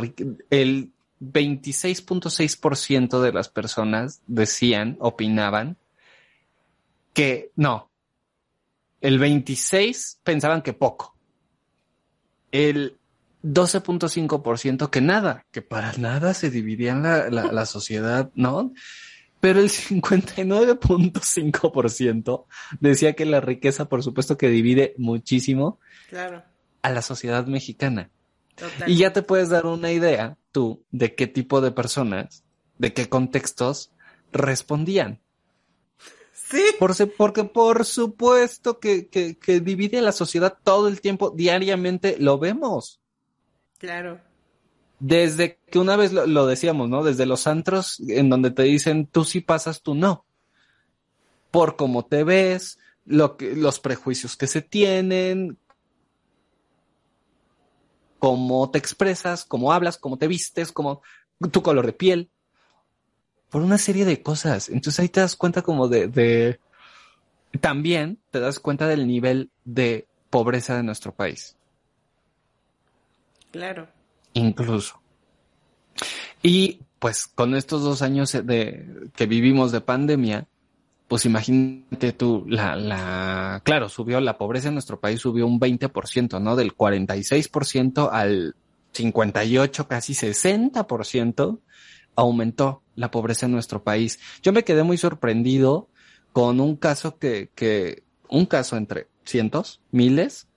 el 0.49 0.93
26.6% 1.19 3.19
de 3.19 3.33
las 3.33 3.49
personas 3.49 4.21
decían, 4.25 4.95
opinaban 5.01 5.75
que 7.11 7.51
no. 7.57 7.89
El 9.01 9.19
26 9.19 10.21
pensaban 10.23 10.61
que 10.61 10.71
poco. 10.71 11.17
El 12.49 12.95
12.5% 13.43 14.89
que 14.89 15.01
nada, 15.01 15.45
que 15.51 15.61
para 15.61 15.91
nada 15.97 16.33
se 16.33 16.49
dividía 16.49 16.95
la, 16.95 17.29
la, 17.29 17.51
la 17.51 17.65
sociedad, 17.65 18.31
¿no? 18.35 18.71
Pero 19.45 19.59
el 19.59 19.69
59.5% 19.69 22.45
decía 22.79 23.13
que 23.13 23.25
la 23.25 23.41
riqueza, 23.41 23.87
por 23.87 24.01
supuesto, 24.01 24.39
que 24.39 24.49
divide 24.49 24.95
muchísimo 24.97 25.79
claro. 26.09 26.43
a 26.81 26.89
la 26.89 27.03
sociedad 27.03 27.45
mexicana. 27.45 28.09
Total. 28.55 28.89
Y 28.89 28.97
ya 28.97 29.13
te 29.13 29.21
puedes 29.21 29.49
dar 29.49 29.67
una 29.67 29.91
idea 29.91 30.39
tú 30.51 30.83
de 30.89 31.13
qué 31.13 31.27
tipo 31.27 31.61
de 31.61 31.69
personas, 31.69 32.43
de 32.79 32.93
qué 32.93 33.07
contextos 33.07 33.91
respondían. 34.31 35.21
Sí. 36.33 36.63
Por, 36.79 36.95
porque 37.15 37.43
por 37.43 37.85
supuesto 37.85 38.79
que, 38.79 39.09
que, 39.09 39.37
que 39.37 39.59
divide 39.59 39.99
a 39.99 40.01
la 40.01 40.11
sociedad 40.11 40.57
todo 40.63 40.87
el 40.87 41.01
tiempo, 41.01 41.29
diariamente 41.29 42.15
lo 42.17 42.39
vemos. 42.39 42.99
Claro. 43.77 44.19
Desde 44.99 45.59
que 45.69 45.79
una 45.79 45.97
vez 45.97 46.13
lo, 46.13 46.45
decíamos, 46.45 46.89
¿no? 46.89 47.03
Desde 47.03 47.25
los 47.25 47.47
antros 47.47 47.99
en 48.07 48.29
donde 48.29 48.51
te 48.51 48.63
dicen 48.63 49.07
tú 49.07 49.25
sí 49.25 49.41
pasas, 49.41 49.81
tú 49.81 49.93
no. 49.93 50.25
Por 51.51 51.75
cómo 51.75 52.05
te 52.05 52.23
ves, 52.23 52.79
lo 53.05 53.37
que, 53.37 53.55
los 53.55 53.79
prejuicios 53.79 54.35
que 54.37 54.47
se 54.47 54.61
tienen, 54.61 55.57
cómo 58.19 58.71
te 58.71 58.77
expresas, 58.79 59.45
cómo 59.45 59.73
hablas, 59.73 59.97
cómo 59.97 60.17
te 60.17 60.27
vistes, 60.27 60.71
cómo 60.71 61.01
tu 61.51 61.61
color 61.61 61.85
de 61.85 61.93
piel. 61.93 62.29
Por 63.49 63.61
una 63.61 63.77
serie 63.77 64.05
de 64.05 64.21
cosas. 64.21 64.69
Entonces 64.69 64.99
ahí 64.99 65.09
te 65.09 65.19
das 65.19 65.35
cuenta 65.35 65.61
como 65.61 65.87
de 65.87 66.59
también 67.59 68.19
te 68.31 68.39
das 68.39 68.59
cuenta 68.59 68.87
del 68.87 69.07
nivel 69.07 69.49
de 69.63 70.07
pobreza 70.29 70.75
de 70.75 70.83
nuestro 70.83 71.13
país. 71.13 71.55
Claro. 73.51 73.87
Incluso. 74.35 75.01
Y 76.43 76.81
pues 76.99 77.27
con 77.27 77.55
estos 77.55 77.83
dos 77.83 78.01
años 78.01 78.31
de 78.31 79.09
que 79.15 79.25
vivimos 79.25 79.71
de 79.71 79.81
pandemia, 79.81 80.47
pues 81.07 81.25
imagínate 81.25 82.13
tú, 82.13 82.45
la, 82.47 82.75
la, 82.75 83.61
claro, 83.63 83.89
subió 83.89 84.19
la 84.19 84.37
pobreza 84.37 84.67
en 84.67 84.75
nuestro 84.75 84.99
país, 84.99 85.21
subió 85.21 85.47
un 85.47 85.59
20%, 85.59 86.41
¿no? 86.41 86.55
Del 86.55 86.75
46% 86.75 88.09
al 88.11 88.55
58, 88.91 89.87
casi 89.87 90.13
60% 90.13 91.59
aumentó 92.15 92.81
la 92.95 93.11
pobreza 93.11 93.45
en 93.45 93.51
nuestro 93.53 93.83
país. 93.83 94.19
Yo 94.41 94.51
me 94.51 94.63
quedé 94.63 94.83
muy 94.83 94.97
sorprendido 94.97 95.89
con 96.33 96.59
un 96.59 96.75
caso 96.75 97.17
que, 97.17 97.49
que, 97.55 98.03
un 98.27 98.45
caso 98.45 98.75
entre 98.77 99.07
cientos, 99.23 99.81
miles, 99.91 100.47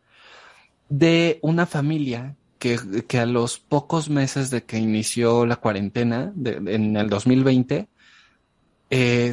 de 0.89 1.39
una 1.43 1.67
familia 1.67 2.38
que, 2.59 3.05
que 3.07 3.19
a 3.19 3.27
los 3.27 3.59
pocos 3.59 4.11
meses 4.11 4.51
de 4.51 4.65
que 4.65 4.79
inició 4.79 5.47
la 5.47 5.57
cuarentena 5.57 6.33
de, 6.35 6.57
en 6.75 6.97
el 6.97 7.09
2020, 7.09 7.89
eh, 8.91 9.33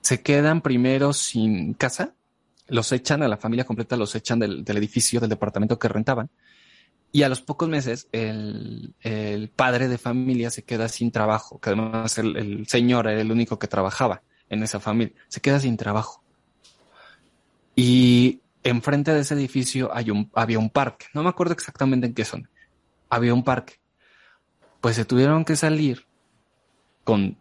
se 0.00 0.22
quedan 0.22 0.60
primero 0.60 1.12
sin 1.12 1.74
casa, 1.74 2.14
los 2.68 2.92
echan 2.92 3.22
a 3.22 3.28
la 3.28 3.36
familia 3.36 3.64
completa, 3.64 3.96
los 3.96 4.14
echan 4.14 4.38
del, 4.38 4.64
del, 4.64 4.76
edificio, 4.76 5.20
del 5.20 5.30
departamento 5.30 5.78
que 5.78 5.88
rentaban, 5.88 6.30
y 7.12 7.22
a 7.22 7.28
los 7.28 7.40
pocos 7.40 7.68
meses 7.68 8.08
el, 8.12 8.94
el 9.00 9.48
padre 9.48 9.88
de 9.88 9.98
familia 9.98 10.50
se 10.50 10.62
queda 10.62 10.88
sin 10.88 11.10
trabajo, 11.10 11.58
que 11.58 11.70
además 11.70 12.18
el, 12.18 12.36
el 12.36 12.66
señor 12.66 13.08
era 13.08 13.20
el 13.20 13.32
único 13.32 13.58
que 13.58 13.68
trabajaba 13.68 14.22
en 14.48 14.62
esa 14.62 14.80
familia, 14.80 15.14
se 15.28 15.40
queda 15.40 15.58
sin 15.58 15.76
trabajo. 15.76 16.22
Y 17.74 18.40
enfrente 18.66 19.12
de 19.12 19.20
ese 19.20 19.34
edificio 19.34 19.90
había 19.92 20.58
un 20.58 20.70
parque. 20.70 21.06
No 21.14 21.22
me 21.22 21.28
acuerdo 21.28 21.52
exactamente 21.54 22.06
en 22.06 22.14
qué 22.14 22.24
zona. 22.24 22.50
Había 23.08 23.32
un 23.32 23.44
parque. 23.44 23.74
Pues 24.80 24.96
se 24.96 25.04
tuvieron 25.04 25.44
que 25.44 25.56
salir 25.56 26.06
con 27.04 27.38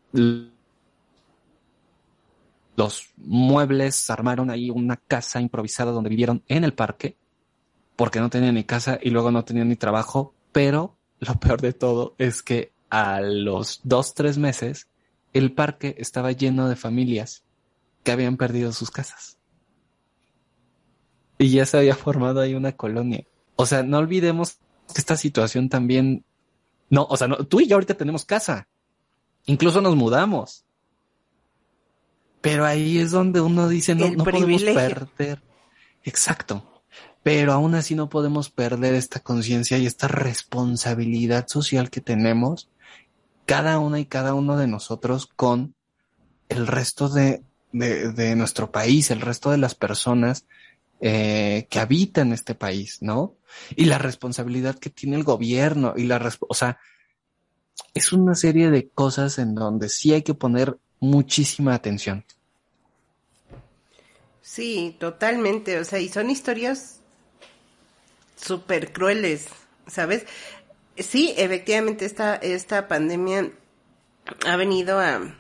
los 2.76 3.10
muebles, 3.18 4.10
armaron 4.10 4.52
ahí 4.52 4.70
una 4.70 4.98
casa 4.98 5.42
improvisada 5.42 5.92
donde 5.92 6.10
vivieron 6.10 6.44
en 6.48 6.64
el 6.64 6.74
parque, 6.74 7.18
porque 7.96 8.20
no 8.20 8.30
tenían 8.30 8.56
ni 8.56 8.64
casa 8.64 9.00
y 9.02 9.10
luego 9.10 9.32
no 9.32 9.44
tenían 9.44 9.70
ni 9.70 9.76
trabajo, 9.76 10.34
pero 10.52 10.96
lo 11.20 11.40
peor 11.40 11.62
de 11.62 11.74
todo 11.74 12.14
es 12.20 12.44
que 12.44 12.72
a 12.90 13.22
los 13.22 13.82
dos, 13.84 14.14
tres 14.14 14.38
meses, 14.38 14.90
el 15.34 15.54
parque 15.54 15.96
estaba 15.98 16.32
lleno 16.32 16.70
de 16.70 16.76
familias 16.76 17.44
que 18.04 18.12
habían 18.12 18.38
perdido 18.38 18.72
sus 18.72 18.92
casas 18.92 19.36
y 21.38 21.50
ya 21.50 21.66
se 21.66 21.78
había 21.78 21.96
formado 21.96 22.42
ahí 22.42 22.54
una 22.54 22.74
colonia. 22.74 23.26
O 23.56 23.66
sea, 23.66 23.84
no 23.84 23.98
olvidemos 23.98 24.58
que 24.94 25.00
esta 25.00 25.18
situación 25.18 25.70
también, 25.70 26.24
no, 26.90 27.06
o 27.10 27.18
sea, 27.18 27.28
no, 27.28 27.38
tú 27.38 27.62
y 27.62 27.68
yo 27.68 27.76
ahorita 27.76 27.96
tenemos 27.96 28.26
casa, 28.26 28.68
incluso 29.46 29.82
nos 29.82 29.96
mudamos. 29.96 30.64
Pero 32.42 32.66
ahí 32.66 33.00
es 33.00 33.12
donde 33.12 33.42
uno 33.42 33.68
dice, 33.68 33.96
no, 33.96 34.10
no 34.12 34.24
podemos 34.24 34.64
perder. 34.64 35.42
Exacto. 36.04 36.84
Pero 37.24 37.54
aún 37.54 37.74
así 37.74 37.96
no 37.96 38.08
podemos 38.08 38.52
perder 38.52 38.94
esta 38.94 39.20
conciencia 39.20 39.80
y 39.80 39.88
esta 39.88 40.08
responsabilidad 40.08 41.48
social 41.48 41.90
que 41.90 42.02
tenemos 42.02 42.70
cada 43.48 43.80
una 43.80 44.00
y 44.00 44.06
cada 44.06 44.36
uno 44.36 44.58
de 44.58 44.68
nosotros 44.68 45.28
con 45.36 45.74
el 46.50 46.68
resto 46.68 47.10
de, 47.10 47.42
de, 47.72 48.12
de 48.12 48.36
nuestro 48.36 48.72
país, 48.72 49.10
el 49.10 49.22
resto 49.22 49.50
de 49.50 49.58
las 49.58 49.74
personas 49.74 50.46
eh, 51.02 51.68
que 51.70 51.80
habitan 51.80 52.32
este 52.32 52.56
país, 52.56 53.00
¿no? 53.02 53.36
Y 53.76 53.86
la 53.86 53.98
responsabilidad 53.98 54.80
que 54.80 54.90
tiene 54.90 55.18
el 55.18 55.24
gobierno 55.24 55.94
y 55.96 56.06
la, 56.06 56.34
o 56.48 56.54
sea, 56.54 56.80
es 57.94 58.14
una 58.14 58.36
serie 58.36 58.70
de 58.70 58.90
cosas 58.90 59.38
en 59.38 59.56
donde 59.56 59.90
sí 59.90 60.14
hay 60.14 60.22
que 60.22 60.34
poner 60.34 60.78
muchísima 61.00 61.74
atención. 61.74 62.26
Sí, 64.42 64.96
totalmente, 65.00 65.80
o 65.80 65.84
sea, 65.84 66.00
y 66.00 66.08
son 66.08 66.30
historias 66.30 67.02
súper 68.36 68.94
crueles, 68.94 69.48
¿sabes? 69.88 70.26
Sí, 70.98 71.34
efectivamente 71.36 72.06
esta, 72.06 72.36
esta 72.36 72.88
pandemia 72.88 73.52
ha 74.46 74.56
venido 74.56 75.00
a, 75.00 75.36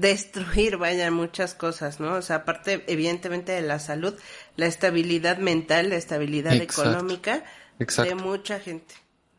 destruir, 0.00 0.76
vaya, 0.76 1.10
muchas 1.10 1.54
cosas, 1.54 2.00
¿no? 2.00 2.14
O 2.14 2.22
sea, 2.22 2.36
aparte, 2.36 2.84
evidentemente, 2.86 3.52
de 3.52 3.62
la 3.62 3.78
salud, 3.78 4.14
la 4.56 4.66
estabilidad 4.66 5.38
mental, 5.38 5.90
la 5.90 5.96
estabilidad 5.96 6.54
Exacto. 6.54 6.90
económica 6.90 7.44
Exacto. 7.78 8.14
de 8.14 8.22
mucha 8.22 8.60
gente, 8.60 8.94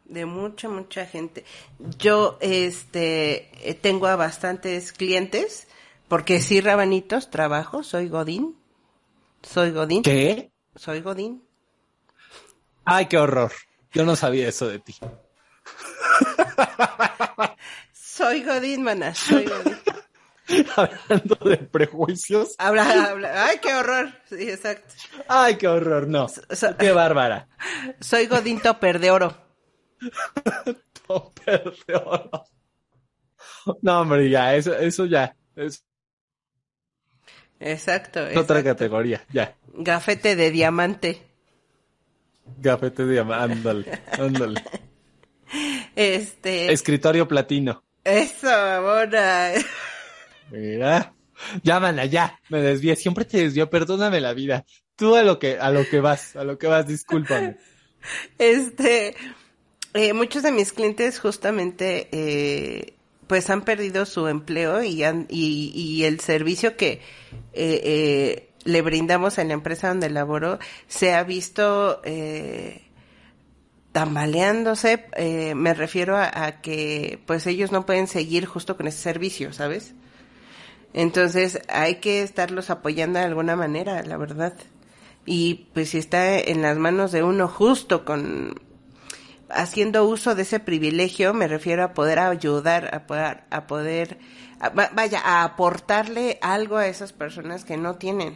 de 0.06 0.26
mucha, 0.26 0.68
mucha 0.70 1.06
gente. 1.06 1.46
Yo, 2.00 2.38
este, 2.42 3.78
tengo 3.82 4.08
a 4.08 4.16
bastantes 4.16 4.92
clientes, 4.92 5.68
porque 6.08 6.42
sí, 6.42 6.62
rabanitos, 6.62 7.30
trabajo, 7.30 7.84
soy 7.84 8.10
Godín, 8.10 8.58
soy 9.44 9.72
Godín. 9.72 10.04
¿Qué? 10.04 10.52
Soy 10.76 11.02
Godín. 11.02 11.44
Ay, 12.86 13.08
qué 13.08 13.18
horror. 13.18 13.52
Yo 13.92 14.06
no 14.06 14.16
sabía 14.16 14.48
eso 14.48 14.68
de 14.68 14.80
ti. 14.80 14.96
Soy 17.94 18.44
Godín, 18.44 18.82
mana, 18.82 19.14
soy 19.14 19.46
Godín. 19.46 19.78
Hablando 20.76 21.36
de 21.36 21.58
prejuicios. 21.58 22.56
Habla, 22.58 23.10
habla. 23.10 23.46
Ay, 23.46 23.58
qué 23.62 23.74
horror. 23.74 24.12
Sí, 24.30 24.50
exacto. 24.50 24.94
Ay, 25.28 25.58
qué 25.58 25.68
horror, 25.68 26.08
no. 26.08 26.28
so- 26.30 26.78
qué 26.78 26.92
bárbara. 26.92 27.48
Soy 28.00 28.28
Godín 28.28 28.62
Topper 28.62 29.00
de 29.00 29.12
oro. 29.12 29.38
Topper 31.08 31.74
de 31.88 31.96
oro. 31.96 32.44
No, 33.82 34.02
hombre, 34.02 34.30
ya, 34.30 34.56
eso, 34.56 34.74
eso 34.78 35.06
ya. 35.06 35.36
Exacto. 37.60 38.22
otra 38.22 38.32
exacto. 38.32 38.64
categoría, 38.64 39.26
ya. 39.32 39.56
Gafete 39.74 40.36
de 40.36 40.52
diamante. 40.52 41.22
Gafete 42.60 43.06
de 43.06 43.14
diamante, 43.14 43.54
ándale, 43.54 44.02
ándale. 44.12 44.64
Este. 45.96 46.72
Escritorio 46.72 47.28
platino. 47.28 47.84
Eso, 48.04 48.48
mona. 48.82 49.52
Mira. 50.52 51.14
Llámala, 51.64 52.06
ya. 52.06 52.40
Me 52.50 52.62
desvié. 52.62 52.96
Siempre 52.96 53.26
te 53.26 53.38
desvío. 53.40 53.70
Perdóname 53.70 54.22
la 54.22 54.34
vida. 54.34 54.66
Tú 54.96 55.16
a 55.16 55.24
lo 55.24 55.40
que, 55.40 55.60
a 55.60 55.70
lo 55.72 55.88
que 55.88 56.00
vas, 56.00 56.36
a 56.36 56.44
lo 56.44 56.58
que 56.58 56.68
vas, 56.68 56.88
discúlpame. 56.88 57.58
Este. 58.38 59.16
eh, 59.94 60.14
muchos 60.14 60.44
de 60.44 60.52
mis 60.52 60.74
clientes 60.74 61.20
justamente. 61.20 62.08
Eh, 62.12 62.94
pues 63.28 63.50
han 63.50 63.64
perdido 63.64 64.06
su 64.06 64.28
empleo 64.28 64.82
y, 64.84 65.04
han, 65.04 65.28
y, 65.30 65.72
y 65.76 66.06
el 66.06 66.22
servicio 66.22 66.78
que 66.78 67.02
eh, 67.54 67.82
eh, 67.84 68.50
le 68.64 68.82
brindamos 68.82 69.38
en 69.38 69.50
la 69.50 69.54
empresa 69.56 69.90
donde 69.90 70.10
laboro 70.10 70.60
se 70.88 71.14
ha 71.14 71.24
visto 71.24 72.02
eh, 72.06 72.84
tambaleándose. 73.92 75.06
Me 75.56 75.74
refiero 75.74 76.18
a, 76.18 76.46
a 76.46 76.62
que 76.62 77.20
pues 77.26 77.48
ellos 77.48 77.72
no 77.72 77.86
pueden 77.86 78.08
seguir 78.08 78.46
justo 78.46 78.78
con 78.78 78.88
ese 78.88 79.00
servicio, 79.00 79.54
¿sabes? 79.54 79.94
Entonces 80.98 81.62
hay 81.70 81.98
que 81.98 82.24
estarlos 82.24 82.72
apoyando 82.72 83.20
de 83.20 83.26
alguna 83.26 83.56
manera, 83.56 84.02
la 84.02 84.18
verdad. 84.18 84.56
Y 85.28 85.68
pues 85.76 85.90
si 85.90 86.00
está 86.00 86.40
en 86.40 86.64
las 86.64 86.76
manos 86.80 87.12
de 87.12 87.22
uno 87.22 87.48
justo 87.48 88.04
con 88.04 88.60
haciendo 89.48 90.06
uso 90.06 90.34
de 90.34 90.42
ese 90.42 90.60
privilegio, 90.60 91.36
me 91.36 91.48
refiero 91.48 91.84
a 91.84 91.94
poder 91.94 92.18
ayudar, 92.18 92.96
a 92.96 93.06
poder, 93.06 93.44
a 93.52 93.68
poder, 93.68 94.18
vaya, 94.94 95.22
a 95.24 95.44
aportarle 95.44 96.40
algo 96.42 96.78
a 96.78 96.88
esas 96.88 97.14
personas 97.14 97.64
que 97.64 97.78
no 97.78 97.98
tienen. 97.98 98.36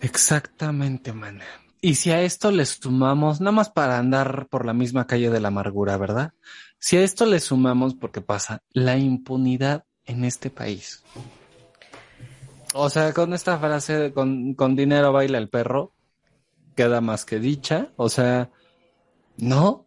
Exactamente, 0.00 1.12
man. 1.12 1.40
Y 1.80 1.96
si 1.96 2.12
a 2.12 2.22
esto 2.22 2.52
le 2.52 2.64
sumamos, 2.64 3.40
nada 3.40 3.50
más 3.50 3.70
para 3.70 3.98
andar 3.98 4.46
por 4.48 4.64
la 4.66 4.72
misma 4.72 5.08
calle 5.08 5.30
de 5.30 5.40
la 5.40 5.48
amargura, 5.48 5.96
¿verdad? 5.96 6.32
Si 6.78 6.96
a 6.96 7.02
esto 7.02 7.26
le 7.26 7.40
sumamos, 7.40 7.96
porque 7.96 8.20
pasa, 8.20 8.62
la 8.70 8.96
impunidad 8.96 9.82
en 10.04 10.24
este 10.24 10.48
país. 10.48 11.02
O 12.74 12.90
sea, 12.90 13.12
con 13.12 13.32
esta 13.32 13.58
frase, 13.58 13.98
de 13.98 14.12
con, 14.12 14.54
con 14.54 14.76
dinero 14.76 15.12
baila 15.12 15.38
el 15.38 15.48
perro, 15.48 15.92
queda 16.76 17.00
más 17.00 17.24
que 17.24 17.38
dicha. 17.38 17.92
O 17.96 18.08
sea, 18.08 18.50
no. 19.36 19.86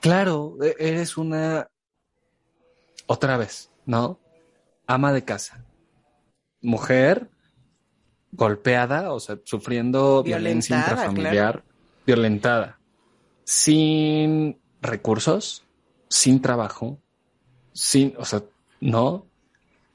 Claro, 0.00 0.56
e- 0.62 0.76
eres 0.78 1.16
una, 1.16 1.68
otra 3.06 3.36
vez, 3.36 3.70
¿no? 3.86 4.18
Ama 4.86 5.12
de 5.12 5.24
casa. 5.24 5.64
Mujer 6.60 7.30
golpeada, 8.32 9.12
o 9.12 9.20
sea, 9.20 9.38
sufriendo 9.44 10.22
violencia 10.22 10.76
intrafamiliar, 10.76 11.62
violentada, 12.06 12.78
sin 13.44 14.58
recursos, 14.80 15.64
sin 16.08 16.40
trabajo, 16.40 16.98
sin, 17.72 18.14
o 18.18 18.24
sea, 18.24 18.42
no, 18.80 19.26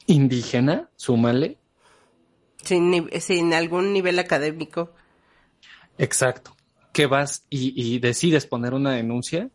indígena, 0.06 0.90
súmale, 0.96 1.58
Sin, 2.68 3.10
sin 3.22 3.54
algún 3.54 3.94
nivel 3.94 4.20
académico. 4.20 4.92
exacto, 5.98 6.56
que 6.92 7.06
vas 7.08 7.46
y, 7.50 7.74
y 7.76 8.00
decides 8.00 8.46
poner 8.46 8.74
una 8.74 8.92
denuncia, 8.92 9.50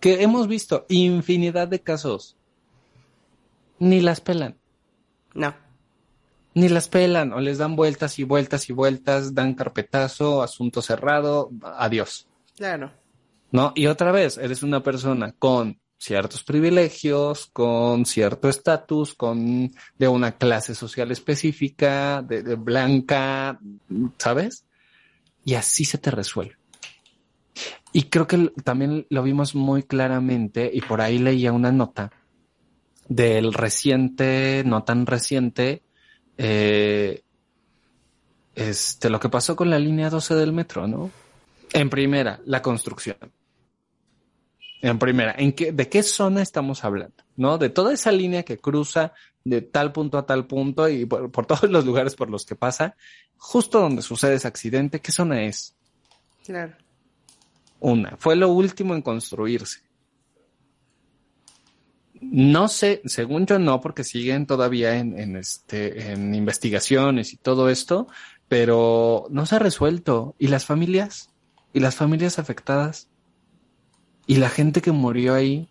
que 0.00 0.22
hemos 0.22 0.48
visto 0.48 0.84
infinidad 0.88 1.68
de 1.68 1.80
casos, 1.80 2.36
ni 3.78 4.00
las 4.00 4.20
pelan. 4.20 4.58
No. 5.32 5.54
Ni 6.54 6.68
las 6.68 6.88
pelan 6.88 7.32
o 7.32 7.40
les 7.40 7.58
dan 7.58 7.76
vueltas 7.76 8.18
y 8.18 8.24
vueltas 8.24 8.68
y 8.68 8.72
vueltas, 8.72 9.34
dan 9.34 9.54
carpetazo, 9.54 10.42
asunto 10.42 10.82
cerrado, 10.82 11.50
adiós. 11.62 12.26
Claro. 12.56 12.92
¿No? 13.50 13.72
Y 13.74 13.86
otra 13.86 14.10
vez, 14.12 14.38
eres 14.38 14.62
una 14.62 14.82
persona 14.82 15.32
con 15.38 15.80
ciertos 15.98 16.44
privilegios, 16.44 17.46
con 17.52 18.04
cierto 18.04 18.48
estatus, 18.48 19.14
con 19.14 19.72
de 19.98 20.08
una 20.08 20.36
clase 20.36 20.74
social 20.74 21.10
específica, 21.10 22.22
de, 22.22 22.54
blanca, 22.56 23.58
¿sabes? 24.18 24.66
Y 25.44 25.54
así 25.54 25.84
se 25.84 25.98
te 25.98 26.10
resuelve. 26.10 26.56
Y 27.92 28.04
creo 28.04 28.26
que 28.26 28.52
también 28.64 29.06
lo 29.08 29.22
vimos 29.22 29.54
muy 29.54 29.84
claramente, 29.84 30.70
y 30.72 30.80
por 30.80 31.00
ahí 31.00 31.18
leía 31.18 31.52
una 31.52 31.70
nota 31.70 32.10
del 33.08 33.52
reciente, 33.52 34.62
no 34.66 34.82
tan 34.82 35.06
reciente, 35.06 35.82
eh, 36.36 37.22
este, 38.54 39.10
lo 39.10 39.20
que 39.20 39.28
pasó 39.28 39.56
con 39.56 39.70
la 39.70 39.78
línea 39.78 40.10
12 40.10 40.34
del 40.34 40.52
metro, 40.52 40.86
¿no? 40.86 41.10
En 41.72 41.90
primera, 41.90 42.40
la 42.46 42.62
construcción. 42.62 43.16
En 44.84 44.98
primera, 44.98 45.34
¿en 45.38 45.54
qué, 45.54 45.72
¿de 45.72 45.88
qué 45.88 46.02
zona 46.02 46.42
estamos 46.42 46.84
hablando? 46.84 47.14
¿No? 47.36 47.56
De 47.56 47.70
toda 47.70 47.94
esa 47.94 48.12
línea 48.12 48.42
que 48.42 48.58
cruza 48.58 49.14
de 49.42 49.62
tal 49.62 49.92
punto 49.92 50.18
a 50.18 50.26
tal 50.26 50.46
punto 50.46 50.86
y 50.90 51.06
por, 51.06 51.30
por 51.30 51.46
todos 51.46 51.70
los 51.70 51.86
lugares 51.86 52.14
por 52.14 52.28
los 52.28 52.44
que 52.44 52.54
pasa, 52.54 52.94
justo 53.38 53.80
donde 53.80 54.02
sucede 54.02 54.34
ese 54.34 54.46
accidente, 54.46 55.00
¿qué 55.00 55.10
zona 55.10 55.44
es? 55.44 55.74
Claro. 56.44 56.74
Una, 57.80 58.18
fue 58.18 58.36
lo 58.36 58.50
último 58.50 58.94
en 58.94 59.00
construirse. 59.00 59.80
No 62.20 62.68
sé, 62.68 63.00
según 63.06 63.46
yo 63.46 63.58
no, 63.58 63.80
porque 63.80 64.04
siguen 64.04 64.44
todavía 64.44 64.98
en, 64.98 65.18
en 65.18 65.36
este, 65.36 66.12
en 66.12 66.34
investigaciones 66.34 67.32
y 67.32 67.38
todo 67.38 67.70
esto, 67.70 68.06
pero 68.48 69.28
no 69.30 69.46
se 69.46 69.56
ha 69.56 69.60
resuelto. 69.60 70.34
¿Y 70.38 70.48
las 70.48 70.66
familias? 70.66 71.30
¿Y 71.72 71.80
las 71.80 71.94
familias 71.94 72.38
afectadas? 72.38 73.08
¿Y 74.26 74.36
la 74.36 74.48
gente 74.48 74.80
que 74.80 74.92
murió 74.92 75.34
ahí? 75.34 75.68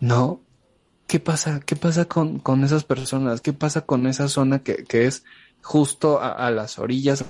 No. 0.00 0.40
¿Qué 1.06 1.20
pasa? 1.20 1.60
¿Qué 1.60 1.76
pasa 1.76 2.06
con, 2.06 2.38
con 2.38 2.64
esas 2.64 2.84
personas? 2.84 3.40
¿Qué 3.40 3.52
pasa 3.52 3.82
con 3.82 4.06
esa 4.06 4.28
zona 4.28 4.62
que, 4.62 4.84
que 4.84 5.06
es 5.06 5.24
justo 5.62 6.20
a, 6.20 6.32
a 6.32 6.50
las 6.50 6.78
orillas, 6.78 7.24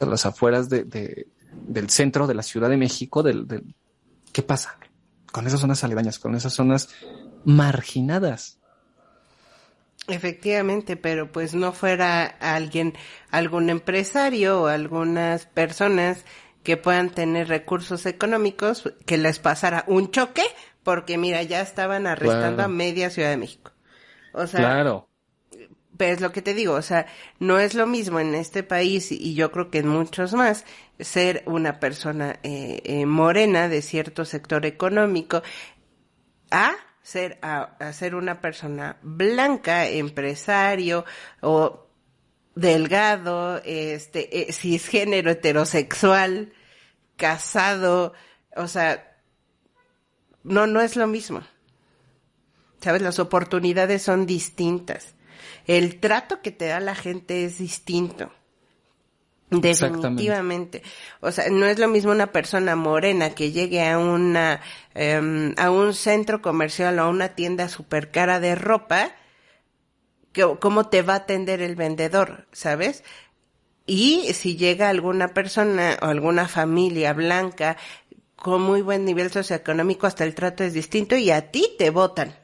a 0.00 0.06
las 0.06 0.24
afueras 0.24 0.68
de, 0.68 0.84
de, 0.84 1.28
del 1.52 1.90
centro 1.90 2.26
de 2.26 2.34
la 2.34 2.42
Ciudad 2.42 2.70
de 2.70 2.76
México? 2.76 3.24
¿Qué 4.32 4.42
pasa 4.42 4.78
con 5.32 5.46
esas 5.46 5.60
zonas 5.60 5.84
aledañas, 5.84 6.18
con 6.18 6.34
esas 6.34 6.52
zonas 6.52 6.88
marginadas? 7.44 8.58
Efectivamente, 10.08 10.96
pero 10.96 11.30
pues 11.30 11.54
no 11.54 11.72
fuera 11.72 12.24
alguien, 12.24 12.94
algún 13.30 13.68
empresario 13.68 14.62
o 14.62 14.66
algunas 14.66 15.44
personas 15.44 16.24
que 16.68 16.76
puedan 16.76 17.08
tener 17.08 17.48
recursos 17.48 18.04
económicos 18.04 18.92
que 19.06 19.16
les 19.16 19.38
pasara 19.38 19.84
un 19.86 20.10
choque, 20.10 20.42
porque 20.82 21.16
mira, 21.16 21.42
ya 21.42 21.62
estaban 21.62 22.06
arrestando 22.06 22.56
Claro. 22.56 22.64
a 22.64 22.68
media 22.68 23.08
Ciudad 23.08 23.30
de 23.30 23.38
México. 23.38 23.72
O 24.34 24.46
sea, 24.46 24.60
Claro. 24.60 25.08
Pero 25.96 26.12
es 26.12 26.20
lo 26.20 26.30
que 26.30 26.42
te 26.42 26.52
digo, 26.52 26.74
o 26.74 26.82
sea, 26.82 27.06
no 27.38 27.58
es 27.58 27.72
lo 27.72 27.86
mismo 27.86 28.20
en 28.20 28.34
este 28.34 28.62
país 28.64 29.10
y 29.10 29.34
yo 29.34 29.50
creo 29.50 29.70
que 29.70 29.78
en 29.78 29.88
muchos 29.88 30.34
más 30.34 30.66
ser 31.00 31.42
una 31.46 31.80
persona 31.80 32.38
eh, 32.42 32.82
eh, 32.84 33.06
morena 33.06 33.70
de 33.70 33.80
cierto 33.80 34.26
sector 34.26 34.66
económico 34.66 35.42
a 36.50 36.72
ser 37.00 37.38
a, 37.40 37.76
a 37.80 37.94
ser 37.94 38.14
una 38.14 38.42
persona 38.42 38.98
blanca, 39.00 39.86
empresario 39.88 41.06
o 41.40 41.86
delgado, 42.54 43.62
este, 43.64 44.50
eh, 44.50 44.52
cisgénero, 44.52 45.30
heterosexual, 45.30 46.52
casado, 47.18 48.14
o 48.56 48.66
sea, 48.66 49.18
no, 50.44 50.66
no 50.66 50.80
es 50.80 50.96
lo 50.96 51.06
mismo. 51.06 51.42
¿Sabes? 52.80 53.02
Las 53.02 53.18
oportunidades 53.18 54.02
son 54.02 54.24
distintas. 54.24 55.14
El 55.66 56.00
trato 56.00 56.40
que 56.40 56.52
te 56.52 56.68
da 56.68 56.80
la 56.80 56.94
gente 56.94 57.44
es 57.44 57.58
distinto. 57.58 58.32
Definitivamente. 59.50 60.82
O 61.20 61.32
sea, 61.32 61.48
no 61.50 61.66
es 61.66 61.78
lo 61.78 61.88
mismo 61.88 62.12
una 62.12 62.32
persona 62.32 62.76
morena 62.76 63.30
que 63.30 63.50
llegue 63.50 63.86
a 63.86 63.98
una, 63.98 64.60
em, 64.94 65.54
a 65.56 65.70
un 65.70 65.94
centro 65.94 66.42
comercial 66.42 66.98
o 66.98 67.02
a 67.02 67.08
una 67.08 67.30
tienda 67.30 67.68
super 67.68 68.10
cara 68.10 68.40
de 68.40 68.54
ropa, 68.54 69.12
que, 70.32 70.56
cómo 70.60 70.88
te 70.88 71.02
va 71.02 71.14
a 71.14 71.16
atender 71.18 71.62
el 71.62 71.76
vendedor, 71.76 72.46
¿sabes? 72.52 73.02
Y 73.88 74.34
si 74.34 74.56
llega 74.56 74.90
alguna 74.90 75.28
persona 75.32 75.96
o 76.02 76.04
alguna 76.04 76.46
familia 76.46 77.14
blanca 77.14 77.78
con 78.36 78.60
muy 78.60 78.82
buen 78.82 79.06
nivel 79.06 79.30
socioeconómico 79.30 80.06
hasta 80.06 80.24
el 80.24 80.34
trato 80.34 80.62
es 80.62 80.74
distinto 80.74 81.16
y 81.16 81.30
a 81.30 81.50
ti 81.50 81.70
te 81.78 81.88
votan 81.88 82.36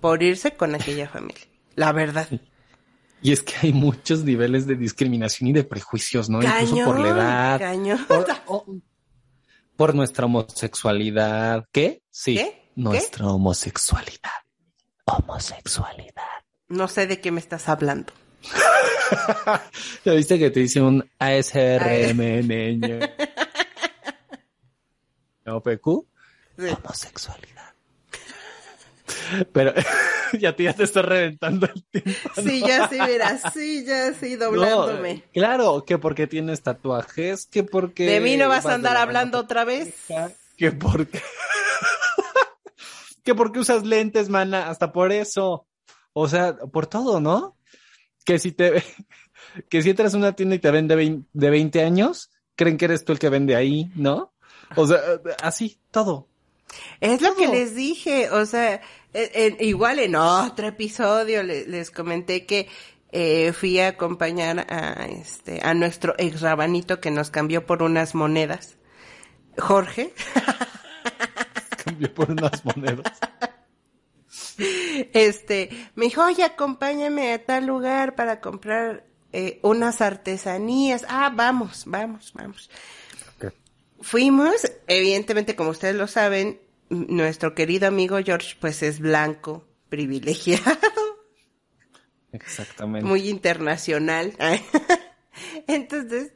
por 0.00 0.22
irse 0.22 0.52
con 0.56 0.76
aquella 0.76 1.08
familia. 1.08 1.44
La 1.74 1.90
verdad. 1.92 2.28
Y 3.20 3.32
es 3.32 3.42
que 3.42 3.54
hay 3.62 3.72
muchos 3.72 4.22
niveles 4.22 4.66
de 4.66 4.76
discriminación 4.76 5.50
y 5.50 5.52
de 5.52 5.64
prejuicios, 5.64 6.30
¿no? 6.30 6.38
Cañón, 6.38 6.62
Incluso 6.68 6.84
por 6.86 7.00
la 7.00 7.08
edad. 7.08 7.58
cañón. 7.58 8.06
Por, 8.06 8.26
por 9.76 9.94
nuestra 9.96 10.26
homosexualidad. 10.26 11.66
¿Qué? 11.72 12.02
Sí. 12.10 12.36
¿Qué? 12.36 12.70
Nuestra 12.76 13.26
homosexualidad. 13.26 14.30
Homosexualidad. 15.04 16.44
No 16.68 16.86
sé 16.86 17.08
de 17.08 17.20
qué 17.20 17.32
me 17.32 17.40
estás 17.40 17.68
hablando. 17.68 18.12
¿Ya 20.04 20.12
viste 20.12 20.38
que 20.38 20.50
te 20.50 20.60
dice 20.60 20.80
un 20.80 21.08
ASRM 21.18 22.46
niño? 22.46 22.98
¿OPQ? 25.46 26.06
Sí. 26.58 26.66
Homosexualidad. 26.82 27.74
Pero 29.52 29.72
ya 30.38 30.54
ti 30.54 30.64
ya 30.64 30.72
te 30.72 30.84
está 30.84 31.02
reventando 31.02 31.66
el 31.66 31.84
tiempo. 31.84 32.30
Sí, 32.36 32.62
ya 32.66 32.88
sí, 32.88 32.98
mira, 33.06 33.38
sí, 33.50 33.84
ya 33.84 34.12
sí, 34.14 34.36
doblándome. 34.36 35.14
No, 35.14 35.22
claro, 35.32 35.84
que 35.84 35.98
porque 35.98 36.26
tienes 36.26 36.62
tatuajes, 36.62 37.46
que 37.46 37.64
porque... 37.64 38.06
de 38.06 38.20
mí 38.20 38.36
no 38.36 38.48
vas 38.48 38.66
a 38.66 38.74
andar 38.74 38.94
la 38.94 39.02
hablando 39.02 39.38
otra 39.38 39.64
vez. 39.64 39.94
Que 40.56 40.72
porque... 40.72 41.20
que 43.22 43.34
porque 43.34 43.60
usas 43.60 43.84
lentes, 43.84 44.28
mana, 44.28 44.68
hasta 44.68 44.92
por 44.92 45.12
eso. 45.12 45.66
O 46.12 46.28
sea, 46.28 46.56
por 46.56 46.86
todo, 46.86 47.20
¿no? 47.20 47.56
Que 48.24 48.38
si 48.38 48.52
te... 48.52 48.82
que 49.68 49.82
si 49.82 49.90
entras 49.90 50.14
a 50.14 50.16
una 50.18 50.32
tienda 50.34 50.54
y 50.56 50.58
te 50.58 50.70
ven 50.70 50.88
de 50.88 50.96
20, 50.96 51.28
de 51.32 51.50
20 51.50 51.82
años, 51.82 52.30
creen 52.56 52.76
que 52.78 52.84
eres 52.86 53.04
tú 53.04 53.12
el 53.12 53.18
que 53.18 53.28
vende 53.28 53.56
ahí, 53.56 53.90
¿no? 53.94 54.32
O 54.76 54.86
sea, 54.86 54.98
así, 55.42 55.78
todo. 55.90 56.28
Es 57.00 57.20
lo 57.20 57.34
que 57.34 57.48
les 57.48 57.74
dije, 57.74 58.30
o 58.30 58.46
sea, 58.46 58.80
en- 59.12 59.30
en- 59.34 59.56
igual 59.60 59.98
en 59.98 60.14
otro 60.16 60.66
episodio 60.68 61.42
le- 61.42 61.66
les 61.66 61.90
comenté 61.90 62.46
que 62.46 62.68
eh, 63.14 63.52
fui 63.52 63.78
a 63.78 63.88
acompañar 63.88 64.60
a 64.72 65.04
este 65.04 65.60
a 65.62 65.74
nuestro 65.74 66.14
ex 66.16 66.40
rabanito 66.40 66.98
que 66.98 67.10
nos 67.10 67.28
cambió 67.28 67.66
por 67.66 67.82
unas 67.82 68.14
monedas. 68.14 68.78
Jorge, 69.58 70.14
Cambió 71.84 72.14
por 72.14 72.30
unas 72.30 72.64
monedas. 72.64 73.18
Este, 75.12 75.70
me 75.94 76.06
dijo, 76.06 76.24
oye, 76.24 76.44
acompáñame 76.44 77.32
a 77.32 77.44
tal 77.44 77.66
lugar 77.66 78.14
para 78.14 78.40
comprar 78.40 79.04
eh, 79.32 79.58
unas 79.62 80.00
artesanías. 80.00 81.04
Ah, 81.08 81.32
vamos, 81.34 81.84
vamos, 81.86 82.32
vamos. 82.34 82.70
Fuimos, 84.00 84.70
evidentemente, 84.88 85.54
como 85.54 85.70
ustedes 85.70 85.94
lo 85.94 86.08
saben, 86.08 86.60
nuestro 86.90 87.54
querido 87.54 87.86
amigo 87.86 88.18
George, 88.22 88.56
pues 88.60 88.82
es 88.82 88.98
blanco, 88.98 89.64
privilegiado, 89.88 90.76
Exactamente. 92.32 93.08
muy 93.08 93.28
internacional. 93.28 94.34
Entonces, 95.68 96.32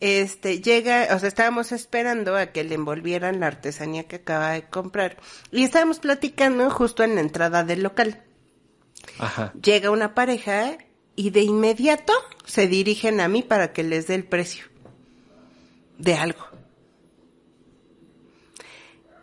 este, 0.00 0.60
llega, 0.60 1.08
o 1.14 1.18
sea, 1.18 1.28
estábamos 1.28 1.72
esperando 1.72 2.36
a 2.36 2.46
que 2.46 2.64
le 2.64 2.74
envolvieran 2.74 3.40
la 3.40 3.48
artesanía 3.48 4.08
que 4.08 4.16
acaba 4.16 4.52
de 4.52 4.62
comprar. 4.62 5.18
Y 5.52 5.64
estábamos 5.64 6.00
platicando 6.00 6.70
justo 6.70 7.04
en 7.04 7.14
la 7.14 7.20
entrada 7.20 7.64
del 7.64 7.82
local. 7.82 8.22
Ajá. 9.18 9.52
Llega 9.62 9.90
una 9.90 10.14
pareja 10.14 10.78
y 11.16 11.30
de 11.30 11.42
inmediato 11.42 12.14
se 12.46 12.66
dirigen 12.66 13.20
a 13.20 13.28
mí 13.28 13.42
para 13.42 13.72
que 13.72 13.82
les 13.82 14.06
dé 14.06 14.14
el 14.14 14.24
precio 14.24 14.64
de 15.98 16.14
algo. 16.14 16.46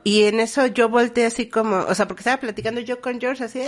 Y 0.04 0.24
en 0.24 0.40
eso 0.40 0.68
yo 0.68 0.88
volteé 0.88 1.26
así 1.26 1.50
como, 1.50 1.80
o 1.80 1.96
sea, 1.96 2.08
porque 2.08 2.22
estaba 2.22 2.40
platicando 2.40 2.80
yo 2.80 3.02
con 3.02 3.20
George 3.20 3.44
así, 3.44 3.60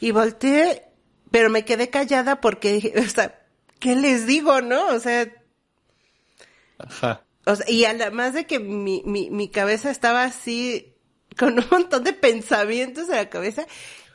y 0.00 0.10
volteé, 0.10 0.84
pero 1.30 1.50
me 1.50 1.64
quedé 1.64 1.90
callada 1.90 2.40
porque 2.40 2.72
dije, 2.72 2.94
o 2.98 3.06
sea, 3.06 3.38
¿qué 3.78 3.96
les 3.96 4.26
digo, 4.26 4.62
no? 4.62 4.88
O 4.88 5.00
sea, 5.00 5.30
Ajá. 6.78 7.22
o 7.46 7.56
sea, 7.56 7.70
y 7.70 7.84
además 7.84 8.34
de 8.34 8.46
que 8.46 8.58
mi, 8.58 9.02
mi, 9.04 9.30
mi 9.30 9.48
cabeza 9.48 9.90
estaba 9.90 10.24
así, 10.24 10.94
con 11.38 11.58
un 11.58 11.64
montón 11.70 12.04
de 12.04 12.12
pensamientos 12.12 13.08
en 13.08 13.16
la 13.16 13.28
cabeza. 13.28 13.66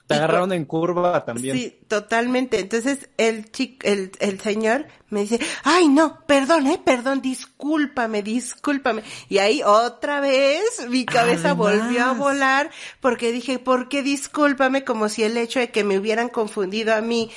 Te 0.08 0.16
agarraron 0.16 0.52
en 0.52 0.66
curva 0.66 1.24
también. 1.24 1.56
Sí, 1.56 1.80
totalmente. 1.88 2.60
Entonces 2.60 3.10
el 3.18 3.50
chico, 3.50 3.88
el, 3.88 4.12
el 4.20 4.42
señor 4.42 4.88
me 5.10 5.22
dice, 5.22 5.40
ay 5.64 5.88
no, 5.88 6.26
perdón, 6.26 6.68
eh, 6.68 6.82
perdón, 6.84 7.22
discúlpame, 7.22 8.22
discúlpame. 8.22 9.04
Y 9.30 9.38
ahí 9.38 9.62
otra 9.64 10.20
vez 10.20 10.86
mi 10.90 11.06
cabeza 11.06 11.52
Además. 11.52 11.58
volvió 11.58 12.04
a 12.04 12.14
volar 12.14 12.72
porque 13.00 13.32
dije, 13.32 13.58
¿por 13.58 13.88
qué 13.88 14.04
discúlpame? 14.04 14.84
Como 14.84 15.08
si 15.08 15.24
el 15.24 15.38
hecho 15.38 15.60
de 15.62 15.72
que 15.72 15.86
me 15.86 15.98
hubieran 15.98 16.28
confundido 16.28 16.94
a 16.94 17.00
mí 17.00 17.32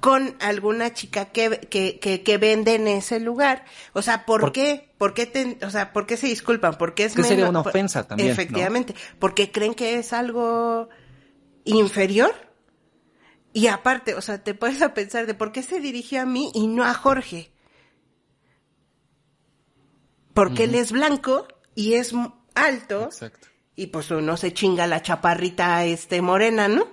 con 0.00 0.36
alguna 0.40 0.92
chica 0.94 1.26
que, 1.26 1.60
que, 1.70 1.98
que, 1.98 2.22
que 2.22 2.38
vende 2.38 2.74
en 2.74 2.88
ese 2.88 3.20
lugar. 3.20 3.64
O 3.92 4.02
sea, 4.02 4.24
¿por, 4.26 4.40
Por- 4.40 4.52
qué? 4.52 4.90
¿Por 4.98 5.14
qué 5.14 5.26
te, 5.26 5.58
o 5.64 5.70
sea, 5.70 5.92
por 5.92 6.06
qué 6.06 6.16
se 6.16 6.26
disculpan? 6.26 6.76
Porque 6.78 7.04
es 7.04 7.14
Que 7.14 7.22
sería 7.22 7.48
una 7.48 7.60
ofensa 7.60 8.06
también, 8.06 8.28
¿no? 8.28 8.32
Efectivamente. 8.32 8.94
Porque 9.18 9.50
creen 9.52 9.74
que 9.74 9.96
es 9.98 10.12
algo 10.12 10.88
inferior. 11.64 12.34
Y 13.52 13.66
aparte, 13.66 14.14
o 14.14 14.20
sea, 14.22 14.42
te 14.42 14.54
puedes 14.54 14.80
a 14.80 14.94
pensar 14.94 15.26
de 15.26 15.34
por 15.34 15.52
qué 15.52 15.62
se 15.62 15.80
dirigió 15.80 16.20
a 16.22 16.26
mí 16.26 16.50
y 16.54 16.66
no 16.68 16.84
a 16.84 16.94
Jorge. 16.94 17.50
Porque 20.34 20.64
él 20.64 20.74
es 20.74 20.92
blanco 20.92 21.48
y 21.74 21.94
es 21.94 22.12
alto 22.54 23.04
Exacto. 23.04 23.48
y 23.76 23.88
pues 23.88 24.10
uno 24.10 24.36
se 24.36 24.52
chinga 24.52 24.86
la 24.86 25.02
chaparrita 25.02 25.84
este 25.84 26.22
morena, 26.22 26.68
¿no? 26.68 26.86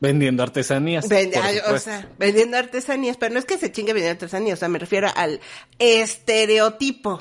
Vendiendo 0.00 0.42
artesanías. 0.42 1.04
O 1.06 1.78
sea, 1.78 2.08
vendiendo 2.18 2.56
artesanías, 2.58 3.16
pero 3.16 3.32
no 3.32 3.38
es 3.38 3.44
que 3.46 3.56
se 3.58 3.72
chingue 3.72 3.92
vendiendo 3.92 4.16
artesanías, 4.16 4.58
o 4.58 4.60
sea, 4.60 4.68
me 4.68 4.78
refiero 4.78 5.08
al 5.14 5.40
estereotipo. 5.78 7.20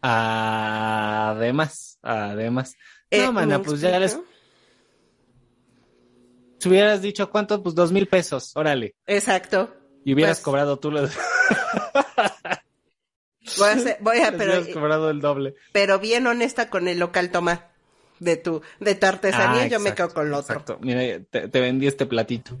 Además, 0.00 1.98
además. 2.02 2.74
Eh, 3.10 3.22
no, 3.22 3.32
mana, 3.32 3.58
¿me 3.58 3.64
pues 3.64 3.80
ya 3.80 3.98
les 3.98 4.18
si 6.58 6.68
hubieras 6.70 7.02
dicho 7.02 7.28
cuánto, 7.30 7.62
pues 7.62 7.74
dos 7.74 7.92
mil 7.92 8.08
pesos, 8.08 8.52
órale. 8.56 8.94
Exacto. 9.06 9.74
Y 10.04 10.14
hubieras 10.14 10.38
Pues, 10.38 10.44
cobrado 10.44 10.78
tú 10.78 10.90
los, 10.90 11.10
Voy 13.58 13.68
a, 13.68 13.72
hacer- 13.72 13.98
voy 14.00 14.18
a, 14.20 14.30
les 14.30 14.38
pero, 14.38 14.52
hubieras 14.52 14.74
cobrado 14.74 15.10
el 15.10 15.20
doble. 15.20 15.54
pero 15.72 15.98
bien 15.98 16.26
honesta 16.26 16.70
con 16.70 16.88
el 16.88 16.98
local, 16.98 17.30
toma, 17.30 17.73
de 18.18 18.36
tu, 18.36 18.62
de 18.80 18.94
tu 18.94 19.06
artesanía, 19.06 19.62
Ah, 19.62 19.66
yo 19.66 19.80
me 19.80 19.94
quedo 19.94 20.12
con 20.12 20.30
lo 20.30 20.38
otro. 20.38 20.54
Exacto. 20.54 20.78
Mira, 20.80 21.20
te, 21.30 21.48
te 21.48 21.60
vendí 21.60 21.86
este 21.86 22.06
platito. 22.06 22.58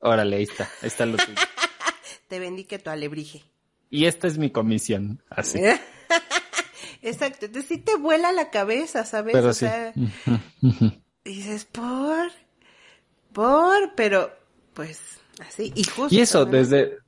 Órale, 0.00 0.36
ahí 0.36 0.42
está, 0.42 0.64
ahí 0.82 0.88
está 0.88 1.06
lo 1.06 1.16
tuyo. 1.16 1.34
Te 2.28 2.38
vendí 2.38 2.64
que 2.64 2.78
tu 2.78 2.90
alebrije. 2.90 3.44
Y 3.90 4.06
esta 4.06 4.26
es 4.26 4.38
mi 4.38 4.50
comisión, 4.50 5.22
así. 5.30 5.60
Exacto, 7.02 7.46
entonces 7.46 7.68
sí 7.68 7.78
te 7.78 7.96
vuela 7.96 8.32
la 8.32 8.50
cabeza, 8.50 9.04
¿sabes? 9.04 9.34
Pero 9.34 9.50
o 9.50 9.52
sí. 9.52 9.66
sea, 9.66 9.92
dices, 11.24 11.66
por, 11.66 12.30
por, 13.32 13.94
pero, 13.94 14.32
pues, 14.72 15.00
así, 15.46 15.70
y 15.76 15.84
justo. 15.84 16.14
Y 16.14 16.20
eso, 16.20 16.46
¿no? 16.46 16.52
desde, 16.52 16.98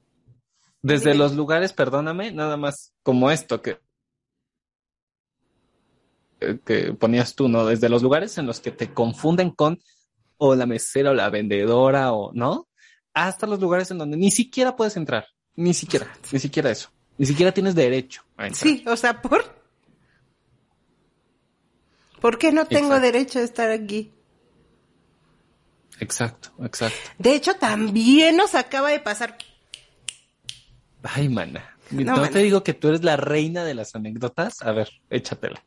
desde 0.83 1.15
los 1.15 1.35
lugares, 1.35 1.73
perdóname, 1.73 2.31
nada 2.31 2.59
más 2.59 2.93
como 3.03 3.31
esto 3.31 3.63
que, 3.63 3.79
que 6.65 6.93
ponías 6.95 7.35
tú, 7.35 7.49
¿no? 7.49 7.67
Desde 7.67 7.89
los 7.89 8.03
lugares 8.03 8.37
en 8.39 8.47
los 8.47 8.61
que 8.61 8.71
te 8.71 8.93
confunden 8.93 9.51
con 9.51 9.79
o 10.39 10.55
la 10.55 10.67
mesera 10.67 11.11
o 11.11 11.15
la 11.15 11.31
vendedora 11.31 12.13
o, 12.13 12.33
¿no? 12.33 12.69
Hasta 13.15 13.47
los 13.47 13.61
lugares 13.61 13.91
en 13.91 13.99
donde 13.99 14.17
ni 14.17 14.31
siquiera 14.31 14.77
puedes 14.77 14.97
entrar, 14.97 15.27
ni 15.55 15.73
siquiera, 15.75 16.07
ni 16.33 16.39
siquiera 16.39 16.71
eso, 16.71 16.91
ni 17.19 17.27
siquiera 17.27 17.53
tienes 17.53 17.75
derecho 17.75 18.23
a 18.37 18.47
entrar. 18.49 18.63
Sí, 18.63 18.85
o 18.87 18.97
sea, 18.97 19.21
por. 19.23 19.45
¿Por 22.21 22.39
qué 22.39 22.51
no 22.53 22.67
tengo 22.67 22.95
Exacto. 22.95 23.07
derecho 23.07 23.39
a 23.39 23.43
estar 23.43 23.71
aquí? 23.71 24.13
Exacto, 26.01 26.51
exacto. 26.63 26.97
De 27.19 27.35
hecho, 27.35 27.55
también 27.55 28.37
nos 28.37 28.55
acaba 28.55 28.91
de 28.91 29.01
pasar. 29.01 29.37
Ay, 31.03 31.29
mana. 31.29 31.77
No, 31.91 32.03
No, 32.05 32.17
mana. 32.17 32.31
te 32.31 32.41
digo 32.41 32.63
que 32.65 32.75
tú 32.75 32.89
eres 32.89 33.05
la 33.05 33.17
reina 33.17 33.65
de 33.65 33.75
las 33.75 33.95
anécdotas. 33.95 34.61
A 34.63 34.73
ver, 34.73 34.91
échatela. 35.09 35.63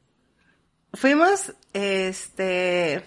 Fuimos, 0.93 1.53
este, 1.73 3.03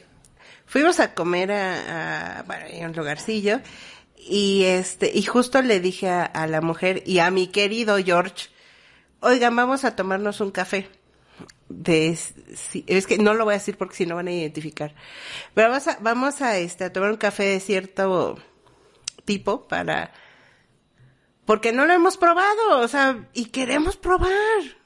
fuimos 0.66 1.01
a 1.01 1.14
comer 1.14 1.51
a, 1.51 2.45
bueno, 2.47 2.66
en 2.68 2.87
un 2.87 2.93
lugarcillo 2.97 3.61
y 4.16 4.64
este, 4.64 5.11
y 5.12 5.22
justo 5.22 5.61
le 5.62 5.80
dije 5.80 6.09
a, 6.09 6.47
la 6.47 6.61
mujer 6.61 7.03
y 7.07 7.18
a 7.18 7.30
mi 7.33 7.49
querido 7.49 7.97
George, 7.99 8.51
oigan, 9.20 9.57
vamos 9.57 9.85
a 9.85 9.97
tomarnos 9.97 10.41
un 10.41 10.53
café. 10.53 10.89
De, 11.68 12.16
es 12.87 13.07
que 13.07 13.18
no 13.18 13.35
lo 13.35 13.45
voy 13.45 13.55
a 13.55 13.59
decir 13.59 13.76
porque 13.76 13.97
si 13.97 14.07
no 14.07 14.14
van 14.14 14.28
a 14.28 14.33
identificar. 14.33 14.95
Pero 15.55 15.70
vamos 15.70 15.89
a, 15.89 15.99
vamos 16.01 16.43
a 16.43 16.59
este, 16.59 16.85
a 16.85 16.93
tomar 16.93 17.11
un 17.11 17.16
café 17.16 17.45
de 17.45 17.61
cierto 17.61 18.39
tipo 19.24 19.66
para, 19.66 20.12
porque 21.45 21.72
no 21.72 21.86
lo 21.86 21.93
hemos 21.93 22.16
probado, 22.16 22.78
o 22.78 22.88
sea, 22.88 23.28
y 23.32 23.47
queremos 23.47 23.97
probar, 23.97 24.30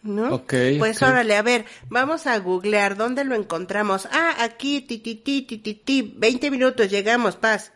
¿no? 0.03 0.35
Ok, 0.35 0.55
Pues 0.79 1.03
órale, 1.03 1.37
a 1.37 1.43
ver, 1.43 1.67
vamos 1.89 2.27
a 2.27 2.39
googlear 2.39 2.97
dónde 2.97 3.25
lo 3.25 3.35
encontramos. 3.35 4.09
Ah, 4.11 4.37
aquí, 4.41 4.81
ti, 4.81 4.99
ti, 4.99 5.17
ti, 5.17 5.43
ti, 5.43 5.59
ti, 5.59 5.75
ti, 5.75 6.15
20 6.17 6.51
minutos, 6.51 6.91
llegamos, 6.91 7.37
paz. 7.37 7.73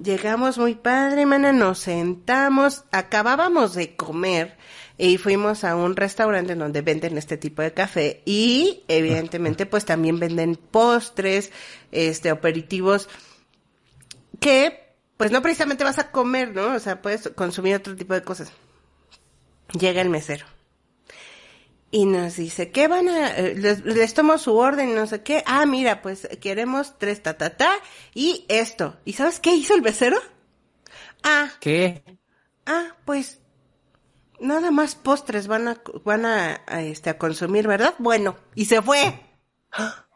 Llegamos 0.00 0.58
muy 0.58 0.76
padre, 0.76 1.26
mana, 1.26 1.52
nos 1.52 1.80
sentamos, 1.80 2.84
acabábamos 2.92 3.74
de 3.74 3.96
comer 3.96 4.56
y 4.96 5.18
fuimos 5.18 5.64
a 5.64 5.74
un 5.74 5.96
restaurante 5.96 6.54
donde 6.54 6.82
venden 6.82 7.18
este 7.18 7.36
tipo 7.36 7.62
de 7.62 7.72
café 7.72 8.22
y 8.24 8.84
evidentemente 8.86 9.66
pues 9.66 9.84
también 9.84 10.20
venden 10.20 10.54
postres, 10.54 11.50
este, 11.90 12.30
aperitivos 12.30 13.08
que 14.38 14.87
pues 15.18 15.30
no 15.30 15.42
precisamente 15.42 15.84
vas 15.84 15.98
a 15.98 16.10
comer, 16.10 16.54
¿no? 16.54 16.74
O 16.74 16.78
sea, 16.78 17.02
puedes 17.02 17.28
consumir 17.36 17.74
otro 17.76 17.94
tipo 17.94 18.14
de 18.14 18.22
cosas. 18.22 18.52
Llega 19.78 20.00
el 20.00 20.08
mesero 20.08 20.46
y 21.90 22.06
nos 22.06 22.36
dice, 22.36 22.70
¿qué 22.70 22.88
van 22.88 23.08
a...? 23.08 23.36
eh, 23.36 23.54
Les, 23.54 23.84
les 23.84 24.14
tomo 24.14 24.38
su 24.38 24.56
orden, 24.56 24.94
no 24.94 25.06
sé 25.06 25.22
qué. 25.22 25.42
Ah, 25.46 25.66
mira, 25.66 26.00
pues 26.02 26.28
queremos 26.40 26.98
tres 26.98 27.22
ta, 27.22 27.36
ta, 27.36 27.56
ta 27.56 27.70
y 28.14 28.46
esto. 28.48 28.96
¿Y 29.04 29.14
sabes 29.14 29.40
qué 29.40 29.54
hizo 29.54 29.74
el 29.74 29.82
mesero? 29.82 30.18
Ah, 31.22 31.50
¿Qué? 31.60 32.02
ah, 32.66 32.96
pues 33.04 33.40
nada 34.40 34.70
más 34.70 34.94
postres 34.94 35.46
van 35.48 35.68
a, 35.68 35.82
van 36.04 36.24
a, 36.26 36.62
a, 36.66 36.82
este, 36.82 37.10
a 37.10 37.18
consumir, 37.18 37.66
¿verdad? 37.66 37.94
Bueno, 37.98 38.36
y 38.54 38.66
se 38.66 38.80
fue. 38.82 39.20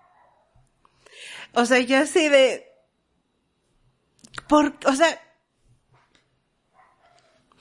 O 1.54 1.66
sea, 1.66 1.78
yo 1.80 1.98
así 1.98 2.28
de... 2.30 2.71
¿Por, 4.48 4.74
o 4.86 4.92
sea... 4.94 5.20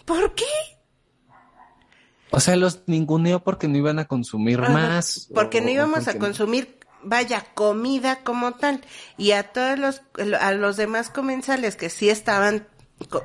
¿Por 0.05 0.33
qué? 0.35 0.45
O 2.31 2.39
sea, 2.39 2.55
los 2.55 2.81
ninguneó 2.87 3.43
porque 3.43 3.67
no 3.67 3.77
iban 3.77 3.99
a 3.99 4.05
consumir 4.05 4.59
Ajá, 4.61 4.71
más. 4.71 5.29
Porque 5.33 5.59
o- 5.59 5.61
no 5.61 5.69
íbamos 5.69 6.07
a 6.07 6.17
consumir, 6.17 6.79
vaya, 7.03 7.45
comida 7.53 8.23
como 8.23 8.53
tal. 8.53 8.81
Y 9.17 9.31
a 9.31 9.51
todos 9.51 9.77
los, 9.77 10.01
a 10.39 10.51
los 10.53 10.77
demás 10.77 11.09
comensales 11.09 11.75
que 11.75 11.89
sí 11.89 12.09
estaban 12.09 12.67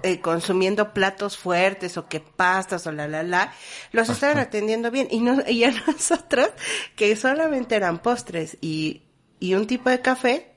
eh, 0.02 0.20
consumiendo 0.20 0.92
platos 0.92 1.36
fuertes 1.36 1.96
o 1.96 2.08
que 2.08 2.20
pastas 2.20 2.86
o 2.86 2.92
la 2.92 3.06
la 3.06 3.22
la, 3.22 3.52
los 3.92 4.08
estaban 4.08 4.38
atendiendo 4.38 4.90
bien. 4.90 5.06
Y 5.10 5.20
no, 5.20 5.38
y 5.48 5.64
a 5.64 5.70
nosotros, 5.86 6.48
que 6.96 7.14
solamente 7.14 7.76
eran 7.76 7.98
postres 8.00 8.58
y, 8.60 9.02
y 9.38 9.54
un 9.54 9.66
tipo 9.66 9.88
de 9.88 10.00
café, 10.00 10.56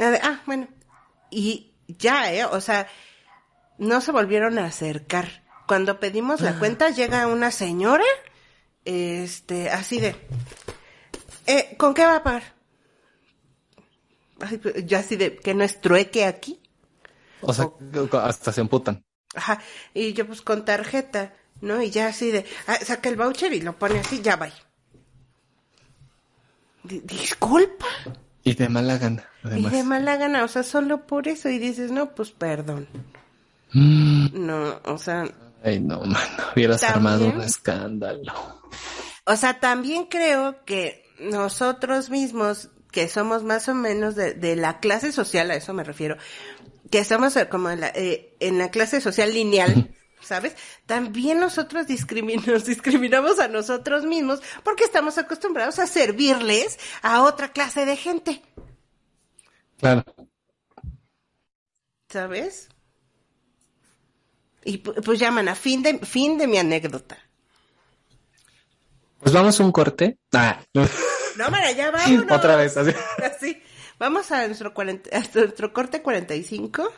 ah, 0.00 0.40
bueno. 0.46 0.68
Y 1.34 1.72
ya, 1.88 2.32
eh, 2.32 2.44
o 2.44 2.60
sea, 2.60 2.86
no 3.78 4.00
se 4.02 4.12
volvieron 4.12 4.58
a 4.58 4.66
acercar. 4.66 5.42
Cuando 5.66 5.98
pedimos 5.98 6.42
la 6.42 6.58
cuenta, 6.58 6.90
llega 6.90 7.26
una 7.26 7.50
señora, 7.50 8.04
este, 8.84 9.70
así 9.70 9.98
de, 9.98 10.14
eh, 11.46 11.74
¿con 11.78 11.94
qué 11.94 12.04
va 12.04 12.16
a 12.16 12.22
pagar? 12.22 12.42
Ay, 14.40 14.58
pues, 14.58 14.84
yo 14.84 14.98
así 14.98 15.16
de, 15.16 15.36
que 15.36 15.54
no 15.54 15.64
es 15.64 15.80
trueque 15.80 16.26
aquí. 16.26 16.60
O 17.40 17.52
sea, 17.54 17.70
hasta 18.24 18.52
se 18.52 18.60
emputan. 18.60 19.02
Ajá, 19.34 19.62
y 19.94 20.12
yo 20.12 20.26
pues 20.26 20.42
con 20.42 20.64
tarjeta, 20.66 21.34
¿no? 21.62 21.80
Y 21.82 21.90
ya 21.90 22.08
así 22.08 22.30
de, 22.30 22.44
ah, 22.66 22.76
saca 22.84 23.08
el 23.08 23.16
voucher 23.16 23.52
y 23.54 23.62
lo 23.62 23.78
pone 23.78 24.00
así, 24.00 24.20
ya 24.20 24.36
va. 24.36 24.50
Di- 26.84 27.00
Disculpa. 27.00 27.86
Y 28.44 28.54
de 28.54 28.68
mala 28.68 28.98
gana, 28.98 29.24
además. 29.44 29.72
Y 29.72 29.76
de 29.76 29.84
mala 29.84 30.16
gana, 30.16 30.44
o 30.44 30.48
sea, 30.48 30.62
solo 30.62 31.06
por 31.06 31.28
eso. 31.28 31.48
Y 31.48 31.58
dices, 31.58 31.90
no, 31.92 32.14
pues 32.14 32.30
perdón. 32.32 32.88
Mm, 33.72 34.46
No, 34.46 34.80
o 34.84 34.98
sea, 34.98 35.24
Ay, 35.64 35.78
no, 35.80 36.00
mano. 36.00 36.16
Hubieras 36.56 36.80
También. 36.80 36.96
armado 37.14 37.26
un 37.26 37.40
escándalo. 37.40 38.32
O 39.24 39.36
sea, 39.36 39.60
también 39.60 40.06
creo 40.06 40.64
que 40.64 41.04
nosotros 41.20 42.10
mismos, 42.10 42.70
que 42.90 43.08
somos 43.08 43.44
más 43.44 43.68
o 43.68 43.74
menos 43.74 44.16
de, 44.16 44.34
de 44.34 44.56
la 44.56 44.80
clase 44.80 45.12
social, 45.12 45.50
a 45.52 45.54
eso 45.54 45.72
me 45.72 45.84
refiero, 45.84 46.16
que 46.90 47.04
somos 47.04 47.36
eh, 47.36 47.48
como 47.48 47.70
en 47.70 47.80
la, 47.80 47.88
eh, 47.94 48.34
en 48.40 48.58
la 48.58 48.70
clase 48.72 49.00
social 49.00 49.32
lineal, 49.32 49.94
¿sabes? 50.22 50.54
También 50.86 51.38
nosotros 51.40 51.86
discrimin- 51.86 52.44
nos 52.46 52.64
discriminamos 52.64 53.38
a 53.38 53.48
nosotros 53.48 54.04
mismos 54.04 54.40
porque 54.64 54.84
estamos 54.84 55.18
acostumbrados 55.18 55.78
a 55.78 55.86
servirles 55.86 56.78
a 57.02 57.22
otra 57.22 57.52
clase 57.52 57.84
de 57.84 57.96
gente, 57.96 58.42
Claro. 59.78 60.04
¿sabes? 62.08 62.68
Y 64.64 64.82
pu- 64.82 65.02
pues 65.04 65.18
llaman 65.18 65.48
a 65.48 65.54
fin 65.56 65.82
de, 65.82 65.98
fin 66.00 66.38
de 66.38 66.46
mi 66.46 66.58
anécdota. 66.58 67.18
Pues 69.18 69.32
vamos 69.34 69.58
a 69.60 69.64
un 69.64 69.72
corte. 69.72 70.18
Ah, 70.32 70.60
no. 70.74 70.86
No, 71.36 71.50
Mara, 71.50 71.72
ya 71.72 71.90
vámonos. 71.92 72.30
Otra 72.30 72.56
vez, 72.56 72.76
así. 72.76 72.92
Así. 73.22 73.62
Vamos 73.98 74.30
a 74.32 74.46
nuestro, 74.46 74.72
40 74.74 75.10
a 75.16 75.20
nuestro 75.34 75.72
corte 75.72 76.02
45. 76.02 76.92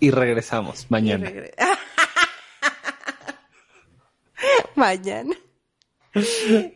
Y 0.00 0.10
regresamos 0.10 0.82
y 0.82 0.86
mañana. 0.90 1.30
regre- 1.30 1.54
Mañana. 4.74 5.34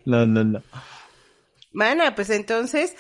No, 0.05 0.27
no, 0.27 0.45
no. 0.45 0.63
Mana, 1.73 2.15
pues 2.15 2.31
entonces, 2.31 2.95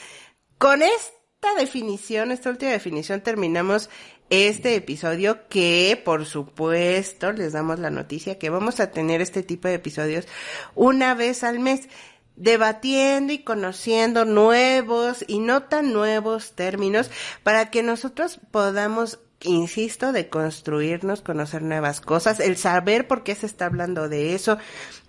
con 0.58 0.82
esta 0.82 1.54
definición, 1.58 2.30
esta 2.32 2.50
última 2.50 2.72
definición, 2.72 3.20
terminamos 3.20 3.90
este 4.30 4.74
episodio 4.76 5.48
que, 5.48 6.00
por 6.04 6.24
supuesto, 6.26 7.32
les 7.32 7.52
damos 7.52 7.78
la 7.78 7.90
noticia 7.90 8.38
que 8.38 8.50
vamos 8.50 8.80
a 8.80 8.90
tener 8.90 9.20
este 9.20 9.42
tipo 9.42 9.68
de 9.68 9.74
episodios 9.74 10.26
una 10.74 11.14
vez 11.14 11.42
al 11.42 11.58
mes, 11.58 11.88
debatiendo 12.36 13.32
y 13.32 13.40
conociendo 13.40 14.24
nuevos 14.24 15.24
y 15.26 15.40
no 15.40 15.64
tan 15.64 15.92
nuevos 15.92 16.52
términos 16.52 17.10
para 17.42 17.70
que 17.70 17.82
nosotros 17.82 18.40
podamos 18.50 19.18
insisto, 19.42 20.12
de 20.12 20.28
construirnos, 20.28 21.22
conocer 21.22 21.62
nuevas 21.62 22.00
cosas, 22.00 22.40
el 22.40 22.56
saber 22.56 23.06
por 23.06 23.22
qué 23.22 23.34
se 23.34 23.46
está 23.46 23.66
hablando 23.66 24.08
de 24.08 24.34
eso, 24.34 24.58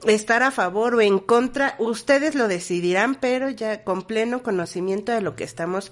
estar 0.05 0.43
a 0.43 0.51
favor 0.51 0.95
o 0.95 1.01
en 1.01 1.19
contra, 1.19 1.75
ustedes 1.79 2.35
lo 2.35 2.47
decidirán, 2.47 3.15
pero 3.15 3.49
ya 3.49 3.83
con 3.83 4.03
pleno 4.03 4.43
conocimiento 4.43 5.11
de 5.11 5.21
lo 5.21 5.35
que 5.35 5.43
estamos 5.43 5.91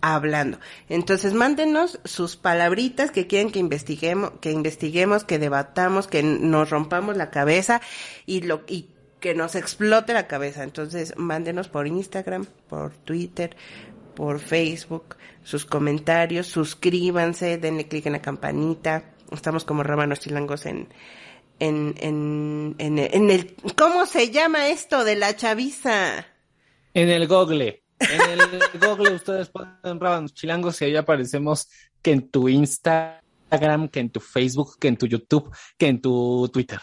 hablando. 0.00 0.58
Entonces, 0.88 1.32
mándenos 1.32 2.00
sus 2.04 2.36
palabritas 2.36 3.10
que 3.10 3.26
quieren 3.26 3.50
que 3.50 3.58
investiguemos, 3.58 4.32
que 4.40 4.52
investiguemos, 4.52 5.24
que 5.24 5.38
debatamos, 5.38 6.06
que 6.06 6.22
nos 6.22 6.70
rompamos 6.70 7.16
la 7.16 7.30
cabeza 7.30 7.80
y 8.24 8.42
lo 8.42 8.62
y 8.66 8.88
que 9.20 9.34
nos 9.34 9.54
explote 9.54 10.12
la 10.12 10.26
cabeza. 10.26 10.62
Entonces, 10.62 11.14
mándenos 11.16 11.68
por 11.68 11.86
Instagram, 11.86 12.46
por 12.68 12.92
Twitter, 12.92 13.56
por 14.16 14.40
Facebook, 14.40 15.16
sus 15.44 15.64
comentarios, 15.64 16.48
suscríbanse, 16.48 17.58
denle 17.58 17.86
clic 17.86 18.06
en 18.06 18.14
la 18.14 18.22
campanita. 18.22 19.14
Estamos 19.30 19.64
como 19.64 19.84
Rábanos 19.84 20.18
Chilangos 20.18 20.66
en, 20.66 20.88
en, 21.60 21.94
en, 21.98 22.74
en, 22.78 22.98
en 22.98 23.30
el, 23.30 23.54
¿cómo 23.76 24.06
se 24.06 24.30
llama 24.30 24.68
esto 24.68 25.04
de 25.04 25.14
la 25.14 25.36
chaviza? 25.36 26.26
En 26.94 27.10
el 27.10 27.28
Google. 27.28 27.84
En 28.00 28.20
el 28.40 28.40
Google 28.80 29.14
ustedes 29.14 29.48
ponen 29.50 30.00
Rábanos 30.00 30.34
Chilangos 30.34 30.80
y 30.82 30.86
ahí 30.86 30.96
aparecemos 30.96 31.68
que 32.02 32.12
en 32.12 32.28
tu 32.30 32.48
Instagram, 32.48 33.88
que 33.88 34.00
en 34.00 34.10
tu 34.10 34.20
Facebook, 34.20 34.78
que 34.80 34.88
en 34.88 34.96
tu 34.96 35.06
YouTube, 35.06 35.54
que 35.78 35.88
en 35.88 36.00
tu 36.00 36.48
Twitter. 36.52 36.80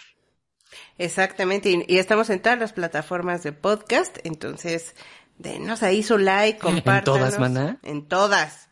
Exactamente, 0.97 1.69
y, 1.69 1.86
y 1.88 1.97
estamos 1.97 2.29
en 2.29 2.41
todas 2.41 2.59
las 2.59 2.73
plataformas 2.73 3.43
de 3.43 3.51
podcast, 3.51 4.17
entonces 4.23 4.95
denos 5.44 5.84
ahí 5.84 6.02
su 6.02 6.18
like, 6.18 6.58
compártanos. 6.58 7.20
todas, 7.20 7.39
maná? 7.39 7.78
En 7.84 8.08
todas, 8.08 8.70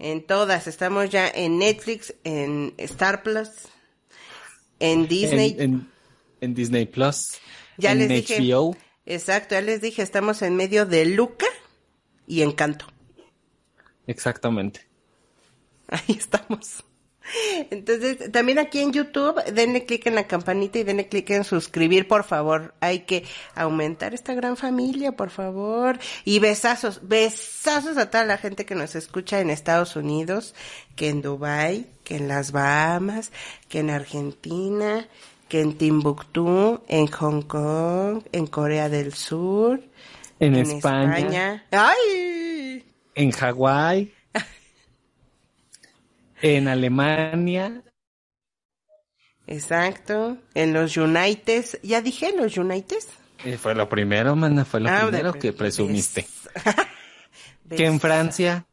en 0.00 0.26
todas. 0.26 0.66
Estamos 0.66 1.10
ya 1.10 1.28
en 1.28 1.58
Netflix, 1.58 2.14
en 2.24 2.74
Star 2.78 3.22
Plus, 3.22 3.48
en 4.80 5.06
Disney. 5.06 5.54
En, 5.58 5.62
en- 5.74 5.90
en 6.40 6.54
Disney 6.54 6.86
Plus. 6.86 7.34
Ya 7.78 7.92
en 7.92 7.98
les 8.00 8.08
dije. 8.08 8.40
HBO. 8.40 8.76
Exacto, 9.06 9.54
ya 9.54 9.60
les 9.60 9.80
dije, 9.80 10.02
estamos 10.02 10.42
en 10.42 10.56
medio 10.56 10.84
de 10.86 11.04
Luca 11.06 11.46
y 12.26 12.42
Encanto. 12.42 12.86
Exactamente. 14.06 14.86
Ahí 15.88 16.16
estamos. 16.18 16.82
Entonces, 17.70 18.30
también 18.32 18.58
aquí 18.58 18.80
en 18.80 18.92
YouTube, 18.92 19.42
denle 19.52 19.86
clic 19.86 20.06
en 20.06 20.14
la 20.14 20.26
campanita 20.26 20.78
y 20.78 20.84
denle 20.84 21.08
clic 21.08 21.30
en 21.30 21.44
suscribir, 21.44 22.06
por 22.06 22.24
favor. 22.24 22.74
Hay 22.80 23.00
que 23.00 23.24
aumentar 23.54 24.14
esta 24.14 24.34
gran 24.34 24.56
familia, 24.56 25.12
por 25.12 25.30
favor. 25.30 25.98
Y 26.24 26.38
besazos, 26.38 27.00
besazos 27.08 27.96
a 27.96 28.10
toda 28.10 28.24
la 28.24 28.38
gente 28.38 28.66
que 28.66 28.74
nos 28.74 28.94
escucha 28.94 29.40
en 29.40 29.50
Estados 29.50 29.96
Unidos, 29.96 30.54
que 30.96 31.08
en 31.08 31.22
Dubai, 31.22 31.86
que 32.04 32.16
en 32.16 32.28
las 32.28 32.52
Bahamas, 32.52 33.32
que 33.68 33.80
en 33.80 33.90
Argentina, 33.90 35.08
que 35.48 35.60
en 35.60 35.76
Timbuktu, 35.76 36.82
en 36.88 37.06
Hong 37.06 37.42
Kong, 37.42 38.22
en 38.32 38.46
Corea 38.46 38.88
del 38.88 39.14
Sur, 39.14 39.80
En, 40.40 40.56
España, 40.56 41.16
España. 41.16 41.66
¡Ay! 41.70 42.84
en 43.14 43.30
Hawái, 43.30 44.12
en 46.44 46.68
Alemania, 46.68 47.82
Exacto. 49.46 50.36
En 50.54 50.72
los 50.72 50.96
United. 50.96 51.64
¿Ya 51.82 52.00
dije 52.02 52.34
los 52.36 52.56
United? 52.56 52.98
Eh, 53.44 53.56
fue 53.58 53.74
lo 53.74 53.88
primero, 53.88 54.34
mana, 54.36 54.64
fue 54.64 54.80
lo 54.80 54.88
Ah, 54.90 55.00
primero 55.06 55.32
de- 55.32 55.38
que 55.38 55.52
presumiste. 55.52 56.26
Que 57.68 57.86
en 57.86 57.98
Francia, 58.00 58.66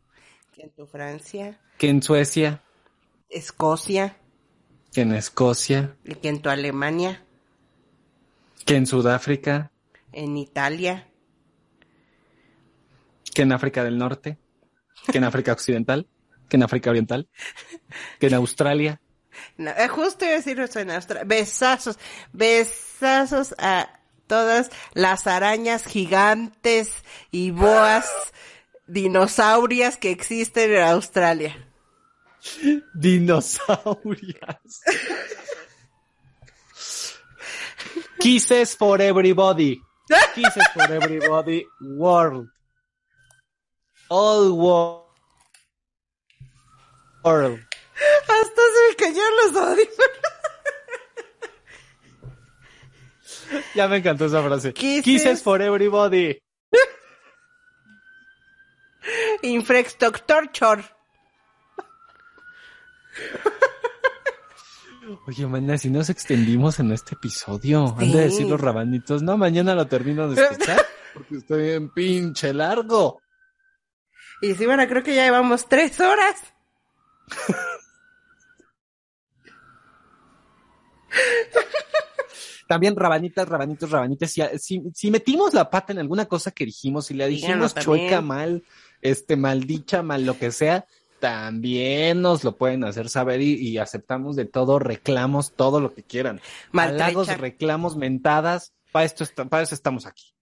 Que 0.54 0.64
en 0.64 0.70
tu 0.72 0.86
Francia. 0.86 1.60
que 1.78 1.90
en 1.90 2.02
Suecia, 2.04 2.62
Escocia. 3.30 4.16
que 4.94 5.02
en 5.02 5.14
Escocia, 5.14 5.96
y 6.06 6.16
Que 6.16 6.28
en 6.30 6.42
tu 6.42 6.50
Alemania. 6.50 7.24
que 8.66 8.76
en 8.76 8.86
Sudáfrica, 8.86 9.72
En 10.14 10.36
Italia. 10.38 11.08
que 13.34 13.42
en 13.44 13.52
África 13.54 13.84
del 13.84 13.98
Norte, 13.98 14.38
que 15.12 15.18
en 15.18 15.24
África 15.26 15.52
Occidental, 15.54 16.08
que 16.52 16.58
en 16.58 16.64
África 16.64 16.90
Oriental, 16.90 17.30
que 18.20 18.28
en 18.28 18.34
Australia. 18.34 19.00
No, 19.56 19.72
eh, 19.72 19.88
justo 19.88 20.26
iba 20.26 20.34
a 20.34 20.38
decir 20.38 20.60
eso 20.60 20.80
en 20.82 20.92
Australia. 20.92 21.24
Besazos. 21.26 21.98
Besazos 22.34 23.56
a 23.58 23.88
todas 24.28 24.70
las 24.94 25.28
arañas 25.28 25.86
gigantes 25.86 26.92
y 27.32 27.52
boas 27.52 28.06
dinosaurias 28.86 29.96
que 29.96 30.12
existen 30.12 30.74
en 30.76 30.82
Australia. 30.84 31.56
Dinosaurias. 32.94 34.82
Kisses 38.20 38.76
for 38.76 39.02
everybody. 39.02 39.80
Kisses 40.36 40.68
for 40.74 40.92
everybody. 40.92 41.66
World. 41.80 42.50
All 44.10 44.52
wo- 44.52 45.11
world. 47.24 47.60
Hasta 48.28 48.62
se 48.74 48.90
me 48.90 48.96
cayeron 48.96 49.32
los 49.46 49.56
audífonos. 49.56 50.22
Ya 53.76 53.88
me 53.88 53.98
encantó 53.98 54.26
esa 54.26 54.42
frase. 54.42 54.74
Kisses. 54.74 55.04
Kisses 55.04 55.44
for 55.44 55.62
everybody. 55.62 56.42
Infrastructure. 59.42 60.84
Oye, 65.28 65.46
mañana 65.48 65.78
si 65.78 65.90
nos 65.90 66.10
extendimos 66.10 66.80
en 66.80 66.92
este 66.92 67.16
episodio. 67.16 67.96
Sí. 68.00 68.06
Han 68.06 68.12
de 68.12 68.20
decir 68.22 68.48
los 68.48 68.62
rabanitos. 68.62 69.22
No, 69.22 69.38
mañana 69.38 69.76
lo 69.76 69.88
termino 69.88 70.30
de 70.30 70.42
escuchar. 70.42 70.86
Porque 71.14 71.36
estoy 71.38 71.64
bien 71.64 71.90
pinche 71.90 72.54
largo. 72.54 73.22
Y 74.42 74.56
sí, 74.56 74.66
bueno, 74.66 74.88
creo 74.88 75.04
que 75.04 75.14
ya 75.14 75.26
llevamos 75.26 75.68
tres 75.68 76.00
horas. 76.00 76.36
También 82.68 82.96
rabanitas, 82.96 83.50
rabanitos, 83.50 83.92
rabanitas. 83.92 84.32
Si, 84.32 84.42
si, 84.58 84.82
si 84.94 85.12
metimos 85.12 85.54
la 85.54 85.70
pata 85.70 85.92
en 85.92 86.00
alguna 86.00 86.26
cosa 86.28 86.52
que 86.52 86.66
dijimos, 86.66 87.08
si 87.08 87.14
le 87.14 87.28
Díganlo 87.28 87.66
dijimos 87.66 87.76
chueca, 87.76 88.22
mal, 88.22 88.64
este, 89.02 89.36
maldicha, 89.36 90.02
mal, 90.04 90.26
lo 90.26 90.38
que 90.38 90.52
sea, 90.52 90.86
también 91.20 92.22
nos 92.22 92.46
lo 92.46 92.56
pueden 92.56 92.86
hacer 92.86 93.10
saber 93.10 93.42
y, 93.42 93.56
y 93.56 93.78
aceptamos 93.78 94.38
de 94.38 94.46
todo, 94.46 94.80
reclamos, 94.80 95.52
todo 95.52 95.82
lo 95.82 95.94
que 95.94 96.04
quieran. 96.04 96.40
Maltrecha. 96.72 97.06
Halagos, 97.08 97.38
reclamos, 97.38 97.98
mentadas. 97.98 98.74
Para 98.94 99.06
esto, 99.06 99.26
para 99.50 99.64
eso 99.64 99.76
estamos 99.76 100.06
aquí. 100.06 100.34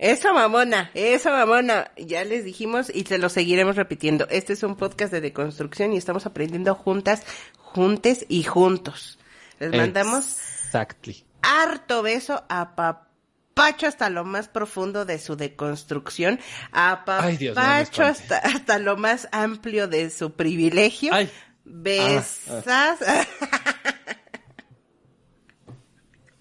Eso 0.00 0.32
mamona, 0.32 0.90
eso 0.94 1.30
mamona. 1.30 1.90
Ya 1.98 2.24
les 2.24 2.42
dijimos 2.42 2.90
y 2.92 3.04
se 3.04 3.18
lo 3.18 3.28
seguiremos 3.28 3.76
repitiendo. 3.76 4.26
Este 4.30 4.54
es 4.54 4.62
un 4.62 4.74
podcast 4.74 5.12
de 5.12 5.20
deconstrucción 5.20 5.92
y 5.92 5.98
estamos 5.98 6.24
aprendiendo 6.24 6.74
juntas, 6.74 7.22
juntes 7.58 8.24
y 8.30 8.42
juntos. 8.42 9.18
Les 9.58 9.70
mandamos 9.70 10.38
Exactly. 10.64 11.26
harto 11.42 12.00
beso 12.00 12.42
a 12.48 12.74
Papacho 12.76 13.86
hasta 13.86 14.08
lo 14.08 14.24
más 14.24 14.48
profundo 14.48 15.04
de 15.04 15.18
su 15.18 15.36
deconstrucción, 15.36 16.40
a 16.72 17.04
Papacho 17.04 18.02
hasta, 18.02 18.38
hasta 18.38 18.78
lo 18.78 18.96
más 18.96 19.28
amplio 19.32 19.86
de 19.86 20.08
su 20.08 20.32
privilegio. 20.32 21.12
Ay. 21.12 21.30
Besas. 21.64 22.64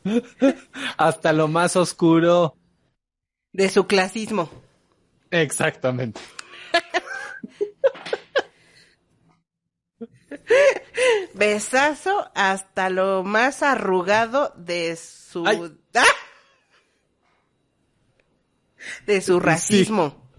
Hasta 0.97 1.33
lo 1.33 1.49
más 1.49 1.75
oscuro. 1.75 2.55
De 3.59 3.67
su 3.67 3.87
clasismo. 3.87 4.49
Exactamente. 5.31 6.21
Besazo 11.33 12.31
hasta 12.35 12.89
lo 12.89 13.25
más 13.25 13.61
arrugado 13.61 14.53
de 14.55 14.95
su... 14.95 15.45
Ay. 15.45 15.77
¡Ah! 15.93 16.03
De 19.05 19.19
su 19.19 19.41
racismo. 19.41 20.31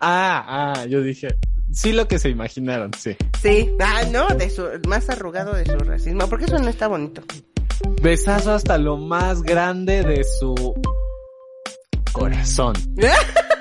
Ah, 0.00 0.74
ah, 0.74 0.86
yo 0.86 1.00
dije. 1.00 1.28
Sí, 1.72 1.92
lo 1.92 2.08
que 2.08 2.18
se 2.18 2.28
imaginaron, 2.28 2.90
sí. 2.94 3.16
Sí. 3.40 3.72
Ah, 3.78 4.02
no, 4.10 4.26
de 4.34 4.50
su 4.50 4.66
más 4.88 5.08
arrugado 5.10 5.54
de 5.54 5.64
su 5.64 5.78
racismo. 5.78 6.28
Porque 6.28 6.46
eso 6.46 6.58
no 6.58 6.68
está 6.68 6.88
bonito. 6.88 7.22
Besazo 8.02 8.50
hasta 8.50 8.78
lo 8.78 8.96
más 8.96 9.42
grande 9.42 10.02
de 10.02 10.24
su 10.24 10.74
corazón. 12.14 12.74